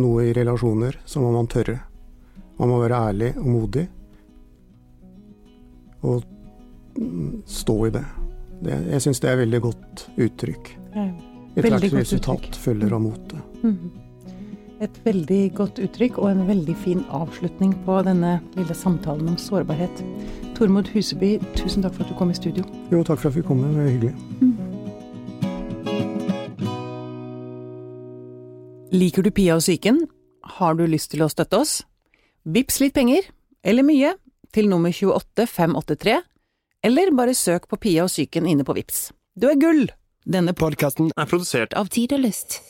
noe 0.00 0.24
i 0.26 0.32
relasjoner, 0.36 0.98
så 1.04 1.20
må 1.22 1.30
man 1.34 1.48
tørre. 1.50 1.78
Man 2.58 2.72
må 2.72 2.80
være 2.82 3.02
ærlig 3.10 3.32
og 3.36 3.46
modig. 3.46 3.88
og 6.02 6.22
mm, 6.96 7.42
stå 7.46 7.86
i 7.86 7.90
det. 7.90 8.04
det 8.64 8.76
jeg 8.92 9.02
syns 9.02 9.20
det 9.20 9.30
er 9.30 9.40
veldig 9.40 9.60
godt 9.60 10.08
uttrykk. 10.16 10.68
Ethvert 11.56 11.92
resultat 11.92 12.36
uttrykk. 12.36 12.58
følger 12.62 12.92
av 12.92 13.00
motet. 13.00 13.62
Mm. 13.62 14.05
Et 14.84 14.98
veldig 15.06 15.54
godt 15.56 15.78
uttrykk 15.80 16.18
og 16.20 16.30
en 16.30 16.42
veldig 16.48 16.74
fin 16.84 17.00
avslutning 17.16 17.72
på 17.86 17.96
denne 18.04 18.34
lille 18.58 18.74
samtalen 18.76 19.30
om 19.32 19.38
sårbarhet. 19.40 20.02
Tormod 20.58 20.90
Huseby, 20.92 21.38
tusen 21.56 21.84
takk 21.84 21.96
for 21.96 22.04
at 22.04 22.12
du 22.12 22.18
kom 22.18 22.32
i 22.32 22.36
studio. 22.36 22.64
Jo, 22.92 23.00
takk 23.00 23.22
for 23.22 23.30
at 23.30 23.38
vi 23.38 23.44
kom. 23.46 23.64
Det 23.64 23.72
var 23.72 23.88
hyggelig. 23.88 24.12
Mm. 24.42 24.52
Liker 28.92 29.24
du 29.24 29.32
Pia 29.32 29.56
og 29.56 29.64
psyken? 29.64 30.04
Har 30.60 30.76
du 30.76 30.84
lyst 30.86 31.10
til 31.12 31.24
å 31.24 31.32
støtte 31.32 31.58
oss? 31.64 31.80
Vips 32.44 32.78
litt 32.84 32.94
penger, 32.94 33.24
eller 33.64 33.82
mye, 33.82 34.14
til 34.54 34.68
nummer 34.70 34.92
28583, 34.92 36.20
eller 36.86 37.16
bare 37.16 37.34
søk 37.34 37.66
på 37.68 37.80
Pia 37.80 38.04
og 38.04 38.12
psyken 38.12 38.46
inne 38.46 38.64
på 38.64 38.76
Vips. 38.76 39.08
Du 39.34 39.48
er 39.50 39.58
gull! 39.60 39.88
Denne 40.26 40.52
podkasten 40.56 41.12
er 41.16 41.28
produsert 41.30 41.74
av 41.78 41.88
Tid 41.92 42.12
og 42.12 42.26
Lyst. 42.28 42.60